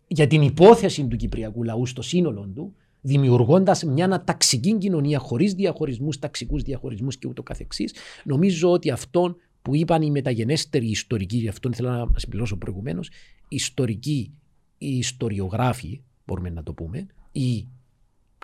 για 0.08 0.28
την 0.28 0.42
υπόθεση 0.42 1.08
του 1.08 1.16
Κυπριακού 1.16 1.64
λαού 1.64 1.86
στο 1.86 2.02
σύνολο 2.02 2.52
του, 2.56 2.76
δημιουργώντας 3.02 3.84
μια 3.84 4.06
αναταξική 4.06 4.78
κοινωνία 4.78 5.20
χωρίς 5.20 5.54
διαχωρισμούς, 5.54 6.20
ταξικούς 6.20 6.62
διαχωρισμούς 6.64 7.18
και 7.18 7.28
ούτω 7.28 7.44
καθεξής, 7.44 7.94
νομίζω 8.24 8.72
ότι 8.72 8.90
αυτό 8.90 9.36
που 9.62 9.76
είπαν 9.76 10.02
οι 10.02 10.12
μεταγενέστεροι 10.12 10.90
ιστορικοί, 10.90 11.38
γι' 11.38 11.48
αυτό 11.48 11.70
ήθελα 11.70 11.98
να 11.98 12.20
συμπληρώσω 12.20 12.58
προηγουμένως, 12.58 13.10
ιστορικοί, 13.48 14.34
οι 14.78 14.98
ιστοριογράφοι, 14.98 16.02
μπορούμε 16.26 16.50
να 16.50 16.64
το 16.64 16.74
πούμε, 16.74 17.06
ή 17.32 17.68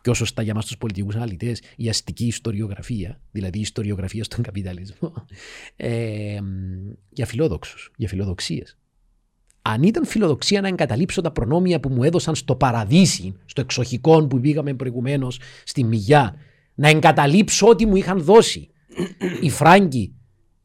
πιο 0.03 0.14
σωστά 0.14 0.41
για 0.41 0.53
μας 0.53 0.66
τους 0.66 0.78
πολιτικούς 0.78 1.16
αναλυτές, 1.16 1.61
η 1.76 1.89
αστική 1.89 2.26
ιστοριογραφία, 2.26 3.22
δηλαδή 3.32 3.57
η 3.57 3.61
ιστοριογραφία 3.61 4.24
στον 4.24 4.43
καπιταλισμό, 4.43 5.14
ε, 5.76 6.39
για 7.09 7.26
φιλόδοξους, 7.26 7.91
για 7.97 8.07
φιλοδοξίες. 8.07 8.78
Αν 9.66 9.84
ήταν 9.84 10.05
φιλοδοξία 10.05 10.61
να 10.61 10.68
εγκαταλείψω 10.68 11.22
τα 11.22 11.32
προνόμια 11.32 11.80
που 11.80 11.89
μου 11.89 12.03
έδωσαν 12.03 12.36
στο 12.36 12.55
παραδείσι, 12.55 13.36
στο 13.45 13.61
εξοχικό 13.61 14.28
που 14.28 14.39
πήγαμε 14.39 14.74
προηγουμένως 14.74 15.39
στη 15.64 15.84
Μιγιά, 15.84 16.36
να 16.76 16.89
εγκαταλείψω 16.89 17.68
ό,τι 17.68 17.86
μου 17.86 17.95
είχαν 17.95 18.22
δώσει 18.22 18.70
οι 19.41 19.49
Φράγκοι 19.49 20.16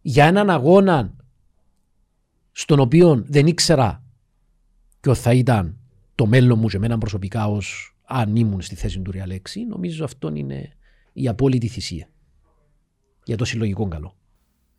για 0.01 0.25
έναν 0.25 0.51
αγώνα 0.51 1.15
στον 2.53 2.81
οποίο 2.81 3.25
δεν 3.27 3.47
ήξερα 3.47 4.03
ποιο 5.01 5.15
θα 5.15 5.33
ήταν 5.33 5.79
το 6.15 6.27
μέλλον 6.27 6.59
μου 6.59 6.69
και 6.69 6.77
εμένα 6.77 6.99
προσωπικά 6.99 7.47
ως 7.47 7.97
αν 8.05 8.37
ήμουν 8.37 8.61
στη 8.61 8.75
θέση 8.75 9.01
του 9.01 9.11
Ριαλέξη, 9.11 9.65
νομίζω 9.65 10.05
αυτό 10.05 10.33
είναι 10.35 10.73
η 11.13 11.29
απόλυτη 11.29 11.69
θυσία 11.69 12.09
για 13.25 13.37
το 13.37 13.45
συλλογικό 13.45 13.89
καλό. 13.89 14.18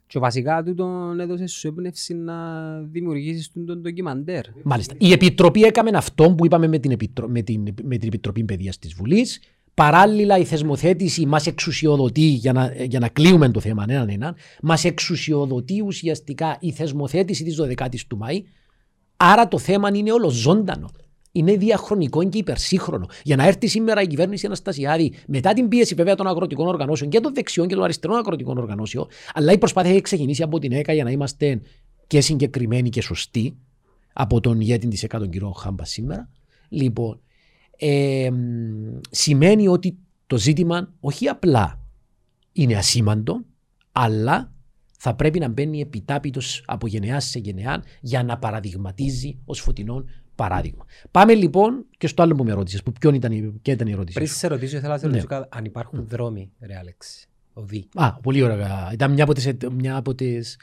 Και 0.09 0.19
βασικά 0.19 0.63
του 0.63 0.73
τον 0.73 1.19
έδωσε 1.19 1.47
σου 1.47 1.67
έμπνευση 1.67 2.13
να 2.13 2.35
δημιουργήσεις 2.81 3.51
τον, 3.51 3.65
τον 3.65 3.81
ντοκιμαντέρ. 3.81 4.43
Μάλιστα. 4.63 4.95
Η 4.97 5.11
Επιτροπή 5.11 5.61
έκαμε 5.61 5.89
αυτό 5.93 6.31
που 6.31 6.45
είπαμε 6.45 6.67
με 6.67 6.79
την, 6.79 6.91
Επιτρο... 6.91 7.27
με 7.27 7.41
την... 7.41 7.61
Με 7.83 7.97
την 7.97 8.07
Επιτροπή 8.07 8.43
Παιδείας 8.43 8.79
της 8.79 8.93
Βουλής. 8.93 9.41
Παράλληλα 9.73 10.37
η 10.37 10.43
θεσμοθέτηση 10.43 11.25
μας 11.25 11.47
εξουσιοδοτεί, 11.47 12.21
για 12.21 12.53
να, 12.53 12.73
για 12.87 12.99
να 12.99 13.07
κλείουμε 13.07 13.49
το 13.49 13.59
θέμα 13.59 13.85
έναν 13.87 14.09
έναν, 14.09 14.35
μας 14.61 14.83
εξουσιοδοτεί 14.83 15.81
ουσιαστικά 15.81 16.57
η 16.59 16.71
θεσμοθέτηση 16.71 17.43
της 17.43 17.61
12ης 17.61 18.01
του 18.07 18.17
Μάη. 18.17 18.43
Άρα 19.17 19.47
το 19.47 19.57
θέμα 19.57 19.89
είναι 19.93 20.11
όλο 20.11 20.29
ζώντανο. 20.29 20.89
Είναι 21.31 21.55
διαχρονικό 21.55 22.29
και 22.29 22.37
υπερσύγχρονο. 22.37 23.05
Για 23.23 23.35
να 23.35 23.47
έρθει 23.47 23.67
σήμερα 23.67 24.01
η 24.01 24.07
κυβέρνηση 24.07 24.45
Αναστασιάδη, 24.45 25.13
μετά 25.27 25.53
την 25.53 25.67
πίεση 25.67 25.95
βέβαια 25.95 26.15
των 26.15 26.27
αγροτικών 26.27 26.67
οργανώσεων 26.67 27.09
και 27.09 27.19
των 27.19 27.33
δεξιών 27.33 27.67
και 27.67 27.75
των 27.75 27.83
αριστερών 27.83 28.17
αγροτικών 28.17 28.57
οργανώσεων, 28.57 29.07
αλλά 29.33 29.51
η 29.51 29.57
προσπάθεια 29.57 29.91
έχει 29.91 30.01
ξεκινήσει 30.01 30.43
από 30.43 30.59
την 30.59 30.71
ΕΚΑ 30.71 30.93
για 30.93 31.03
να 31.03 31.11
είμαστε 31.11 31.61
και 32.07 32.21
συγκεκριμένοι 32.21 32.89
και 32.89 33.01
σωστοί 33.01 33.57
από 34.13 34.39
τον 34.39 34.59
ηγέτη 34.61 34.87
της 34.87 35.03
ΕΚΑ, 35.03 35.19
τον 35.19 35.29
κύριο 35.29 35.51
Χάμπα 35.51 35.85
σήμερα. 35.85 36.29
Λοιπόν, 36.69 37.19
ε, 37.77 38.29
σημαίνει 39.09 39.67
ότι 39.67 39.97
το 40.27 40.37
ζήτημα 40.37 40.93
όχι 40.99 41.27
απλά 41.27 41.79
είναι 42.51 42.75
ασήμαντο, 42.75 43.45
αλλά 43.91 44.53
θα 44.97 45.15
πρέπει 45.15 45.39
να 45.39 45.47
μπαίνει 45.47 45.81
επιτάπητος 45.81 46.63
από 46.65 46.87
γενεάς 46.87 47.25
σε 47.25 47.39
γενεά 47.39 47.83
για 48.01 48.23
να 48.23 48.37
παραδειγματίζει 48.37 49.37
ως 49.45 49.59
φωτεινό 49.59 50.03
παράδειγμα. 50.43 50.85
Πάμε 51.11 51.33
λοιπόν 51.33 51.85
και 51.97 52.07
στο 52.07 52.21
άλλο 52.23 52.35
που 52.35 52.43
με 52.43 52.53
ρώτησες, 52.53 52.83
που 52.83 52.91
ποιον 52.91 53.13
ήταν, 53.13 53.31
η- 53.31 53.59
ποια 53.61 53.73
ήταν 53.73 53.87
η 53.87 53.91
ερώτηση. 53.91 54.13
Πριν 54.17 54.27
σου; 54.27 54.35
σε 54.35 54.47
ρωτήσω, 54.47 54.77
ήθελα 54.77 54.93
να 54.93 54.99
σε 54.99 55.05
Ναι. 55.05 55.11
ρωτήσω 55.11 55.27
κα- 55.27 55.47
αν 55.51 55.65
υπάρχουν 55.65 56.07
δρόμοι, 56.07 56.51
ρε 56.59 56.77
Άλεξη. 56.77 57.27
Οδοί. 57.53 57.87
Α, 57.93 58.13
πολύ 58.13 58.41
ωραία. 58.41 58.89
Ήταν 58.93 59.11
μια 59.11 59.23
από 59.23 59.33
τις, 59.33 59.49
μια 59.71 59.95
από 59.95 60.15
τις, 60.15 60.59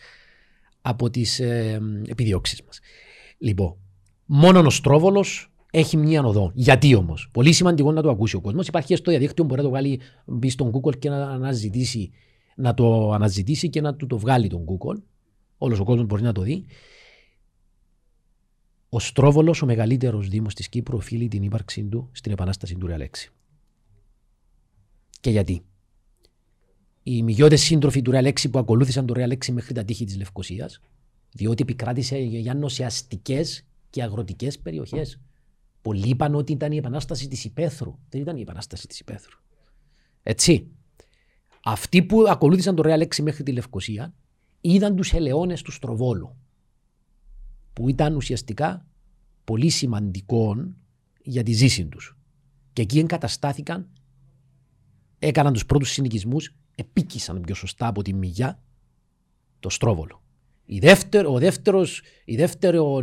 από 0.80 1.10
τις 1.10 1.40
ε, 1.40 1.80
επιδιώξεις 2.08 2.62
μας. 2.66 2.80
Λοιπόν, 3.38 3.76
μόνο 4.24 4.58
ο 4.66 4.70
Στρόβολος 4.70 5.50
έχει 5.70 5.96
μια 5.96 6.22
οδό. 6.22 6.50
Γιατί 6.54 6.94
όμως; 6.94 7.28
Πολύ 7.32 7.52
σημαντικό 7.52 7.92
να 7.92 8.02
το 8.02 8.10
ακούσει 8.10 8.36
ο 8.36 8.40
κόσμος. 8.40 8.66
Υπάρχει 8.68 8.88
και 8.88 8.96
στο 8.96 9.10
διαδίκτυο, 9.10 9.44
μπορεί 9.44 9.56
να 9.56 9.62
το 9.62 9.70
βγάλει, 9.70 10.00
μπει 10.26 10.50
στον 10.50 10.70
Google 10.74 10.98
και 10.98 11.08
να 11.08 11.30
αναζητήσει, 11.30 12.10
να 12.56 12.74
το 12.74 13.10
αναζητήσει 13.12 13.68
και 13.70 13.80
να 13.80 13.94
του 13.94 14.06
το 14.06 14.18
βγάλει 14.18 14.48
τον 14.48 14.64
Google. 14.64 15.02
Όλος 15.58 15.80
ο 15.80 15.84
κόσμος 15.84 16.06
μπορεί 16.06 16.22
να 16.22 16.32
το 16.32 16.42
δει. 16.42 16.64
Ο 18.88 18.98
Στρόβολος, 18.98 19.62
ο 19.62 19.66
μεγαλύτερος 19.66 20.28
δήμος 20.28 20.54
της 20.54 20.68
Κύπρου, 20.68 20.96
οφείλει 20.96 21.28
την 21.28 21.42
ύπαρξή 21.42 21.84
του 21.84 22.08
στην 22.12 22.32
επανάσταση 22.32 22.76
του 22.76 22.86
Ρεαλέξη. 22.86 23.30
Και 25.20 25.30
γιατί; 25.30 25.64
Οι 27.02 27.22
μηγιώτε 27.22 27.56
σύντροφοι 27.56 28.02
του 28.02 28.10
Ρεαλέξη 28.10 28.50
που 28.50 28.58
ακολούθησαν 28.58 29.06
το 29.06 29.14
Ρεαλέξη 29.14 29.52
μέχρι 29.52 29.74
τα 29.74 29.84
τείχη 29.84 30.04
της 30.04 30.16
Λευκοσίας, 30.16 30.80
διότι 31.32 31.62
επικράτησε 31.62 32.18
η 32.18 32.26
Γιάννο 32.26 32.68
σε 32.68 32.84
αστικές 32.84 33.66
και 33.90 34.02
αγροτικές 34.02 34.58
περιοχές. 34.58 35.20
Πολλοί 35.82 36.08
είπαν 36.08 36.34
ότι 36.34 36.52
ήταν 36.52 36.72
η 36.72 36.76
επανάσταση 36.76 37.28
της 37.28 37.44
Υπέθρου. 37.44 37.98
Δεν 38.08 38.20
ήταν 38.20 38.36
η 38.36 38.40
επανάσταση 38.40 38.86
της 38.86 39.00
Υπέθρου. 39.00 39.38
Έτσι. 40.22 40.70
Αυτοί 41.64 42.02
που 42.02 42.24
ακολούθησαν 42.28 42.74
το 42.74 42.82
Ρεαλέξη 42.82 43.22
μέχρι 43.22 43.42
τη 43.42 43.52
Λευκοσία 43.52 44.14
είδαν 44.60 44.96
τους 44.96 45.12
ελαιώνες 45.12 45.62
του 45.62 45.72
Στροβόλου. 45.72 46.36
Που 47.76 47.88
ήταν 47.88 48.16
ουσιαστικά 48.16 48.86
πολύ 49.44 49.68
σημαντικό 49.68 50.56
για 51.22 51.42
τη 51.42 51.52
ζήση 51.52 51.86
τους. 51.86 52.16
Και 52.72 52.82
εκεί 52.82 52.98
εγκαταστάθηκαν 52.98 53.88
έκαναν 55.18 55.52
τους 55.52 55.66
πρώτους 55.66 55.90
συνοικισμούς, 55.90 56.54
επίκησαν 56.74 57.40
πιο 57.40 57.54
σωστά 57.54 57.86
από 57.86 58.02
τη 58.02 58.12
Μηγιά 58.12 58.62
το 59.60 59.68
Στρόβολο. 59.68 60.22
Η 60.66 60.78
δεύτερο, 60.78 61.32
ο 61.32 61.38
δεύτερος, 61.38 62.02
η 62.24 62.36
δεύτερο 62.36 62.94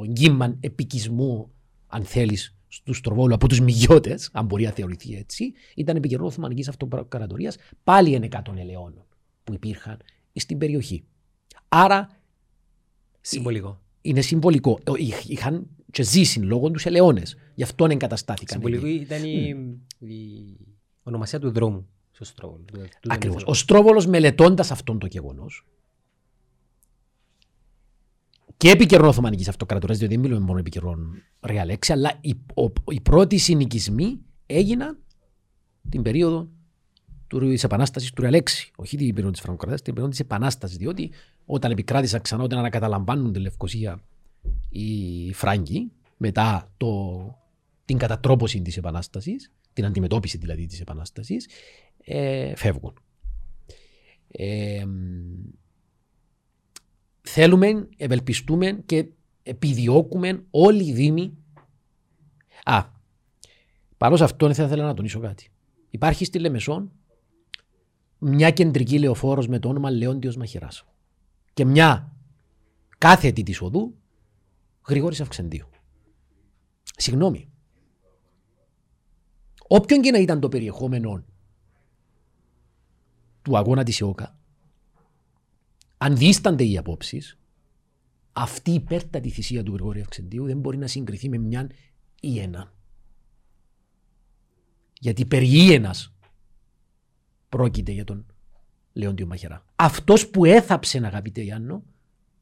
ο 0.00 0.06
γκίμαν 0.06 0.56
επικισμού, 0.60 1.52
αν 1.86 2.04
θέλεις, 2.04 2.56
του 2.84 2.94
Στροβόλου 2.94 3.34
από 3.34 3.48
τους 3.48 3.60
Μηγιώτες, 3.60 4.30
αν 4.32 4.46
μπορεί 4.46 4.64
να 4.64 4.70
θεωρηθεί 4.70 5.14
έτσι, 5.14 5.52
ήταν 5.74 5.96
επικαιρό 5.96 6.26
Οθωμανικής 6.26 6.68
Αυτοκρατορίας, 6.68 7.56
πάλι 7.84 8.14
εν 8.14 8.22
εκατόν 8.22 8.58
ελαιώνων 8.58 9.04
που 9.44 9.52
υπήρχαν 9.52 9.96
στην 10.34 10.58
περιοχή. 10.58 11.04
Άρα 11.68 12.22
Συμβολικό. 13.24 13.80
Είναι 14.02 14.20
συμβολικό. 14.20 14.78
Ε, 14.84 14.92
είχ- 14.96 15.28
Είχαν 15.28 15.66
και 15.90 16.02
ζήσει 16.02 16.40
λόγω 16.40 16.70
τους 16.70 16.86
ελαιώνες. 16.86 17.36
Γι' 17.54 17.62
αυτό 17.62 17.84
εγκαταστάθηκαν. 17.90 18.60
Συμβολικό 18.60 18.86
εκεί. 18.86 18.94
ήταν 19.04 19.24
η, 19.24 19.56
η 19.98 20.56
ονομασία 21.02 21.38
του 21.38 21.50
δρόμου 21.50 21.88
στο 22.10 22.24
Στρόβολο. 22.24 22.62
του- 22.66 22.78
του 23.00 23.08
Ακριβώς. 23.12 23.36
δρόμου. 23.36 23.50
Ο 23.50 23.54
Στρόβολος 23.54 24.06
μελετώντας 24.06 24.70
αυτόν 24.70 24.98
το 24.98 25.06
γεγονός 25.06 25.66
και 28.56 28.70
επί 28.70 28.86
καιρών 28.86 29.08
Οθωμανική 29.08 29.48
Αυτοκρατορία, 29.48 29.96
διότι 29.96 30.14
δεν 30.14 30.22
μιλούμε 30.24 30.44
μόνο 30.46 30.58
επί 30.58 30.70
καιρών 30.70 31.22
Ρεαλέξη, 31.40 31.92
αλλά 31.92 32.18
οι, 32.20 32.34
ο- 32.54 32.72
οι 32.92 33.00
πρώτοι 33.00 33.36
συνοικισμοί 33.38 34.20
έγιναν 34.46 34.98
την 35.88 36.02
περίοδο 36.02 36.48
της 37.28 37.64
Επανάστασης 37.64 38.10
του 38.12 38.20
Ρεαλέξη. 38.22 38.70
Όχι 38.76 38.96
την 38.96 39.08
περίοδο 39.08 39.30
της 39.30 39.40
Φραγκοκρατίας, 39.40 39.82
την 39.82 39.92
περίοδο 39.92 40.10
της 40.16 40.20
Επανάστασης. 40.20 40.76
Διότι 40.76 41.10
όταν 41.46 41.70
επικράτησαν 41.70 42.20
ξανά, 42.20 42.42
όταν 42.42 42.58
ανακαταλαμβάνουν 42.58 43.32
τη 43.32 43.40
Λευκοσία 43.40 44.02
οι 44.68 45.32
Φράγκοι, 45.32 45.90
μετά 46.16 46.68
το, 46.76 47.20
την 47.84 47.98
κατατρόπωση 47.98 48.62
της 48.62 48.76
Επανάστασης, 48.76 49.52
την 49.72 49.84
αντιμετώπιση 49.84 50.38
δηλαδή 50.38 50.66
της 50.66 50.80
Επανάστασης, 50.80 51.48
ε, 52.04 52.56
φεύγουν. 52.56 52.94
Ε, 54.28 54.84
μ, 54.84 55.52
θέλουμε, 57.22 57.88
ευελπιστούμε 57.96 58.82
και 58.86 59.06
επιδιώκουμε 59.42 60.44
όλοι 60.50 60.84
οι 60.84 60.92
Δήμοι. 60.92 61.36
Α, 62.64 62.84
πάνω 63.96 64.16
σε 64.16 64.24
αυτό 64.24 64.54
θα 64.54 64.64
ήθελα 64.64 64.84
να 64.84 64.94
τονίσω 64.94 65.20
κάτι. 65.20 65.50
Υπάρχει 65.90 66.24
στη 66.24 66.38
Λεμεσόν 66.38 66.92
μια 68.18 68.50
κεντρική 68.50 68.98
λεωφόρος 68.98 69.48
με 69.48 69.58
το 69.58 69.68
όνομα 69.68 69.90
Λεόντιος 69.90 70.36
Μαχαιράς 70.36 70.84
και 71.52 71.64
μια 71.64 72.16
κάθετη 72.98 73.42
της 73.42 73.60
οδού 73.60 73.94
Γρηγόρης 74.88 75.20
Αυξεντίου. 75.20 75.68
Συγγνώμη. 76.96 77.48
Όποιον 79.68 80.00
και 80.00 80.10
να 80.10 80.18
ήταν 80.18 80.40
το 80.40 80.48
περιεχόμενο 80.48 81.24
του 83.42 83.56
αγώνα 83.56 83.82
της 83.82 84.00
ΕΟΚΑ, 84.00 84.36
αν 85.96 86.16
δίστανται 86.16 86.64
οι 86.64 86.76
απόψεις, 86.76 87.38
αυτή 88.32 88.70
η 88.70 88.74
υπέρτατη 88.74 89.30
θυσία 89.30 89.62
του 89.62 89.72
Γρηγόρη 89.72 90.00
Αυξεντίου 90.00 90.46
δεν 90.46 90.58
μπορεί 90.58 90.76
να 90.76 90.86
συγκριθεί 90.86 91.28
με 91.28 91.38
μιαν 91.38 91.70
ή 92.20 92.38
έναν. 92.38 92.72
Γιατί 95.00 95.26
περί 95.26 95.72
ένας 95.72 96.14
πρόκειται 97.48 97.92
για 97.92 98.04
τον 98.04 98.31
Λεόντιο 98.92 99.26
Μαχαιρά. 99.26 99.64
Αυτός 99.76 100.28
που 100.28 100.44
έθαψε, 100.44 100.98
αγαπητέ 101.04 101.40
Γιάννο, 101.40 101.82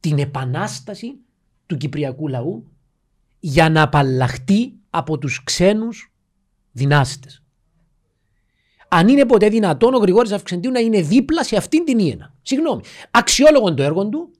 την 0.01 0.19
επανάσταση 0.19 1.15
του 1.67 1.77
κυπριακού 1.77 2.29
λαού 2.29 2.67
για 3.41 3.71
να 3.71 3.83
απαλλαχτεί 3.83 4.73
από 4.91 5.19
τους 5.19 5.43
ξένους 5.45 6.13
δυνάστες. 6.73 7.43
Αν 8.89 9.09
είναι 9.09 9.27
ποτέ 9.27 9.49
δυνατόν 9.49 9.95
ο 9.95 9.99
Γρηγόρης 9.99 10.33
Αυξεντίου 10.33 10.71
να 10.71 10.79
είναι 10.79 11.01
δίπλα 11.01 11.45
σε 11.45 11.57
αυτήν 11.57 11.85
την 11.85 11.99
Ιένα. 11.99 12.35
Συγγνώμη. 12.43 12.83
Αξιόλογο 13.11 13.75
το 13.75 13.83
έργο 13.83 14.09
του, 14.09 14.31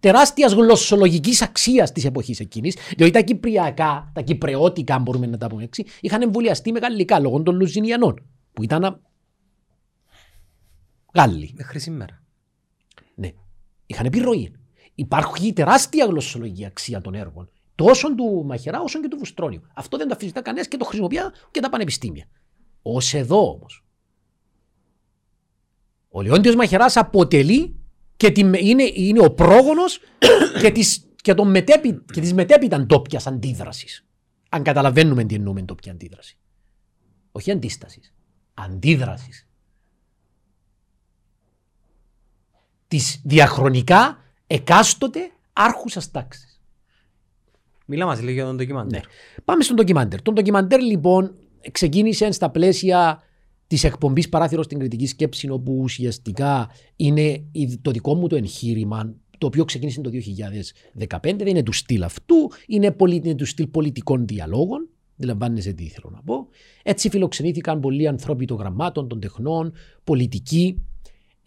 τεράστιας 0.00 0.52
γλωσσολογικής 0.52 1.42
αξίας 1.42 1.92
της 1.92 2.04
εποχής 2.04 2.40
εκείνης, 2.40 2.76
διότι 2.96 3.12
τα 3.12 3.20
κυπριακά, 3.20 4.10
τα 4.14 4.20
κυπρεώτικα, 4.20 4.94
αν 4.94 5.02
μπορούμε 5.02 5.26
να 5.26 5.38
τα 5.38 5.46
πούμε 5.46 5.62
έτσι, 5.62 5.84
είχαν 6.00 6.22
εμβολιαστεί 6.22 6.72
με 6.72 6.78
γαλλικά 6.78 7.20
λόγω 7.20 7.42
των 7.42 7.56
Λουζινιανών, 7.56 8.22
που 8.52 8.62
ήταν 8.62 8.84
α, 8.84 9.00
Γάλλοι. 11.16 11.52
Μέχρι 11.56 11.78
σήμερα. 11.78 12.22
Ναι. 13.14 13.32
Είχαν 13.86 14.06
επιρροή. 14.06 14.52
Υπάρχει 14.94 15.52
τεράστια 15.52 16.06
γλωσσολογική 16.06 16.64
αξία 16.64 17.00
των 17.00 17.14
έργων. 17.14 17.50
Τόσο 17.74 18.14
του 18.14 18.44
Μαχαιρά 18.46 18.80
όσο 18.80 19.00
και 19.00 19.08
του 19.08 19.16
Βουστρόνιου. 19.16 19.62
Αυτό 19.74 19.96
δεν 19.96 20.08
το 20.08 20.14
αφισβητά 20.14 20.42
κανένας 20.42 20.68
και 20.68 20.76
το 20.76 20.84
χρησιμοποιεί 20.84 21.18
και 21.50 21.60
τα 21.60 21.68
πανεπιστήμια. 21.68 22.26
Ω 22.82 22.96
εδώ 23.12 23.50
όμως. 23.50 23.84
Ο 26.08 26.22
Λεόντιος 26.22 26.54
Μαχαιράς 26.54 26.96
αποτελεί 26.96 27.76
και 28.16 28.30
τη, 28.30 28.40
είναι, 28.40 28.82
είναι 28.94 29.24
ο 29.24 29.30
πρόγονος 29.30 30.00
και, 30.60 30.70
της, 30.70 31.06
και, 31.16 31.34
τον 31.34 31.50
μετέπει, 31.50 32.04
και 32.12 32.20
της 32.20 32.32
μετέπειτα 32.32 32.80
ντόπια 32.80 33.20
αντίδρασης. 33.24 34.06
Αν 34.48 34.62
καταλαβαίνουμε 34.62 35.24
τι 35.24 35.34
εννοούμε 35.34 35.62
ντόπια 35.62 35.92
αντίδραση. 35.92 36.38
Όχι 37.32 37.50
αντίστασης. 37.50 38.14
Αντίδρασης. 38.54 39.45
Της 42.88 43.20
διαχρονικά 43.24 44.18
εκάστοτε 44.46 45.20
άρχουσας 45.52 46.10
τάξης. 46.10 46.60
Μιλά 47.86 48.06
μας 48.06 48.20
λίγο 48.20 48.32
για 48.32 48.44
τον 48.44 48.56
ντοκιμαντέρ. 48.56 49.00
Ναι. 49.00 49.06
Πάμε 49.44 49.62
στον 49.62 49.76
ντοκιμαντέρ. 49.76 50.22
Το 50.22 50.32
ντοκιμαντέρ 50.32 50.80
λοιπόν 50.80 51.34
ξεκίνησε 51.72 52.30
στα 52.30 52.50
πλαίσια 52.50 53.22
της 53.66 53.84
εκπομπής 53.84 54.28
παράθυρο 54.28 54.62
στην 54.62 54.78
κριτική 54.78 55.06
σκέψη 55.06 55.48
όπου 55.50 55.78
ουσιαστικά 55.82 56.70
είναι 56.96 57.44
η- 57.52 57.78
το 57.82 57.90
δικό 57.90 58.14
μου 58.14 58.26
το 58.26 58.36
εγχείρημα 58.36 59.14
το 59.38 59.46
οποίο 59.46 59.64
ξεκίνησε 59.64 60.00
το 60.00 60.10
2015, 60.10 61.36
δεν 61.36 61.46
είναι 61.46 61.62
του 61.62 61.72
στυλ 61.72 62.02
αυτού, 62.02 62.50
είναι, 62.66 62.90
πολι, 62.92 63.14
είναι 63.24 63.34
του 63.34 63.44
στυλ 63.46 63.66
πολιτικών 63.66 64.26
διαλόγων. 64.26 64.88
Αντιλαμβάνεσαι 65.18 65.72
τι 65.72 65.88
θέλω 65.88 66.10
να 66.14 66.22
πω. 66.22 66.46
Έτσι 66.82 67.08
φιλοξενήθηκαν 67.08 67.80
πολλοί 67.80 68.08
ανθρώποι 68.08 68.44
των 68.44 68.56
γραμμάτων, 68.56 69.08
των 69.08 69.20
τεχνών, 69.20 69.72
πολιτικοί, 70.04 70.82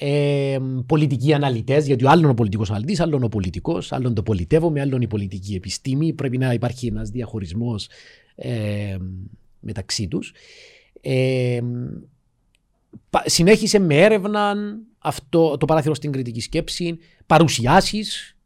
ε, 0.02 0.58
πολιτικοί 0.86 1.34
αναλυτές, 1.34 1.86
γιατί 1.86 2.06
ο 2.06 2.10
άλλον 2.10 2.30
ο 2.30 2.34
πολιτικός 2.34 2.70
αναλυτής, 2.70 3.00
άλλον 3.00 3.24
ο 3.24 3.28
πολιτικός, 3.28 3.92
άλλον 3.92 4.14
το 4.14 4.24
πολιτεύομαι, 4.24 4.82
άλλον 4.82 5.02
η 5.02 5.08
πολιτική 5.08 5.56
επιστήμη. 5.56 6.14
Πρέπει 6.14 6.38
να 6.38 6.54
υπάρχει 6.54 6.88
ένας 6.88 7.10
διαχωρισμός 7.10 7.88
ε, 8.36 8.98
μεταξύ 9.60 10.08
τους. 10.08 10.34
Ε, 11.02 11.60
πα- 13.10 13.24
συνέχισε 13.26 13.80
με 13.80 13.96
έρευνα 13.96 14.56
αυτό, 15.00 15.58
το 15.58 15.66
παράθυρο 15.66 15.94
στην 15.94 16.12
κριτική 16.12 16.42
σκέψη, 16.42 16.98
παρουσιάσεις, 17.26 18.38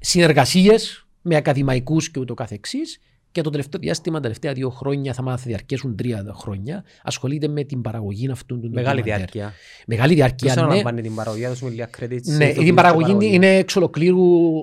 συνεργασίες 0.00 1.06
με 1.22 1.36
ακαδημαϊκούς 1.36 2.10
και 2.10 2.20
ούτω 2.20 2.34
καθεξής 2.34 2.98
και 3.36 3.42
το 3.42 3.50
τελευταίο 3.50 3.80
διάστημα, 3.80 4.16
τα 4.16 4.22
τελευταία 4.22 4.52
δύο 4.52 4.70
χρόνια, 4.70 5.12
θα 5.12 5.22
μάθει 5.22 5.48
διαρκέσουν 5.48 5.96
τρία 5.96 6.26
χρόνια, 6.34 6.84
ασχολείται 7.02 7.48
με 7.48 7.64
την 7.64 7.80
παραγωγή 7.80 8.30
αυτού 8.30 8.60
του 8.60 8.70
Μεγάλη 8.72 9.00
ντοκιμαντέρ. 9.00 9.30
διάρκεια. 9.30 9.52
Μεγάλη 9.86 10.14
διάρκεια, 10.14 10.36
Ποιος 10.46 10.54
ναι. 10.54 10.62
αναλαμβάνει 10.62 11.02
την 11.02 11.14
παραγωγή, 11.14 11.46
δώσουμε 11.46 11.70
λίγα 11.70 11.88
credits. 11.98 12.22
Ναι, 12.24 12.44
ηθοποιούς 12.44 12.62
η 12.62 12.64
και 12.64 12.72
παραγωγή 12.72 13.34
είναι 13.34 13.56
εξ 13.56 13.76
ολοκλήρου 13.76 14.54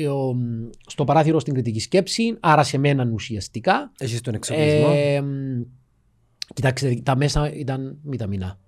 ε, 0.00 0.08
ο, 0.08 0.36
στο 0.86 1.04
παράθυρο 1.04 1.40
στην 1.40 1.54
κριτική 1.54 1.80
σκέψη, 1.80 2.36
άρα 2.40 2.62
σε 2.62 2.78
μένα 2.78 3.10
ουσιαστικά. 3.12 3.92
Έχεις 3.98 4.20
τον 4.20 4.34
εξοπλισμό. 4.34 4.92
Ε, 4.94 5.20
μ, 5.20 5.62
κοιτάξτε, 6.54 7.00
τα 7.02 7.16
μέσα 7.16 7.52
ήταν 7.52 7.98
μηδαμινά 8.02 8.58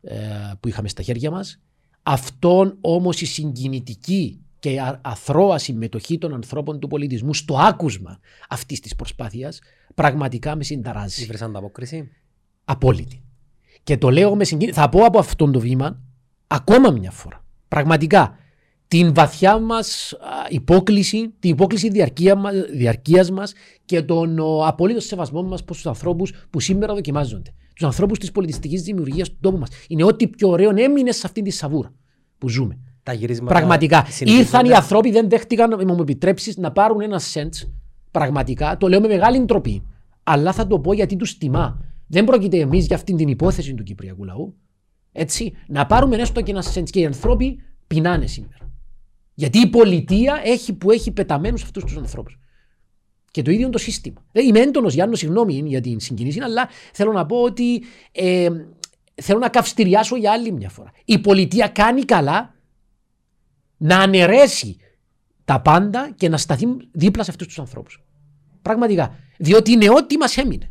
ε, 0.00 0.16
που 0.60 0.68
είχαμε 0.68 0.88
στα 0.88 1.02
χέρια 1.02 1.30
μας. 1.30 1.60
Αυτόν 2.02 2.76
όμως 2.80 3.20
η 3.20 3.26
συγκινητική 3.26 4.40
και 4.62 4.80
α- 4.80 5.00
αθρώα 5.02 5.58
συμμετοχή 5.58 6.18
των 6.18 6.34
ανθρώπων 6.34 6.78
του 6.80 6.88
πολιτισμού 6.88 7.34
στο 7.34 7.58
άκουσμα 7.58 8.18
αυτής 8.48 8.80
της 8.80 8.94
προσπάθειας 8.94 9.60
πραγματικά 9.94 10.56
με 10.56 10.64
συνταράζει. 10.64 11.22
Ήβρες 11.22 11.42
ανταπόκριση; 11.42 12.10
Απόλυτη. 12.64 13.22
Και 13.82 13.96
το 13.96 14.10
λέω 14.10 14.34
με 14.36 14.44
συγκίνηση. 14.44 14.78
Θα 14.78 14.88
πω 14.88 15.04
από 15.04 15.18
αυτόν 15.18 15.52
το 15.52 15.60
βήμα 15.60 16.00
ακόμα 16.46 16.90
μια 16.90 17.10
φορά. 17.10 17.44
Πραγματικά 17.68 18.36
την 18.88 19.14
βαθιά 19.14 19.58
μας 19.58 20.12
α, 20.12 20.16
υπόκληση, 20.48 21.34
την 21.38 21.50
υπόκληση 21.50 21.88
διαρκεία 21.88 22.34
μας, 22.34 22.54
διαρκείας 22.72 23.30
μας 23.30 23.52
και 23.84 24.02
τον 24.02 24.38
ο, 24.38 24.66
απόλυτο 24.66 25.00
σεβασμό 25.00 25.42
μας 25.42 25.64
προς 25.64 25.76
τους 25.76 25.86
ανθρώπους 25.86 26.32
που 26.50 26.60
σήμερα 26.60 26.94
δοκιμάζονται. 26.94 27.54
Τους 27.74 27.84
ανθρώπους 27.86 28.18
της 28.18 28.32
πολιτιστικής 28.32 28.82
δημιουργίας 28.82 29.28
του 29.28 29.38
τόπου 29.40 29.58
μας. 29.58 29.68
Είναι 29.88 30.04
ό,τι 30.04 30.28
πιο 30.28 30.48
ωραίο 30.48 30.70
έμεινε 30.76 31.12
σε 31.12 31.22
αυτήν 31.24 31.44
τη 31.44 31.50
σαβούρα 31.50 31.92
που 32.38 32.48
ζούμε. 32.48 32.78
Τα 33.02 33.12
γυρίσματα. 33.12 33.54
Πραγματικά. 33.54 34.04
συνεχίζονται. 34.08 34.44
Ήρθαν 34.44 34.66
οι 34.66 34.72
άνθρωποι, 34.72 35.10
δεν 35.10 35.28
δέχτηκαν, 35.28 35.72
αν 35.72 35.80
μου 35.86 36.02
επιτρέψεις, 36.02 36.56
να 36.56 36.72
πάρουν 36.72 37.00
ένα 37.00 37.18
σέντ. 37.18 37.54
Πραγματικά. 38.10 38.76
Το 38.76 38.88
λέω 38.88 39.00
με 39.00 39.08
μεγάλη 39.08 39.40
ντροπή. 39.40 39.82
Αλλά 40.22 40.52
θα 40.52 40.66
το 40.66 40.78
πω 40.78 40.92
γιατί 40.92 41.16
τους 41.16 41.38
τιμά. 41.38 41.84
Δεν 42.06 42.24
πρόκειται 42.24 42.58
εμείς 42.58 42.86
για 42.86 42.96
αυτήν 42.96 43.16
την 43.16 43.28
υπόθεση 43.28 43.74
του 43.74 43.82
Κυπριακού 43.82 44.24
λαού. 44.24 44.54
Έτσι. 45.12 45.52
Να 45.66 45.86
πάρουμε 45.86 46.16
έστω 46.16 46.40
και 46.40 46.50
ένα 46.50 46.62
σέντ. 46.62 46.88
Και 46.90 47.00
οι 47.00 47.06
άνθρωποι 47.06 47.60
πεινάνε 47.86 48.26
σήμερα. 48.26 48.70
Γιατί 49.34 49.58
η 49.58 49.66
πολιτεία 49.66 50.40
έχει 50.44 50.72
που 50.72 50.90
έχει 50.90 51.10
πεταμένους 51.10 51.62
αυτούς 51.62 51.84
τους 51.84 51.96
ανθρώπους. 51.96 52.38
Και 53.30 53.42
το 53.42 53.50
ίδιο 53.50 53.62
είναι 53.62 53.72
το 53.72 53.78
σύστημα. 53.78 54.24
Δεν 54.32 54.46
είμαι 54.46 54.60
έντονος, 54.60 54.94
Γιάννο, 54.94 55.14
συγγνώμη 55.14 55.62
για 55.66 55.80
την 55.80 56.00
συγκινήση, 56.00 56.40
αλλά 56.40 56.68
θέλω 56.92 57.12
να 57.12 57.26
πω 57.26 57.36
ότι 57.36 57.82
ε, 58.12 58.48
θέλω 59.14 59.38
να 59.38 59.48
καυστηριάσω 59.48 60.16
για 60.16 60.32
άλλη 60.32 60.52
μια 60.52 60.68
φορά. 60.68 60.92
Η 61.04 61.18
πολιτεία 61.18 61.68
κάνει 61.68 62.02
καλά 62.02 62.51
να 63.82 63.98
αναιρέσει 63.98 64.76
τα 65.44 65.60
πάντα 65.60 66.10
και 66.16 66.28
να 66.28 66.36
σταθεί 66.36 66.66
δίπλα 66.92 67.24
σε 67.24 67.30
αυτούς 67.30 67.46
τους 67.46 67.58
ανθρώπους. 67.58 68.02
Πραγματικά. 68.62 69.14
Διότι 69.38 69.72
είναι 69.72 69.90
ό,τι 69.90 70.16
μας 70.16 70.36
έμεινε. 70.36 70.70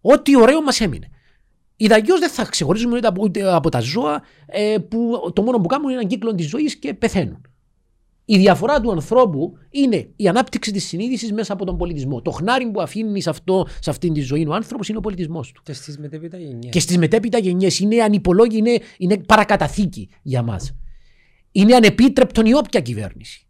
Ό,τι 0.00 0.36
ωραίο 0.36 0.62
μας 0.62 0.80
έμεινε. 0.80 1.08
Οι 1.76 1.92
αλλιώ 1.92 2.18
δεν 2.18 2.30
θα 2.30 2.44
ξεχωρίζουμε 2.44 2.96
ούτε 2.96 3.06
από, 3.06 3.22
ούτε 3.22 3.54
από 3.54 3.68
τα 3.68 3.80
ζώα 3.80 4.22
ε, 4.46 4.76
που 4.88 5.30
το 5.34 5.42
μόνο 5.42 5.58
που 5.58 5.66
κάνουν 5.66 5.88
είναι 5.88 5.98
έναν 5.98 6.08
κύκλο 6.08 6.34
της 6.34 6.48
ζωής 6.48 6.76
και 6.76 6.94
πεθαίνουν. 6.94 7.40
Η 8.24 8.38
διαφορά 8.38 8.80
του 8.80 8.90
ανθρώπου 8.90 9.58
είναι 9.70 10.08
η 10.16 10.28
ανάπτυξη 10.28 10.72
της 10.72 10.84
συνείδησης 10.84 11.32
μέσα 11.32 11.52
από 11.52 11.64
τον 11.64 11.76
πολιτισμό. 11.76 12.22
Το 12.22 12.30
χνάρι 12.30 12.70
που 12.70 12.80
αφήνει 12.80 13.20
σε, 13.20 13.30
αυτό, 13.30 13.66
σε 13.80 13.90
αυτήν 13.90 14.12
τη 14.12 14.20
ζωή 14.20 14.46
ο 14.46 14.54
άνθρωπος 14.54 14.88
είναι 14.88 14.98
ο 14.98 15.00
πολιτισμός 15.00 15.52
του. 15.52 15.62
Και 15.64 15.72
στις 15.72 15.98
μετέπειτα 15.98 16.36
γενιές. 16.38 16.72
Και 16.72 16.80
στις 16.80 16.98
μετέπειτα 16.98 17.38
γενιές 17.38 17.78
είναι 17.78 18.02
ανυπολόγη, 18.02 18.56
είναι, 18.56 18.78
είναι 18.98 19.16
παρακαταθήκη 19.18 20.08
για 20.22 20.42
μας. 20.42 20.74
Είναι 21.56 21.74
ανεπίτρεπτον 21.74 22.46
η 22.46 22.54
όποια 22.54 22.80
κυβέρνηση. 22.80 23.46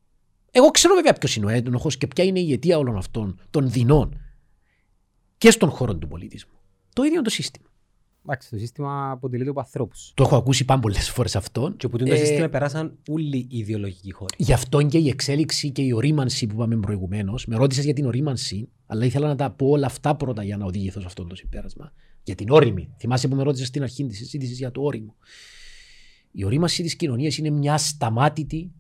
Εγώ 0.51 0.71
ξέρω 0.71 0.95
βέβαια 0.95 1.13
ποιος 1.13 1.37
είναι 1.37 1.47
ο 1.47 1.49
ένοχος 1.49 1.97
και 1.97 2.07
ποια 2.07 2.25
είναι 2.25 2.41
η 2.41 2.53
αιτία 2.53 2.79
όλων 2.79 2.97
αυτών 2.97 3.41
των 3.51 3.71
δεινών 3.71 4.21
και 5.39 5.51
στον 5.51 5.71
χώρο 5.71 5.97
του 5.97 6.09
πολιτισμού. 6.09 6.59
Το 6.93 7.03
ίδιο 7.03 7.15
είναι 7.15 7.25
το 7.25 7.31
σύστημα. 7.31 7.67
Εντάξει, 8.23 8.51
το 8.51 8.57
σύστημα 8.59 9.11
αποτελείται 9.11 9.51
από 9.51 9.61
ανθρώπους. 9.61 10.13
Το 10.15 10.23
έχω 10.23 10.37
ακούσει 10.37 10.65
πάρα 10.65 10.81
πολλές 10.81 11.11
φορές 11.11 11.37
αυτό. 11.37 11.75
Και 11.77 11.89
που 11.89 11.99
το 11.99 12.13
Ε, 12.13 12.17
σύστημα 12.17 12.49
περάσαν 12.49 12.99
όλοι 13.09 13.37
οι 13.37 13.59
ιδεολογικοί 13.59 14.13
χώροι. 14.13 14.35
Γι' 14.39 14.53
αυτό 14.53 14.83
και 14.83 14.99
η 14.99 15.09
εξέλιξη 15.09 15.71
και 15.71 15.83
η 15.83 15.93
ορίμανση 15.93 16.47
που 16.47 16.55
είπαμε 16.55 16.77
προηγουμένως. 16.77 17.47
Με 17.47 17.57
ρώτησες 17.57 17.85
για 17.85 17.95
την 17.95 18.07
ορίμανση, 18.07 18.69
αλλά 18.87 19.05
ήθελα 19.05 19.27
να 19.27 19.37
τα 19.37 19.51
πω 19.51 19.67
όλα 19.67 19.87
αυτά 19.87 20.17
πρώτα 20.17 20.43
για 20.45 20.57
να 20.57 20.65
οδηγηθώ 20.65 21.01
σε 21.01 21.07
αυτό 21.07 21.25
το 21.25 21.35
συμπέρασμα. 21.35 21.93
Για 22.23 22.35
την 22.35 22.51
όρημη. 22.51 22.95
Θυμάσαι 22.99 23.29
που 23.29 23.37
με 23.37 23.43
ρώτησες 23.43 23.67
στην 23.67 23.83
αρχή 23.83 24.07
της 24.07 24.17
συζήτησης 24.17 24.59
για 24.59 24.71
το 24.71 24.83
όριμο. 24.83 25.17
Η 26.39 26.45
ορίμανση 26.45 26.83
της 26.83 26.97
κοινωνίας 26.97 27.39
είναι 27.39 27.51
μια 27.51 27.75
ασταμάτητη 27.75 28.73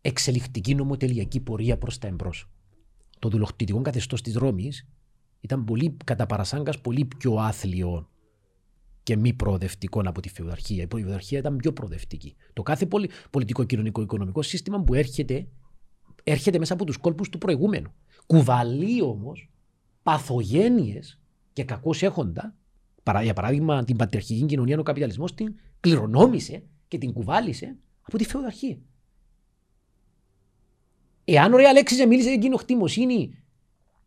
εξελιχτική 0.00 0.74
νομοτελειακή 0.74 1.40
πορεία 1.40 1.78
προς 1.78 1.98
τα 1.98 2.06
εμπρός. 2.06 2.50
Το 3.18 3.28
δουλοκτητικό 3.28 3.82
καθεστώς 3.82 4.22
της 4.22 4.34
Ρώμης 4.34 4.88
ήταν 5.40 5.64
πολύ, 5.64 5.96
κατά 6.04 6.26
παρασάγκας 6.26 6.80
πολύ 6.80 7.04
πιο 7.04 7.34
άθλιο 7.34 8.08
και 9.02 9.16
μη 9.16 9.32
προοδευτικό 9.32 10.02
από 10.04 10.20
τη 10.20 10.28
φεουδαρχία. 10.28 10.82
Η 10.82 10.86
φεουδαρχία 10.90 11.38
ήταν 11.38 11.56
πιο 11.56 11.72
προοδευτική. 11.72 12.34
Το 12.52 12.62
κάθε 12.62 12.86
πολι... 12.86 13.10
πολιτικό, 13.30 13.64
κοινωνικό, 13.64 14.02
οικονομικό 14.02 14.42
σύστημα 14.42 14.82
που 14.82 14.94
έρχεται, 14.94 15.46
έρχεται 16.24 16.58
μέσα 16.58 16.72
από 16.72 16.84
τους 16.84 16.96
κόλπους 16.96 17.28
του 17.28 17.38
προηγούμενου. 17.38 17.92
Κουβαλεί 18.26 19.02
όμως 19.02 19.50
παθογένειες 20.02 21.20
και 21.52 21.64
κακώς 21.64 22.02
έχοντα. 22.02 22.54
Παρά, 23.02 23.22
για 23.22 23.34
παράδειγμα, 23.34 23.84
την 23.84 23.96
πατριαρχική 23.96 24.44
κοινωνία, 24.44 24.78
ο 24.78 24.82
καπιταλισμός 24.82 25.34
την 25.34 25.54
κληρονόμησε 25.80 26.62
και 26.88 26.98
την 26.98 27.12
κουβάλισε 27.12 27.76
από 28.02 28.18
τη 28.18 28.24
φεουδαρχία. 28.24 28.78
Εάν 31.24 31.52
ο 31.52 31.56
Ρεάλ 31.56 31.74
Λέξη 31.74 32.06
μίλησε 32.06 32.28
για 32.28 32.38
κοινοκτημοσύνη 32.38 33.38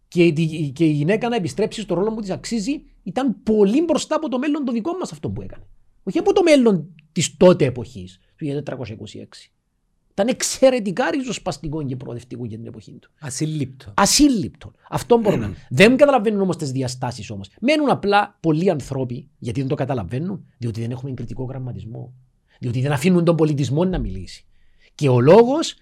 και, 0.07 0.23
η- 0.25 0.71
και 0.71 0.85
η 0.85 0.91
γυναίκα 0.91 1.29
να 1.29 1.35
επιστρέψει 1.35 1.81
στο 1.81 1.93
ρόλο 1.95 2.13
που 2.13 2.21
της 2.21 2.29
αξίζει, 2.29 2.83
ήταν 3.03 3.43
πολύ 3.43 3.81
μπροστά 3.83 4.15
από 4.15 4.29
το 4.29 4.39
μέλλον 4.39 4.65
το 4.65 4.71
δικό 4.71 4.93
μας 4.97 5.11
αυτό 5.11 5.29
που 5.29 5.41
έκανε. 5.41 5.63
Όχι 6.03 6.17
από 6.17 6.33
το 6.33 6.43
μέλλον 6.43 6.95
της 7.11 7.37
τότε 7.37 7.65
εποχής, 7.65 8.19
του 8.35 8.45
1426. 8.45 9.51
Ήταν 10.19 10.31
εξαιρετικά 10.33 11.09
ριζοσπαστικό 11.11 11.85
και 11.85 11.95
προοδευτικό 11.95 12.45
για 12.45 12.57
την 12.57 12.67
εποχή 12.67 12.91
του. 12.91 13.09
Ασύλληπτο. 13.19 13.93
Ασύλληπτο. 13.95 14.71
Αυτό 14.89 15.17
μπορούν 15.17 15.39
να. 15.39 15.53
Δεν 15.69 15.97
καταλαβαίνουν 15.97 16.41
όμως 16.41 16.57
τις 16.57 16.71
διαστάσεις 16.71 17.29
όμως. 17.29 17.49
Μένουν 17.61 17.89
απλά 17.89 18.37
πολλοί 18.39 18.69
άνθρωποι, 18.69 19.29
γιατί 19.37 19.59
δεν 19.59 19.69
το 19.69 19.75
καταλαβαίνουν, 19.75 20.45
διότι 20.57 20.81
δεν 20.81 20.91
έχουμε 20.91 21.13
κριτικό 21.13 21.43
γραμματισμό. 21.43 22.13
Διότι 22.59 22.81
δεν 22.81 22.91
αφήνουν 22.91 23.23
τον 23.23 23.35
πολιτισμό 23.35 23.85
να 23.85 23.99
μιλήσει. 23.99 24.45
Και 24.95 25.09
ο 25.09 25.19
λόγος 25.19 25.75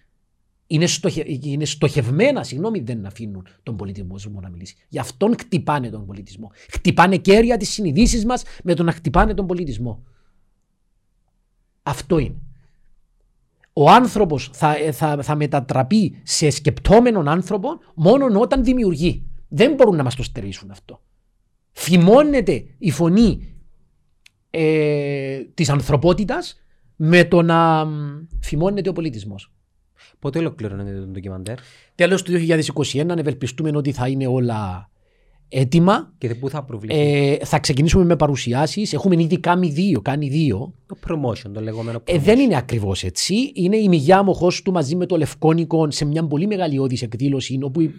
είναι, 0.68 0.88
στοχε... 0.88 1.24
είναι 1.28 1.66
στοχευμένα, 1.66 2.44
συγγνώμη, 2.44 2.80
δεν 2.80 3.06
αφήνουν 3.06 3.48
τον 3.64 3.78
πολιτισμό 3.78 4.42
να 4.42 4.50
μιλήσει. 4.50 4.76
Γι' 4.90 5.00
αυτόν 5.00 5.36
χτυπάνε 5.40 5.90
τον 5.90 6.06
πολιτισμό. 6.06 6.52
Χτυπάνε 6.72 7.18
κέρια 7.18 7.58
τις 7.58 7.70
συνειδήσεις 7.70 8.26
μας 8.26 8.44
με 8.64 8.74
το 8.74 8.84
να 8.84 8.92
χτυπάνε 8.92 9.34
τον 9.34 9.48
πολιτισμό. 9.48 10.04
Αυτό 11.84 12.18
είναι. 12.18 12.36
Ο 13.80 13.90
άνθρωπος 13.90 14.50
θα, 14.54 14.76
ε, 14.76 14.92
θα, 14.92 15.20
θα 15.22 15.36
μετατραπεί 15.36 16.22
σε 16.24 16.50
σκεπτόμενον 16.50 17.28
άνθρωπο 17.28 17.70
μόνο 17.96 18.40
όταν 18.40 18.64
δημιουργεί. 18.64 19.26
Δεν 19.48 19.74
μπορούν 19.74 19.96
να 19.96 20.04
μας 20.04 20.16
το 20.16 20.24
στερήσουν 20.24 20.72
αυτό. 20.72 21.02
Φημώνεται 21.72 22.66
η 22.78 22.92
φωνή 22.92 23.56
ε, 24.50 25.40
της 25.54 25.70
ανθρωπότητας 25.70 26.64
με 26.96 27.24
το 27.24 27.42
να 27.42 27.86
μ, 27.86 28.26
φημώνεται 28.40 28.90
ο 28.90 28.94
πολιτισμός. 28.94 29.52
Πότε 30.20 30.40
ολοκληρώνεται 30.40 31.00
το 31.00 31.06
ντοκιμαντέρ; 31.06 31.58
Τέλος 31.96 32.24
του 32.24 32.32
2021 32.32 33.18
ευελπιστούμε 33.18 33.72
ότι 33.74 33.92
θα 33.92 34.08
είναι 34.08 34.28
όλα 34.28 34.90
έτοιμα. 35.50 36.14
και 36.18 36.36
πού 36.36 36.50
θα 36.50 36.64
προβληθεί; 36.64 37.00
Ε, 37.00 37.38
θα 37.46 37.60
ξεκινήσουμε 37.60 38.04
με 38.04 38.16
παρουσιάσεις. 38.16 38.94
Έχουμε 38.94 39.22
ήδη 39.22 39.40
κάνει 39.40 39.70
δύο. 39.70 40.02
Κάνει 40.02 40.28
δύο. 40.30 40.74
Το 40.88 40.98
promotion, 41.08 41.52
το 41.54 41.62
λεγόμενο 41.62 42.02
Ε, 42.04 42.14
promotion. 42.16 42.20
δεν 42.22 42.40
είναι 42.40 42.58
ακριβώς 42.58 43.04
έτσι. 43.04 43.52
Είναι 43.54 43.78
η 43.78 43.88
μηγιά 43.88 44.24
μοχός 44.24 44.62
του 44.62 44.72
μαζί 44.72 44.96
με 44.96 45.06
το 45.06 45.18
Λευκόνικο 45.18 45.92
σε 45.92 46.06
μια 46.06 46.28
πολύ 46.28 46.48
μεγαλειώδης 46.48 47.02
εκδήλωση 47.02 47.58
όπου 47.62 47.92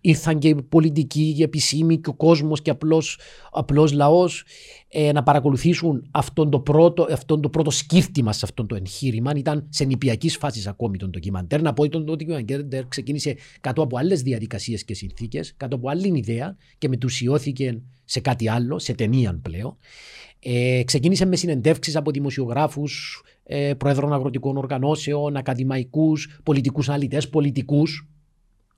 ήρθαν 0.00 0.38
και 0.38 0.48
οι 0.48 0.62
πολιτικοί, 0.62 1.34
οι 1.38 1.42
επισήμοι 1.42 1.98
και 1.98 2.08
ο 2.08 2.14
κόσμος 2.14 2.62
και 2.62 2.70
απλό 2.70 3.02
απλός 3.50 3.92
λαός 3.92 4.44
ε, 4.88 5.12
να 5.12 5.22
παρακολουθήσουν 5.22 6.08
αυτόν 6.10 6.50
το, 6.50 6.60
πρώτο, 6.60 7.06
αυτόν 7.10 7.40
το 7.40 7.48
πρώτο 7.48 7.70
σκύρτημα 7.70 8.32
σε 8.32 8.40
αυτό 8.42 8.66
το 8.66 8.74
εγχείρημα. 8.74 9.32
Ήταν 9.36 9.66
σε 9.68 9.84
νηπιακής 9.84 10.36
φάσης 10.36 10.66
ακόμη 10.66 10.96
τον 10.96 11.10
ντοκιμαντέρ. 11.10 11.62
Να 11.62 11.72
πω 11.72 11.82
ότι 11.82 11.90
το 11.90 12.00
ντοκιμαντέρ 12.00 12.86
ξεκίνησε 12.88 13.36
κάτω 13.60 13.82
από 13.82 13.98
άλλες 13.98 14.22
διαδικασίες 14.22 14.84
και 14.84 14.94
συνθήκες, 14.94 15.54
κάτω 15.56 15.76
από 15.76 15.88
άλλη 15.88 16.18
ιδέα 16.18 16.56
και 16.78 16.88
μετουσιώθηκε 16.88 17.80
σε 18.04 18.20
κάτι 18.20 18.48
άλλο, 18.48 18.78
σε 18.78 18.94
ταινία 18.94 19.38
πλέον. 19.42 19.76
Ε, 20.42 20.82
ξεκίνησε 20.84 21.26
με 21.26 21.36
συνεντεύξεις 21.36 21.96
από 21.96 22.10
δημοσιογράφους, 22.10 23.22
ε, 23.44 23.74
πρόεδρων 23.74 24.12
αγροτικών 24.12 24.56
οργανώσεων, 24.56 25.36
ακαδημαϊκούς, 25.36 26.40
πολιτικούς 26.42 26.88
αναλυτές, 26.88 27.28
πολιτικούς, 27.28 28.08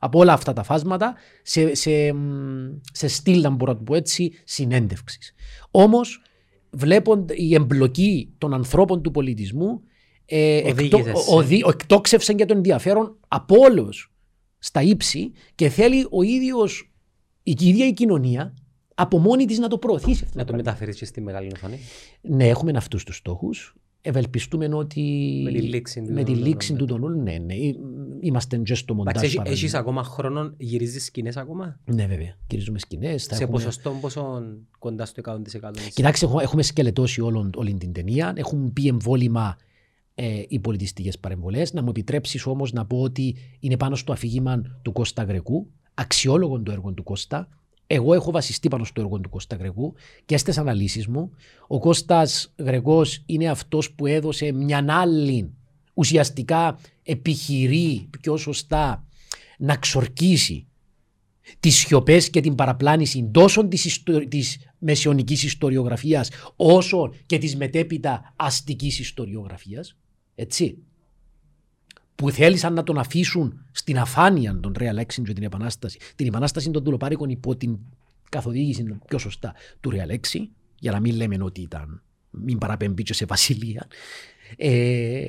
από 0.05 0.18
όλα 0.18 0.32
αυτά 0.32 0.53
τα 0.53 0.62
φάσματα, 0.62 1.14
σε, 1.42 1.74
σε, 1.74 2.12
μ, 2.12 2.28
σε 2.92 3.09
στυλ, 3.09 3.40
να 3.40 3.50
μπορώ 3.50 3.72
να 3.72 3.78
το 3.78 3.84
πω 3.84 3.94
έτσι, 3.94 4.32
συνέντευξης. 4.44 5.34
Όμως, 5.70 6.22
βλέποντα 6.70 7.34
η 7.36 7.55
εμπλοκή 7.55 8.34
των 8.38 8.55
ανθρώπων 8.55 9.03
του 9.03 9.11
πολιτισμού 9.11 9.80
ε, 10.24 10.57
Οδήγησες 10.70 11.07
εκτό, 11.07 11.18
σε- 11.20 11.34
οδη- 11.34 11.66
εκτόξευσε 11.68 12.32
και 12.32 12.44
το 12.44 12.55
ενδιαφέρον 12.57 13.18
από 13.28 13.57
όλους 13.59 14.12
στα 14.59 14.82
ύψη 14.82 15.30
και 15.55 15.68
θέλει 15.68 16.07
ο 16.11 16.22
ίδιος, 16.22 16.92
η 17.42 17.57
ίδια 17.61 17.86
η 17.86 17.92
κοινωνία 17.92 18.55
από 18.94 19.18
μόνη 19.18 19.44
της 19.44 19.59
να 19.59 19.68
το 19.68 19.78
προωθήσει. 19.78 20.24
αυτό 20.24 20.38
Να 20.38 20.44
το 20.44 20.53
πράγμα. 20.53 20.57
μεταφέρεις 20.57 20.96
και 20.96 21.05
στη 21.05 21.20
μεγάλη 21.20 21.50
οθόνη. 21.55 21.78
Ναι, 22.20 22.48
έχουμε 22.48 22.72
αυτούς 22.76 23.05
τους 23.05 23.16
στόχους. 23.16 23.74
Ευελπιστούμε 24.05 24.74
ότι 24.74 25.00
Με 25.44 25.50
τη 25.53 25.61
λήξη 25.62 26.03
του 26.03 26.12
με 26.12 26.22
τη 26.24 26.32
των 26.32 26.42
λήξη 26.42 26.72
όλων, 26.72 26.86
του 26.86 26.94
των 26.94 27.03
όλων, 27.05 27.22
ναι, 27.22 27.36
ναι. 27.38 27.55
Είμαστε 28.20 28.57
και 28.59 28.74
στο 28.74 28.94
μοντάζ 28.94 29.11
Εντάξει, 29.11 29.24
έχεις- 29.26 29.36
παράλληλα. 29.38 29.62
έχεις 29.62 29.74
ακόμα 29.74 30.03
χρόνο, 30.03 30.55
γυρίζεις 30.59 31.05
σκηνές 31.05 31.36
ακόμα; 31.36 31.80
Ναι, 31.84 32.07
βέβαια. 32.07 32.36
Κυρίζουμε 32.46 32.78
σκηνές. 32.78 33.26
θα 33.26 33.34
Σε 33.34 33.42
έχουμε- 33.42 33.59
ποσοστό 33.64 33.96
πόσο 34.00 34.42
κοντά 34.78 35.05
στο 35.07 35.20
100%. 35.20 35.78
είσαι; 35.78 35.90
Κοιτάξτε, 35.90 36.26
έχω- 36.26 36.40
έχουμε 36.40 36.62
σκελετώσει 36.62 37.20
όλον, 37.20 37.50
όλη 37.57 37.74
την 37.74 37.92
ταινία. 37.92 38.32
Έχουν 38.36 38.70
μπει 38.72 38.88
εμβόλυμα 38.88 39.57
ε, 40.14 40.42
οι 40.48 40.59
πολιτιστικές 40.59 41.18
παρεμβολές. 41.18 41.72
Να 41.72 41.82
μου 41.82 41.88
επιτρέψεις 41.90 42.46
όμως 42.46 42.72
να 42.72 42.86
πω 42.86 43.00
ότι 43.00 43.36
είναι 43.61 43.76
πάνω 43.76 43.96
στο 43.96 44.12
αφήγημα 44.12 44.62
του 44.82 44.92
Κώστα 44.92 45.22
Γρεκού. 45.22 45.70
Αξιόλογο 45.94 46.61
το 46.62 46.72
έργο 46.72 46.92
του 46.92 47.03
Κώστα. 47.03 47.48
Εγώ 47.87 48.14
έχω 48.14 48.30
βασιστεί 48.30 48.68
πάνω 48.68 48.85
στο 48.85 49.01
έργο 49.01 49.20
του 49.20 49.28
Κώστα 49.28 49.57
Γρεκού 49.57 49.95
και 50.24 50.37
στις 50.37 50.59
αναλύσεις 50.59 51.07
μου. 51.07 51.30
Ο 51.66 51.78
Κώστας 51.78 52.53
Γρεκός 52.59 53.22
είναι 53.26 53.49
αυτός 53.49 53.93
που 53.93 54.07
έδωσε 54.07 54.53
μια 54.53 54.85
άλλη 54.89 55.51
ουσιαστικά 55.95 56.78
επιχειρεί 57.03 58.09
πιο 58.20 58.37
σωστά 58.37 59.07
να 59.59 59.76
ξορκίσει 59.76 60.66
τις 61.61 61.76
σιωπές 61.76 62.30
και 62.30 62.41
την 62.41 62.55
παραπλάνηση 62.55 63.28
τόσο 63.33 63.68
της, 63.68 63.85
ιστο... 63.85 64.28
της 64.28 64.59
μεσαιωνικής 64.78 65.43
ιστοριογραφίας 65.43 66.30
όσο 66.57 67.14
και 67.26 67.39
της 67.39 67.57
μετέπειτα 67.57 68.35
αστικής 68.37 68.99
ιστοριογραφίας. 68.99 69.97
Έτσι. 70.35 70.78
Που 72.14 72.30
θέλησαν 72.30 72.72
να 72.74 72.82
τον 72.82 72.98
αφήσουν 72.98 73.64
στην 73.72 73.98
αφάνεια 73.98 74.58
τον 74.60 74.74
Real 74.78 74.98
Action 75.00 75.22
και 75.24 75.32
την 75.32 75.42
Επανάσταση. 75.42 75.98
Την 76.16 76.26
Επανάσταση 76.26 76.70
των 76.70 76.82
Δουλοπάρικων 76.82 77.28
υπό 77.30 77.56
την 77.56 77.78
καθοδήγηση 78.28 78.98
πιο 79.06 79.18
σωστά 79.18 79.54
του 79.80 79.90
Real 79.94 80.10
Action, 80.12 80.46
για 80.78 80.92
να 80.92 81.00
μην 81.00 81.14
λέμε 81.16 81.36
ότι 81.40 81.60
ήταν 81.60 82.02
μην 82.30 82.58
παραπέμπει 82.58 83.02
και 83.02 83.14
σε 83.14 83.24
βασιλεία. 83.24 83.86
Ε, 84.56 85.24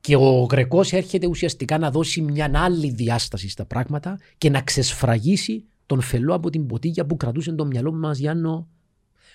και 0.00 0.16
ο 0.16 0.42
Γρεκός 0.50 0.92
έρχεται 0.92 1.26
ουσιαστικά 1.26 1.78
να 1.78 1.90
δώσει 1.90 2.20
μια 2.20 2.50
άλλη 2.54 2.90
διάσταση 2.90 3.48
στα 3.48 3.64
πράγματα 3.64 4.18
και 4.38 4.50
να 4.50 4.60
ξεσφραγίσει 4.60 5.64
τον 5.86 6.00
φελό 6.00 6.34
από 6.34 6.50
την 6.50 6.66
ποτήγια 6.66 7.06
που 7.06 7.16
κρατούσε 7.16 7.52
το 7.52 7.64
μυαλό 7.66 7.92
μας 7.92 8.18
Γιάννο. 8.18 8.68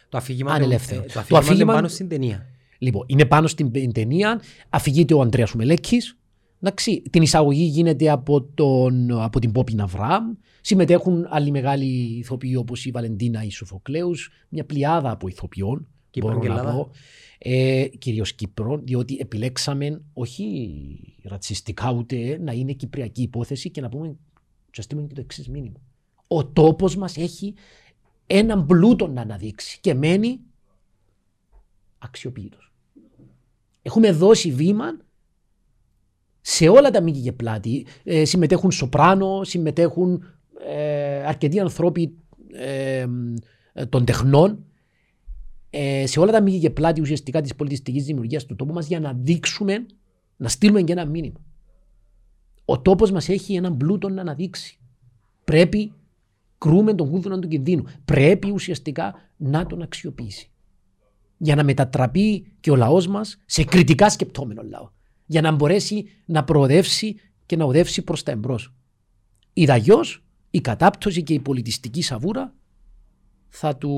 Το 0.09 0.17
αφήγημα, 0.17 0.51
Ανελεύθερο. 0.53 1.01
ε, 1.01 1.05
το 1.05 1.13
Το 1.13 1.19
αφήγημα, 1.19 1.39
αφήγημα- 1.39 1.63
είναι 1.63 1.73
πάνω 1.73 1.87
στην 1.87 2.07
ταινία. 2.07 2.45
Λοιπόν, 2.77 3.05
είναι 3.09 3.25
πάνω 3.25 3.47
στην 3.47 3.91
ταινία, 3.93 4.41
αφηγείται 4.69 5.13
ο 5.13 5.21
Ανδρέας 5.21 5.53
Μελέκης, 5.53 6.17
Εντάξει, 6.61 7.01
την 7.09 7.21
εισαγωγή 7.21 7.63
γίνεται 7.63 8.09
από, 8.09 8.41
τον, 8.41 9.21
από 9.21 9.39
την 9.39 9.51
Πόπη 9.51 9.73
Ναβράμ. 9.73 10.33
Συμμετέχουν 10.61 11.25
άλλοι 11.29 11.51
μεγάλοι 11.51 11.85
ηθοποιοί 12.17 12.55
όπως 12.57 12.85
η 12.85 12.91
Βαλεντίνα 12.91 13.43
ή 13.43 13.49
Σοφοκλέους, 13.49 14.31
μια 14.49 14.65
πλειάδα 14.65 15.11
από 15.11 15.27
ηθοποιών. 15.27 15.87
Κύπρο 16.09 16.29
μπορώ 16.29 16.41
και 16.41 16.47
να 16.47 16.59
Ελλάδα. 16.59 16.75
πω. 16.75 16.91
Ε, 17.37 17.87
Κυρίως 17.87 18.33
Κύπρο, 18.33 18.77
διότι 18.77 19.17
επιλέξαμε 19.19 20.01
όχι 20.13 21.17
ρατσιστικά 21.23 21.91
ούτε 21.91 22.37
να 22.41 22.51
είναι 22.51 22.73
κυπριακή 22.73 23.21
υπόθεση 23.21 23.69
και 23.71 23.81
να 23.81 23.89
πούμε 23.89 24.15
και 24.71 24.81
στείλουμε 24.81 25.07
και 25.07 25.13
το 25.13 25.21
εξής 25.21 25.49
μήνυμα. 25.49 25.79
Ο 26.27 26.45
τόπος 26.45 26.95
μας 26.95 27.17
έχει 27.17 27.53
έναν 28.27 28.65
πλούτο 28.65 29.07
να 29.07 29.21
αναδείξει 29.21 29.79
και 29.81 29.93
μένει 29.93 30.39
αξιοποιητός. 31.97 32.71
Έχουμε 33.81 34.11
δώσει 34.11 34.51
βήμα 34.51 34.97
σε 36.49 36.67
όλα 36.67 36.89
τα 36.89 37.01
μήκη 37.01 37.21
και 37.21 37.31
πλάτη. 37.31 37.85
Ε, 38.03 38.25
συμμετέχουν 38.25 38.71
σοπράνο, 38.71 39.43
συμμετέχουν 39.43 40.23
ε, 40.67 41.23
αρκετοί 41.25 41.59
ανθρώποι 41.59 42.17
ε, 42.53 43.05
ε, 43.73 43.85
των 43.85 44.05
τεχνών 44.05 44.65
ε, 45.69 46.05
σε 46.05 46.19
όλα 46.19 46.31
τα 46.31 46.41
μήκη 46.41 46.59
και 46.59 46.69
πλάτη 46.69 47.01
ουσιαστικά 47.01 47.41
της 47.41 47.55
πολιτιστικής 47.55 48.05
δημιουργίας 48.05 48.45
του 48.45 48.55
τόπου 48.55 48.73
μας 48.73 48.87
για 48.87 48.99
να 48.99 49.13
δείξουμε, 49.13 49.85
να 50.37 50.47
στείλουμε 50.47 50.81
και 50.81 50.91
ένα 50.91 51.05
μήνυμα. 51.05 51.39
Ο 52.65 52.79
τόπος 52.81 53.11
μας 53.11 53.29
έχει 53.29 53.55
έναν 53.55 53.77
πλούτο 53.77 54.09
να 54.09 54.21
αναδείξει. 54.21 54.79
Πρέπει 55.43 55.93
κρούμε 56.57 56.93
τον 56.93 57.09
κούδουνα 57.09 57.39
του 57.39 57.47
κινδύνου. 57.47 57.83
Πρέπει 58.05 58.51
ουσιαστικά 58.51 59.15
να 59.37 59.65
τον 59.65 59.81
αξιοποιήσει. 59.81 60.51
Για 61.37 61.55
να 61.55 61.63
μετατραπεί 61.63 62.51
και 62.59 62.71
ο 62.71 62.75
λαός 62.75 63.07
μας 63.07 63.37
σε 63.45 63.63
κριτικά 63.63 64.09
σκεπτόμενο 64.09 64.61
λαό. 64.63 64.95
Για 65.27 65.41
να 65.41 65.51
μπορέσει 65.51 66.05
να 66.25 66.43
προοδεύσει 66.43 67.15
και 67.45 67.55
να 67.55 67.65
οδεύσει 67.65 68.01
προς 68.01 68.23
τα 68.23 68.31
εμπρός. 68.31 68.73
Ιδαγιώς 69.53 70.23
η 70.51 70.61
κατάπτωση 70.61 71.23
και 71.23 71.33
η 71.33 71.39
πολιτιστική 71.39 72.01
σαβούρα 72.01 72.55
θα 73.49 73.77
του 73.77 73.93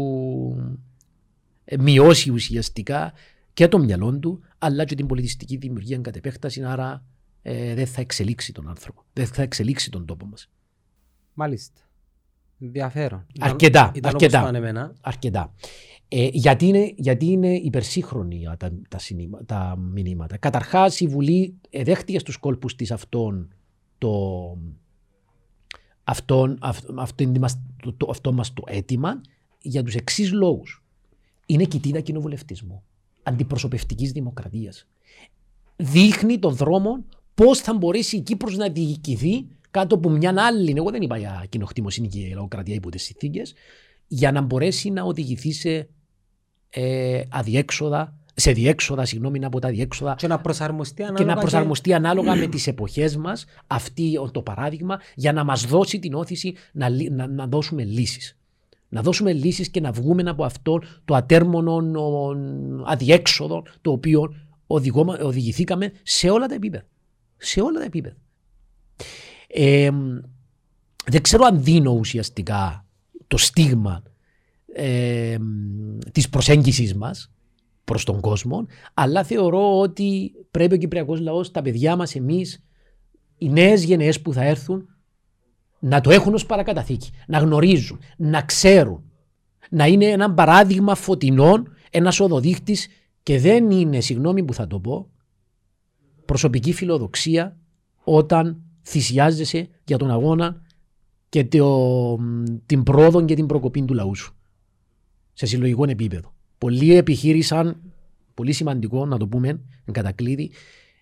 ε, 1.65 1.77
μειώσει 1.77 2.29
ουσιαστικά 2.31 3.13
και 3.53 3.67
το 3.67 3.79
μυαλό 3.79 4.19
του 4.19 4.41
αλλά 4.57 4.85
και 4.85 4.95
την 4.95 5.05
πολιτιστική 5.07 5.57
δημιουργία 5.57 5.97
κατ' 5.97 6.15
επέκταση 6.15 6.63
άρα 6.63 7.03
ε, 7.41 7.73
δεν 7.73 7.87
θα 7.87 8.01
εξελίξει 8.01 8.53
τον 8.53 8.69
άνθρωπο. 8.69 9.03
Δεν 9.13 9.25
θα 9.25 9.41
εξελίξει 9.41 9.91
τον 9.91 10.05
τόπο 10.05 10.25
μας. 10.25 10.49
Μάλιστα. 11.33 11.81
Ενδιαφέρον. 12.59 13.25
Αρκετά, 13.39 13.91
Ήταν 13.95 14.11
αρκετά. 14.13 14.37
όπως 14.37 14.51
πάνε 14.51 14.57
εμένα. 14.57 14.93
Αρκετά. 15.01 15.53
Ε, 16.11 16.29
γιατί, 16.31 16.65
είναι, 16.65 16.93
γιατί 16.95 17.25
είναι 17.25 17.55
υπερσύγχρονοι 17.55 18.43
τα, 18.57 18.71
τα, 18.89 18.97
συνήμα- 18.99 19.45
τα 19.45 19.77
μηνύματα. 19.77 20.37
Καταρχάς 20.37 20.99
η 20.99 21.07
Βουλή 21.07 21.55
δέχτηκε 21.83 22.19
στους 22.19 22.37
κόλπους 22.37 22.75
της 22.75 22.91
αυτόν 22.91 23.53
το, 23.97 24.57
αυτόν, 26.03 26.57
αυ, 26.61 26.79
αυτόν 26.95 27.37
μας, 27.39 27.59
το, 27.81 27.93
το, 27.93 28.07
αυτό 28.09 28.33
μας 28.33 28.53
το 28.53 28.63
αίτημα 28.67 29.21
για 29.61 29.83
τους 29.83 29.95
εξής 29.95 30.31
λόγους. 30.31 30.83
Είναι 31.45 31.63
κοιτίδα 31.63 31.99
κοινοβουλευτισμού, 31.99 32.83
αντιπροσωπευτικής 33.23 34.11
δημοκρατίας. 34.11 34.87
Δείχνει 35.75 36.39
τον 36.39 36.55
δρόμο 36.55 37.05
πώς 37.35 37.59
θα 37.59 37.73
μπορέσει 37.73 38.15
η 38.17 38.21
Κύπρος 38.21 38.57
να 38.57 38.69
διοικηθεί 38.69 39.45
κάτω 39.71 39.95
από 39.95 40.09
μια 40.09 40.33
άλλη, 40.37 40.73
εγώ 40.77 40.91
δεν 40.91 41.01
είπα 41.01 41.17
για 41.17 41.45
κοινοκτήμοσύνη 41.49 42.07
και 42.07 42.31
λαοκρατία 42.33 42.75
υπό 42.75 42.89
τις 42.89 43.03
συνθήκες, 43.03 43.53
για 44.07 44.31
να 44.31 44.41
μπορέσει 44.41 44.89
να 44.89 45.03
οδηγηθεί 45.03 45.51
σε 45.51 45.89
ε, 46.69 47.21
αδιέξοδα, 47.29 48.13
σε 48.33 48.51
διέξοδα, 48.51 49.05
συγγνώμη, 49.05 49.45
από 49.45 49.59
τα 49.59 49.69
διέξοδα 49.69 50.15
Και 50.15 50.27
να 50.27 50.39
προσαρμοστεί 50.39 51.01
ανάλογα 51.03 51.23
και 51.23 51.33
να 51.33 51.39
προσαρμοστεί 51.39 51.93
ανάλογα 51.93 52.35
με 52.35 52.47
τις 52.47 52.67
εποχές 52.67 53.17
μας 53.17 53.45
αυτή 53.67 54.19
το 54.31 54.41
παράδειγμα 54.41 54.99
για 55.15 55.33
να 55.33 55.43
μας 55.43 55.65
δώσει 55.65 55.99
την 55.99 56.13
όθηση 56.13 56.53
να, 56.71 56.89
λύ- 56.89 57.11
να, 57.11 57.27
να 57.27 57.47
δώσουμε 57.47 57.83
λύσεις. 57.83 58.37
Να 58.89 59.01
δώσουμε 59.01 59.33
λύσεις 59.33 59.69
και 59.69 59.79
να 59.79 59.91
βγούμε 59.91 60.29
από 60.29 60.43
αυτό 60.43 60.81
το 61.05 61.15
ατέρμονο 61.15 61.75
ο, 61.75 62.35
αδιέξοδο 62.85 63.63
το 63.81 63.91
οποίο 63.91 64.35
οδηγώμα- 64.67 65.19
οδηγηθήκαμε 65.21 65.91
σε 66.03 66.29
όλα 66.29 66.45
τα 66.47 66.53
επίπεδα. 66.53 66.83
Σε 67.37 67.61
όλα 67.61 67.79
τα 67.79 67.85
επίπεδα. 67.85 68.15
Ε, 69.47 69.89
δεν 71.05 71.21
ξέρω 71.21 71.45
αν 71.45 71.63
δίνω 71.63 71.91
ουσιαστικά 71.91 72.85
το 73.27 73.37
στίγμα 73.37 74.03
ε, 74.81 75.37
της 76.11 76.29
προσέγγισης 76.29 76.95
μας 76.95 77.31
προς 77.83 78.03
τον 78.03 78.19
κόσμο, 78.19 78.65
αλλά 78.93 79.23
θεωρώ 79.23 79.79
ότι 79.79 80.31
πρέπει 80.51 80.73
ο 80.73 80.77
Κυπριακός 80.77 81.19
λαός, 81.19 81.51
τα 81.51 81.61
παιδιά 81.61 81.95
μας, 81.95 82.15
εμείς, 82.15 82.63
οι 83.37 83.49
νέες 83.49 83.83
γενναίες 83.83 84.21
που 84.21 84.33
θα 84.33 84.43
έρθουν, 84.43 84.87
να 85.79 86.01
το 86.01 86.11
έχουν 86.11 86.33
ως 86.33 86.45
παρακαταθήκη, 86.45 87.09
να 87.27 87.37
γνωρίζουν, 87.39 87.99
να 88.17 88.41
ξέρουν, 88.41 89.03
να 89.69 89.85
είναι 89.87 90.05
ένα 90.05 90.33
παράδειγμα 90.33 90.95
φωτεινών, 90.95 91.73
ένας 91.89 92.19
οδοδείχτης 92.19 92.87
και 93.23 93.39
δεν 93.39 93.71
είναι, 93.71 93.99
συγγνώμη 93.99 94.43
που 94.43 94.53
θα 94.53 94.67
το 94.67 94.79
πω, 94.79 95.09
προσωπική 96.25 96.73
φιλοδοξία 96.73 97.57
όταν 98.03 98.61
θυσιάζεσαι 98.83 99.69
για 99.83 99.97
τον 99.97 100.11
αγώνα 100.11 100.61
και 101.29 101.45
το, 101.45 102.17
την 102.65 102.83
πρόοδο 102.83 103.25
και 103.25 103.35
την 103.35 103.45
προκοπή 103.45 103.81
του 103.81 103.93
λαού 103.93 104.15
σου. 104.15 104.38
Σε 105.39 105.45
συλλογικό 105.45 105.83
επίπεδο. 105.89 106.33
Πολλοί 106.57 106.95
επιχείρησαν, 106.95 107.81
πολύ 108.33 108.51
σημαντικό 108.51 109.05
να 109.05 109.17
το 109.17 109.27
πούμε, 109.27 109.49
εν 109.85 109.93
κατακλείδη, 109.93 110.51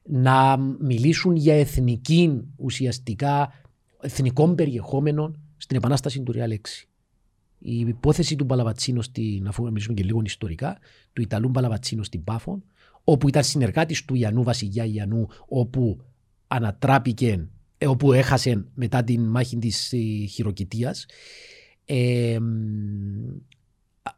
να 0.04 0.58
μιλήσουν 0.58 1.36
για 1.36 1.60
εθνική 1.60 2.42
ουσιαστικά, 2.56 3.54
εθνικών 4.02 4.56
περιεχόμενων 4.56 5.40
στην 5.58 5.78
επανάσταση 5.78 6.22
του 6.22 6.34
Real 6.36 6.52
6. 6.52 6.56
Η 7.60 7.80
υπόθεση 7.80 8.36
του 8.36 8.46
Παλαβατσίνο, 8.46 9.02
στην, 9.02 9.48
αφού 9.48 9.64
μιλήσουμε 9.64 9.94
και 9.94 10.04
λίγο 10.04 10.22
ιστορικά, 10.26 10.78
του 11.14 11.22
Ιταλού 11.22 11.52
Παλαβατσίνο 11.52 12.04
στην 12.04 12.24
Πάφων, 12.24 12.64
όπου 13.04 13.28
ήταν 13.28 13.44
συνεργάτης 13.44 14.06
του 14.06 14.16
Ιαννού 14.16 14.44
Βασιλιά 14.44 14.86
Ιαννού, 14.86 15.28
όπου 15.48 16.02
ανατράπηκε, 16.48 17.48
ε, 17.78 17.88
όπου 17.88 18.14
έχασε 18.14 18.66
μετά 18.74 19.04
την 19.04 19.22
μάχη 19.24 19.58
της 19.58 19.94
ε, 19.94 19.98
χειροκητίας. 20.26 21.06
Ε, 21.86 22.38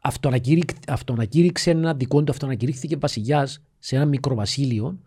αυτοανακήρυκ- 0.00 0.90
αυτοανακήρυξε 0.90 1.70
ένα 1.70 1.94
δικό 1.94 2.22
του, 2.22 2.32
αυτοανακηρύχθηκε 2.32 2.96
βασιλιάς 2.96 3.62
σε 3.78 3.96
ένα 3.96 4.04
μικρό 4.04 4.34
βασίλειο 4.34 4.98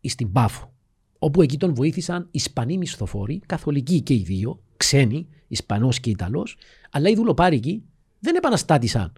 στην 0.00 0.32
Πάφο. 0.32 0.72
όπου 1.18 1.42
εκεί 1.42 1.56
τον 1.56 1.74
βοήθησαν 1.74 2.28
Ισπανοί 2.30 2.78
μισθοφόροι, 2.78 3.40
καθολικοί 3.46 4.00
και 4.00 4.14
οι 4.14 4.22
δύο, 4.26 4.60
ξένοι, 4.76 5.26
Ισπανός 5.48 6.00
και 6.00 6.10
Ιταλός, 6.10 6.56
αλλά 6.90 7.08
οι 7.08 7.14
δουλοπάρικοι 7.14 7.82
δεν 8.18 8.34
επαναστάτησαν 8.34 9.12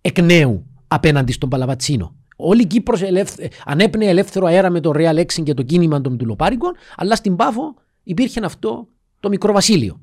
εκ 0.00 0.18
νέου 0.18 0.66
απέναντι 0.88 1.32
στον 1.32 1.48
Παλαβατσίνο. 1.48 2.16
Όλη 2.36 2.62
η 2.62 2.66
Κύπρος 2.66 3.02
ελεύθε... 3.02 3.50
ανέπνεε 3.64 4.08
ελεύθερο 4.08 4.46
αέρα 4.46 4.70
με 4.70 4.80
το 4.80 4.92
Real 4.94 5.18
Exing 5.18 5.42
και 5.42 5.54
το 5.54 5.62
κίνημα 5.62 6.00
των 6.00 6.18
δουλοπάρικων, 6.18 6.72
αλλά 6.96 7.16
στην 7.16 7.36
Πάφο 7.36 7.74
υπήρχε 8.02 8.44
αυτό 8.44 8.88
το 9.20 9.28
μικρό 9.28 9.52
βασίλειο. 9.52 10.00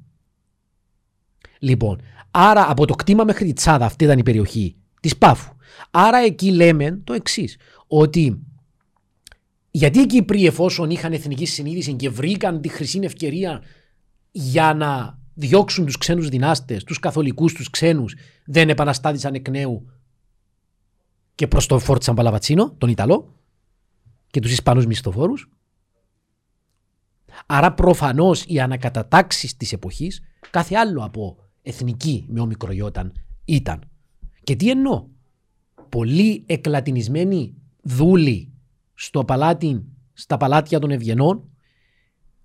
Λοιπόν, 1.60 2.02
άρα 2.32 2.70
από 2.70 2.86
το 2.86 2.96
κτήμα 2.96 3.24
μέχρι 3.24 3.46
τη 3.46 3.54
Τσάδα, 3.54 3.86
αυτή 3.86 4.04
ήταν 4.04 4.20
η 4.20 4.24
περιοχή 4.24 4.76
της 5.02 5.18
Πάφου. 5.18 5.56
Άρα 5.92 6.18
εκεί 6.18 6.52
λέμε 6.52 7.02
το 7.04 7.14
εξής, 7.14 7.58
ότι 7.88 8.44
γιατί 9.72 10.00
οι 10.00 10.06
Κύπροι 10.06 10.46
εφόσον 10.46 10.90
είχαν 10.90 11.14
εθνική 11.14 11.46
συνείδηση 11.46 11.94
και 11.94 12.10
βρήκαν 12.10 12.62
τη 12.62 12.70
χρυσή 12.70 13.00
ευκαιρία 13.04 13.62
για 14.32 14.74
να 14.74 15.20
διώξουν 15.34 15.86
τους 15.86 15.98
ξένους 15.98 16.30
δυνάστες, 16.30 16.84
τους 16.84 17.00
καθολικούς, 17.00 17.54
τους 17.54 17.70
ξένους, 17.70 18.16
δεν 18.46 18.70
επαναστάτησαν 18.70 19.34
εκ 19.34 19.50
νέου 19.50 19.92
και 21.36 21.48
προς 21.48 21.66
τον 21.66 21.80
Φόρτσαν 21.80 22.16
Παλαβατσίνο, 22.16 22.76
τον 22.78 22.90
Ιταλό, 22.90 23.36
και 24.30 24.40
τους 24.40 24.52
Ισπανούς 24.52 24.86
μισθοφόρους. 24.86 25.50
Άρα 27.46 27.74
προφανώς 27.74 28.44
οι 28.48 28.60
ανακατατάξεις 28.60 29.58
της 29.58 29.74
εποχής 29.74 30.22
κάθε 30.50 30.76
άλλο 30.76 31.04
από 31.04 31.38
εθνική 31.70 32.26
με 32.28 32.40
ομικρογιώταν 32.40 33.14
ήταν. 33.46 33.84
Και 34.44 34.56
τι 34.56 34.70
εννοώ; 34.70 35.08
Πολύ 35.90 36.44
εκλατινισμένοι 36.46 37.54
δούλοι 37.84 38.54
στο 38.94 39.26
παλάτι, 39.26 39.86
στα 40.14 40.38
παλάτια 40.38 40.80
των 40.80 40.92
Ευγενών, 40.92 41.50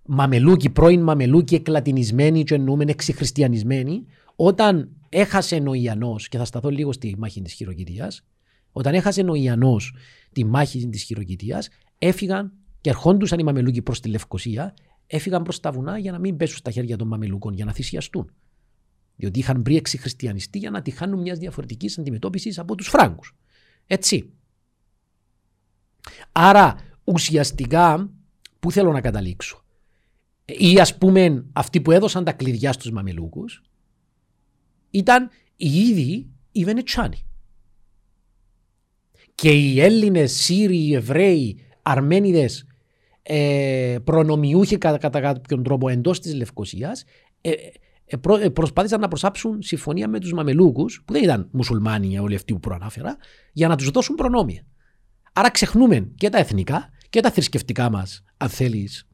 μαμελούκοι, 0.07 0.71
πρώην 0.71 1.03
μαμελούκοι 1.03 1.55
εκλατινισμένοι 1.55 2.45
και 2.45 2.55
εννοούμε 2.55 2.85
εξυχριστιανισμένοι, 2.89 4.05
όταν 4.37 4.91
έχασε 5.09 5.63
ο 5.67 5.75
Ιανός, 5.75 6.29
και 6.29 6.39
θα 6.39 6.45
σταθώ 6.45 6.71
λίγο 6.71 6.93
στη 6.93 7.15
μάχη 7.19 7.43
της 7.43 7.53
χειροκητίας, 7.53 8.25
όταν 8.73 8.95
έχασε 8.95 9.21
ο 9.21 9.35
Ιανός 9.35 9.95
τη 10.33 10.45
μάχη 10.45 10.89
της 10.89 11.03
χειροκητίας, 11.03 11.69
έφυγαν 11.99 12.53
και 12.81 12.91
ερχόντουσαν 12.91 13.39
οι 13.39 13.43
μαμελούκοι 13.43 13.83
προς 13.83 14.01
τη 14.01 14.09
Λευκοσία, 14.09 14.75
έφυγαν 15.07 15.43
προς 15.43 15.61
τα 15.61 15.73
βουνά 15.73 15.99
για 15.99 16.13
να 16.13 16.19
μην 16.19 16.37
πέσουν 16.37 16.57
στα 16.57 16.71
χέρια 16.71 16.97
των 16.97 17.09
μαμελούκων, 17.09 17.55
για 17.55 17.65
να 17.65 17.73
θυσιαστούν. 17.73 18.31
Διότι 19.17 19.39
είχαν 19.39 19.63
βρει 19.65 19.77
εξυχριστιανιστεί 19.77 20.59
για 20.59 20.71
να 20.71 20.83
τη 20.83 20.91
χάνουν 20.91 21.21
μιας 21.21 21.39
διαφορετικής 21.39 21.99
αντιμετώπισης 21.99 22.59
από 22.59 22.75
τους 22.75 22.89
Φράγκους. 22.89 23.37
Έτσι. 23.87 24.33
Άρα 26.33 26.77
ουσιαστικά 27.05 28.11
πού 28.61 28.71
θέλω 28.71 28.93
να 28.93 29.01
καταλήξω; 29.01 29.65
Ή 30.45 30.81
ας 30.81 30.99
πούμε 30.99 31.45
αυτοί 31.53 31.81
που 31.81 31.91
έδωσαν 31.91 32.25
τα 32.25 32.33
κλειδιά 32.33 32.73
στους 32.73 32.91
Μαμελούκους 32.91 33.63
ήταν 34.91 35.31
οι 35.57 35.79
ίδιοι 35.79 36.31
οι 36.53 36.65
Βενετσάνοι. 36.65 37.27
Και 39.35 39.51
οι 39.51 39.81
Έλληνες, 39.81 40.33
Σύριοι, 40.33 40.93
Εβραίοι, 40.95 41.59
Αρμένιδες 41.83 42.67
ε, 43.23 43.97
προνομιούχοι 44.05 44.79
κατά, 44.79 44.99
κατά 44.99 45.21
κάποιον 45.21 45.63
τρόπο 45.63 45.89
εντός 45.89 46.21
της 46.21 46.35
Λευκοσίας 46.35 47.05
ε, 47.41 47.53
ε, 48.07 48.17
ε, 48.41 48.49
προσπάθησαν 48.49 49.01
να 49.01 49.09
προσάψουν 49.09 49.63
συμφωνία 49.63 50.09
με 50.09 50.21
τους 50.21 50.33
Μαμελούκους, 50.33 51.03
που 51.05 51.13
δεν 51.13 51.23
ήταν 51.23 51.49
μουσουλμάνοι 51.51 52.19
όλοι 52.19 52.35
αυτοί 52.35 52.53
που 52.53 52.61
προανάφερα, 52.61 53.17
για 53.53 53.69
να 53.69 53.77
τους 53.77 53.91
δώσουν 53.91 54.15
προνόμια. 54.15 54.67
Άρα 55.33 55.51
ξεχνούμε 55.51 56.11
και 56.15 56.29
τα 56.29 56.39
εθνικά 56.39 56.91
και 57.11 57.21
τα 57.21 57.31
θρησκευτικά 57.31 57.91
μας, 57.91 58.25
αν 58.37 58.49
θέλεις, 58.49 59.09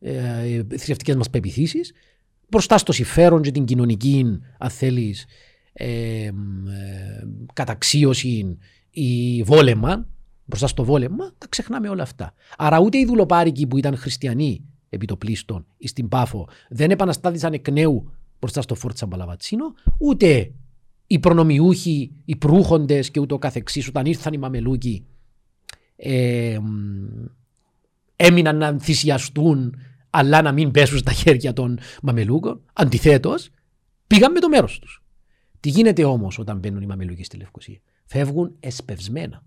ε, 0.00 0.62
θρησκευτικές 0.68 1.16
μας 1.16 1.30
πεπιθήσεις, 1.30 1.92
μπροστά 2.48 2.78
στο 2.78 2.92
συμφέρον 2.92 3.42
και 3.42 3.50
την 3.50 3.64
κοινωνική, 3.64 4.40
αν 4.58 4.70
θέλεις, 4.70 5.24
ε, 5.72 6.24
ε, 6.24 6.32
καταξίωση 7.52 8.58
ή 8.90 9.42
βόλεμα, 9.42 10.08
μπροστά 10.44 10.66
στο 10.66 10.84
βόλεμα, 10.84 11.34
τα 11.38 11.46
ξεχνάμε 11.48 11.88
όλα 11.88 12.02
αυτά. 12.02 12.34
Άρα 12.56 12.80
ούτε 12.80 12.98
οι 12.98 13.04
δουλοπάρικοι 13.04 13.66
που 13.66 13.78
ήταν 13.78 13.96
χριστιανοί 13.96 14.64
επιτοπλίστων 14.88 15.66
ή 15.76 15.88
στην 15.88 16.08
Πάφο 16.08 16.48
δεν 16.68 16.90
επαναστάτησαν 16.90 17.52
εκ 17.52 17.70
νέου 17.70 18.10
μπροστά 18.38 18.62
στο 18.62 18.74
Φόρτσα 18.74 19.06
Μπαλαβατσίνο, 19.06 19.74
ούτε 19.98 20.52
οι 21.06 21.18
προνομιούχοι, 21.18 22.12
οι 22.24 22.36
προύχοντες 22.36 23.10
και 23.10 23.20
ούτω 23.20 23.38
καθεξής, 23.38 23.88
όταν 23.88 24.06
ήρθαν 24.06 24.32
οι 24.32 24.38
Μαμελούκοι, 24.38 25.06
ε, 25.96 26.58
έμειναν 28.16 28.56
να 28.56 28.78
θυσιαστούν, 28.78 29.76
αλλά 30.10 30.42
να 30.42 30.52
μην 30.52 30.70
πέσουν 30.70 30.98
στα 30.98 31.12
χέρια 31.12 31.52
των 31.52 31.78
Μαμελούκων. 32.02 32.60
Αντιθέτως, 32.72 33.50
πήγαν 34.06 34.32
με 34.32 34.40
το 34.40 34.48
μέρος 34.48 34.78
τους. 34.78 35.02
Τι 35.60 35.68
γίνεται 35.68 36.04
όμως 36.04 36.38
όταν 36.38 36.58
μπαίνουν 36.58 36.82
οι 36.82 36.86
Μαμελούκοι 36.86 37.24
στη 37.24 37.36
Λευκοσία; 37.36 37.78
Φεύγουν 38.04 38.56
εσπευσμένα. 38.60 39.44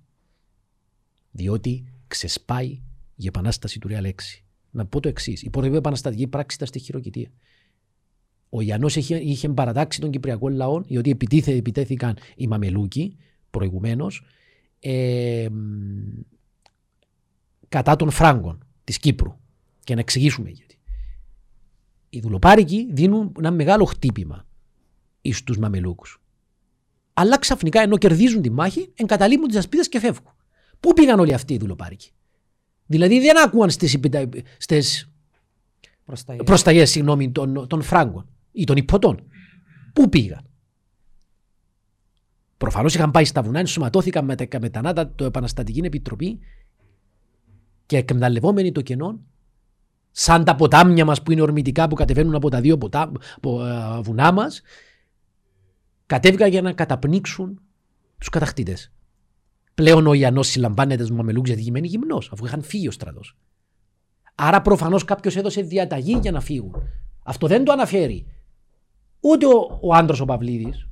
Διότι 1.32 1.86
ξεσπάει 2.07 2.82
η 3.16 3.28
επανάσταση 3.28 3.80
του 3.80 3.88
Ρεαλέξη 3.88 4.44
να 4.72 4.86
πω 4.86 5.00
το 5.00 5.08
εξής. 5.08 5.41
Η 5.41 5.50
πρώτη 5.50 5.76
επαναστατική 5.76 6.28
πράξη 6.28 6.56
ήταν 6.56 6.68
στη 6.68 6.80
χειροκητία. 6.80 7.30
Ο 8.50 8.62
Ιαννός 8.62 8.96
είχε, 8.96 9.16
είχε 9.16 9.50
παρατάξει 9.50 10.00
τον 10.00 10.12
Κυπριακό 10.12 10.50
λαό, 10.50 10.82
διότι 10.82 11.18
επιτέθηκαν 11.46 12.18
οι 12.36 12.48
Μαμελούκοι 12.48 13.18
προηγουμένως 13.50 14.26
ε, 14.80 15.48
κατά 17.70 17.96
των 17.96 18.10
Φράγκων 18.10 18.68
της 18.84 19.00
Κύπρου. 19.00 19.38
Και 19.84 19.94
να 19.94 20.00
εξηγήσουμε 20.00 20.50
γιατί. 20.50 20.80
Οι 22.10 22.20
δουλοπάρικοι 22.20 22.88
δίνουν 22.91 23.34
ένα 23.38 23.52
μεγάλο 23.52 23.86
χτύπημα 23.86 24.48
στου 25.32 25.60
Μαμελούκους. 25.60 26.22
Αλλά 27.14 27.38
ξαφνικά 27.38 27.82
ενώ 27.82 27.98
κερδίζουν 27.98 28.41
τη 28.41 28.50
μάχη, 28.50 28.91
εγκαταλείπουν 28.96 29.48
τις 29.48 29.58
ασπίδες 29.58 29.90
και 29.90 30.00
φεύγουν. 30.00 30.34
Πού 30.80 30.94
πήγαν 30.94 31.20
όλοι 31.20 31.34
αυτοί 31.34 31.54
οι 31.54 31.58
δουλοπάρικοι; 31.58 32.12
Δηλαδή 32.91 33.20
δεν 33.20 33.44
άκουαν 33.44 33.70
στις, 33.70 33.99
στις 34.57 35.10
προσταγές 36.45 36.90
συγγνώμη, 36.90 37.32
των, 37.32 37.68
των 37.68 37.82
Φράγκων 37.82 38.26
ή 38.52 38.64
των 38.64 38.78
υποτών. 38.78 39.24
Πού 39.94 40.10
πήγαν; 40.10 40.49
Προφανώς 42.57 42.95
είχαν 42.95 43.11
πάει 43.11 43.26
στα 43.26 43.41
βουνά, 43.41 43.60
ενσωματώθηκαν 43.60 44.26
με 44.26 44.36
τα 44.36 44.60
μετανάτα 44.60 45.11
το 45.16 45.26
Επαναστατική 45.26 45.82
Επιτροπή 45.84 46.40
και 47.86 47.98
εκμεταλλευόμενοι 47.98 48.72
το 48.72 48.82
κενό, 48.82 49.20
σαν 50.11 50.44
τα 50.44 50.56
ποτάμια 50.56 51.06
μας 51.06 51.24
που 51.24 51.32
είναι 51.32 51.41
ορμητικά 51.41 51.88
που 51.88 51.95
κατεβαίνουν 51.95 52.36
από 52.36 52.49
τα 52.49 52.61
δύο 52.61 52.78
ποτά, 52.78 53.11
από, 53.36 53.60
uh, 53.61 54.02
βουνά 54.03 54.32
μας, 54.32 54.61
κατέβηκαν 56.06 56.49
για 56.49 56.61
να 56.61 56.74
καταπνίξουν 56.74 57.61
τους 58.18 58.30
κατακτήτες. 58.30 58.91
Πλέον 59.80 60.07
ο 60.07 60.14
Ιαννός 60.14 60.47
συλλαμβάνεται 60.47 61.03
στους 61.03 61.15
Μαμελούκους 61.15 61.47
γιατί 61.47 61.61
γυμμένη 61.64 61.88
γυμνός, 61.88 62.30
αφού 62.31 62.45
είχαν 62.45 62.61
φύγει 62.61 62.88
ο 62.88 62.91
στρατός. 62.91 63.38
Άρα 64.35 64.61
προφανώς 64.61 65.03
κάποιος 65.03 65.35
έδωσε 65.35 65.61
διαταγή 65.61 66.19
για 66.22 66.31
να 66.31 66.39
φύγουν. 66.39 66.76
Αυτό 67.23 67.47
δεν 67.47 67.64
το 67.64 67.72
αναφέρει 67.72 68.26
ούτε 69.19 69.45
ο, 69.45 69.80
ο 69.81 69.93
άντρα 69.93 70.18
ο 70.22 70.26
Παυλίδης, 70.26 70.88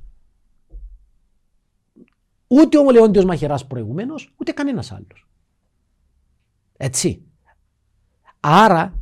ούτε 2.46 2.78
ο 2.78 2.90
Λεόντιος 2.90 3.24
Μαχαιράς 3.24 3.66
προηγουμένω, 3.66 4.14
ούτε 4.36 4.52
κανένας 4.52 4.92
άλλος. 4.92 5.28
Έτσι. 6.76 7.22
Άρα 8.40 8.98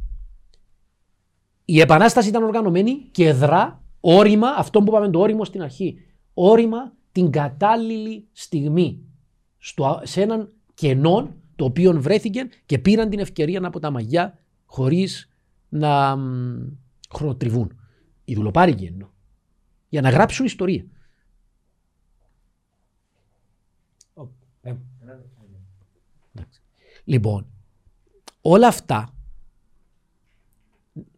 η 1.64 1.80
επανάσταση 1.80 2.28
ήταν 2.28 2.42
οργανωμένη 2.42 2.92
και 3.10 3.32
δρά 3.32 3.82
όρημα, 4.00 4.48
αυτό 4.48 4.82
που 4.82 4.86
είπαμε 4.88 5.10
το 5.10 5.18
όριμο 5.18 5.44
στην 5.44 5.62
αρχή, 5.62 5.98
όρημα 6.34 6.92
την 7.12 7.30
κατάλληλη 7.30 8.28
στιγμή 8.32 9.05
στο, 9.66 10.00
σε 10.04 10.22
έναν 10.22 10.52
κενό 10.74 11.34
το 11.56 11.64
οποίο 11.64 12.00
βρέθηκε 12.00 12.48
και 12.66 12.78
πήραν 12.78 13.08
την 13.08 13.18
ευκαιρία 13.18 13.66
από 13.66 13.80
τα 13.80 13.90
μαγιά 13.90 14.38
χωρίς 14.66 15.28
να 15.68 16.16
χρονοτριβούν. 17.14 17.80
Οι 18.24 18.34
δουλοπάρικοι 18.34 18.84
εννοώ. 18.84 19.08
Για 19.88 20.00
να 20.00 20.10
γράψουν 20.10 20.46
ιστορία. 20.46 20.84
Λοιπόν, 27.04 27.46
όλα 28.40 28.66
αυτά 28.66 29.14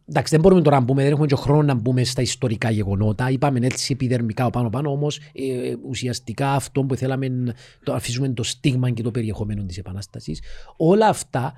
Εντάξει, 0.09 0.31
δεν 0.31 0.41
μπορούμε 0.41 0.61
τώρα 0.61 0.79
να 0.79 0.85
πούμε, 0.85 1.03
δεν 1.03 1.11
έχουμε 1.11 1.27
και 1.27 1.35
χρόνο 1.35 1.61
να 1.61 1.73
μπούμε 1.73 2.03
στα 2.03 2.21
ιστορικά 2.21 2.69
γεγονότα. 2.69 3.29
Είπαμε 3.29 3.59
έτσι 3.61 3.93
επιδερμικά 3.93 4.49
πάνω 4.49 4.69
πάνω, 4.69 4.91
όμως 4.91 5.17
ε, 5.17 5.75
ουσιαστικά 5.87 6.53
αυτό 6.53 6.83
που 6.83 6.95
θέλαμε 6.95 7.53
το 7.83 7.93
αφήσουμε 7.93 8.29
το 8.29 8.43
στίγμα 8.43 8.89
και 8.89 9.01
το 9.03 9.11
περιεχόμενο 9.11 9.63
της 9.63 9.77
Επανάστασης. 9.77 10.41
Όλα 10.77 11.07
αυτά 11.07 11.53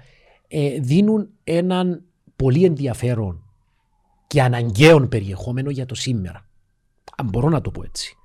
ε, 0.47 0.79
δίνουν 0.79 1.29
έναν 1.43 2.03
πολύ 2.35 2.65
ενδιαφέρον 2.65 3.43
και 4.27 4.41
αναγκαίο 4.41 5.07
περιεχόμενο 5.07 5.69
για 5.69 5.85
το 5.85 5.95
σήμερα. 5.95 6.45
Αν 7.17 7.29
μπορώ 7.29 7.49
να 7.49 7.61
το 7.61 7.71
πω 7.71 7.83
έτσι. 7.83 8.15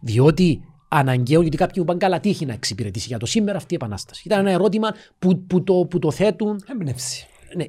Διότι 0.00 0.64
αναγκαίο, 0.88 1.40
γιατί 1.40 1.56
κάποιοι 1.56 1.80
που 1.80 1.84
πάνε 1.84 1.98
καλά 1.98 2.20
τύχη 2.20 2.46
να 2.46 2.52
εξυπηρετήσει 2.52 3.06
για 3.08 3.18
το 3.18 3.26
σήμερα 3.26 3.56
αυτή 3.56 3.72
η 3.72 3.76
Επανάσταση. 3.76 4.22
Ήταν 4.24 4.38
ένα 4.38 4.50
ερώτημα 4.50 4.94
που, 5.18 5.42
που, 5.46 5.64
το, 5.64 5.74
που 5.74 5.98
το 5.98 6.10
θέτουν. 6.10 6.62
Έμπνευση 6.70 7.26
Ναι, 7.56 7.64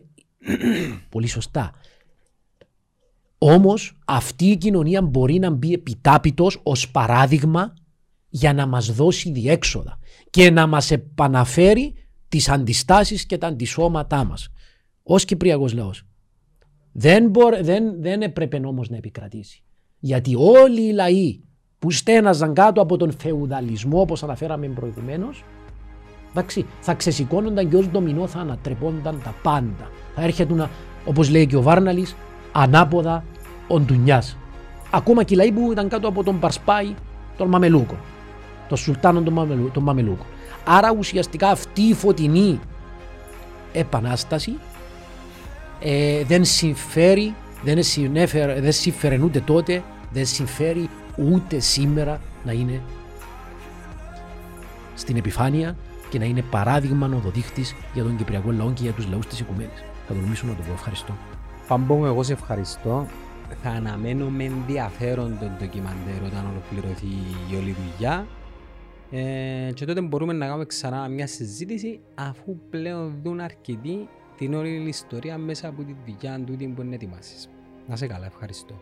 πολύ 1.09 1.27
σωστά. 1.27 1.73
Όμως 3.45 3.97
αυτή 4.05 4.45
η 4.45 4.57
κοινωνία 4.57 5.01
μπορεί 5.01 5.39
να 5.39 5.49
μπει 5.49 5.73
επιτάπητος 5.73 6.59
ως 6.63 6.91
παράδειγμα 6.91 7.73
για 8.29 8.53
να 8.53 8.65
μας 8.65 8.93
δώσει 8.93 9.31
διέξοδα 9.31 9.99
και 10.29 10.51
να 10.51 10.67
μας 10.67 10.91
επαναφέρει 10.91 11.93
τις 12.27 12.49
αντιστάσεις 12.49 13.25
και 13.25 13.37
τα 13.37 13.47
αντισώματά 13.47 14.23
μας 14.23 14.47
ως 15.03 15.25
Κυπριακός 15.25 15.73
λαός. 15.73 16.05
Δεν, 16.91 17.33
δεν, 17.61 18.01
δεν 18.01 18.21
έπρεπε 18.21 18.61
όμως 18.65 18.89
να 18.89 18.97
επικρατήσει. 18.97 19.63
Γιατί 19.99 20.35
όλοι 20.35 20.81
οι 20.81 20.91
λαοί 20.91 21.39
που 21.79 21.91
στέναζαν 21.91 22.53
κάτω 22.53 22.81
από 22.81 22.97
τον 22.97 23.11
φεουδαλισμό 23.17 23.99
όπως 24.01 24.23
αναφέραμε 24.23 24.67
προηγουμένως 24.67 25.43
εντάξει, 26.31 26.65
θα 26.79 26.93
ξεσηκώνονταν 26.93 27.69
και 27.69 27.75
ως 27.75 27.87
δομινό 27.87 28.27
θα 28.27 28.39
ανατρεπόνταν 28.39 29.21
τα 29.23 29.35
πάντα. 29.43 29.89
Θα 30.15 30.21
έρχεται 30.21 30.69
όπως 31.05 31.29
λέει 31.29 31.45
και 31.45 31.55
ο 31.55 31.61
Βάρναλης 31.61 32.15
ανάποδα 32.51 33.23
ο 33.73 33.79
Ντουνιάς. 33.79 34.37
Ακόμα 34.91 35.23
και 35.23 35.33
οι 35.33 35.37
λαοί 35.37 35.51
που 35.51 35.71
ήταν 35.71 35.89
κάτω 35.89 36.07
από 36.07 36.23
τον 36.23 36.39
Παρσπάι 36.39 36.93
τον 37.37 37.47
Μαμελούκο. 37.47 37.97
Τον 38.67 38.77
Σουλτάνο 38.77 39.21
τον, 39.21 39.33
Μαμελού, 39.33 39.69
τον 39.73 39.83
Μαμελούκο. 39.83 40.25
Άρα 40.65 40.95
ουσιαστικά 40.97 41.49
αυτή 41.49 41.81
η 41.81 41.93
φωτεινή 41.93 42.59
επανάσταση 43.73 44.53
ε, 45.79 46.23
δεν 46.23 46.45
συμφέρει, 46.45 47.33
δεν, 47.63 47.83
συνέφερε, 47.83 48.61
δεν 48.61 48.71
συμφέρει 48.71 49.21
ούτε 49.23 49.39
τότε, 49.39 49.83
δεν 50.11 50.25
συμφέρει 50.25 50.89
ούτε 51.15 51.59
σήμερα 51.59 52.21
να 52.45 52.51
είναι 52.51 52.81
στην 54.95 55.17
επιφάνεια 55.17 55.75
και 56.09 56.19
να 56.19 56.25
είναι 56.25 56.41
παράδειγμα 56.41 57.09
οδοδείχτης 57.15 57.75
για 57.93 58.03
τον 58.03 58.15
Κυπριακό 58.15 58.51
λαό 58.51 58.71
και 58.71 58.83
για 58.83 58.91
τους 58.91 59.07
λαούς 59.07 59.27
της 59.27 59.39
Οικουμένης. 59.39 59.83
Θα 60.07 60.13
τολμήσω 60.13 60.45
να 60.47 60.53
το 60.53 60.61
πω. 60.67 60.73
Ευχαριστώ. 60.73 61.13
Πάμπο, 61.67 62.05
εγώ 62.05 62.23
σε 62.23 62.33
ευχαριστώ 62.33 63.07
θα 63.65 63.69
αναμένω 63.69 64.29
με 64.29 64.43
ενδιαφέρον 64.43 65.37
τον 65.39 65.51
ντοκιμαντέρ 65.57 66.23
όταν 66.25 66.49
ολοκληρωθεί 66.51 67.05
η 67.51 67.55
όλη 67.55 67.75
δουλειά 67.79 68.27
ε, 69.11 69.71
και 69.73 69.85
τότε 69.85 70.01
μπορούμε 70.01 70.33
να 70.33 70.45
κάνουμε 70.45 70.65
ξανά 70.65 71.07
μια 71.07 71.27
συζήτηση 71.27 71.99
αφού 72.15 72.57
πλέον 72.69 73.19
δουν 73.23 73.39
αρκετοί 73.39 74.07
την 74.37 74.53
όλη 74.53 74.87
ιστορία 74.87 75.37
μέσα 75.37 75.67
από 75.67 75.83
τη 75.83 75.95
δουλειά 76.05 76.39
του 76.45 76.55
που 76.57 76.71
μπορεί 76.75 76.87
να. 76.87 77.49
Να 77.87 77.95
σε 77.95 78.07
καλά, 78.07 78.25
ευχαριστώ. 78.25 78.81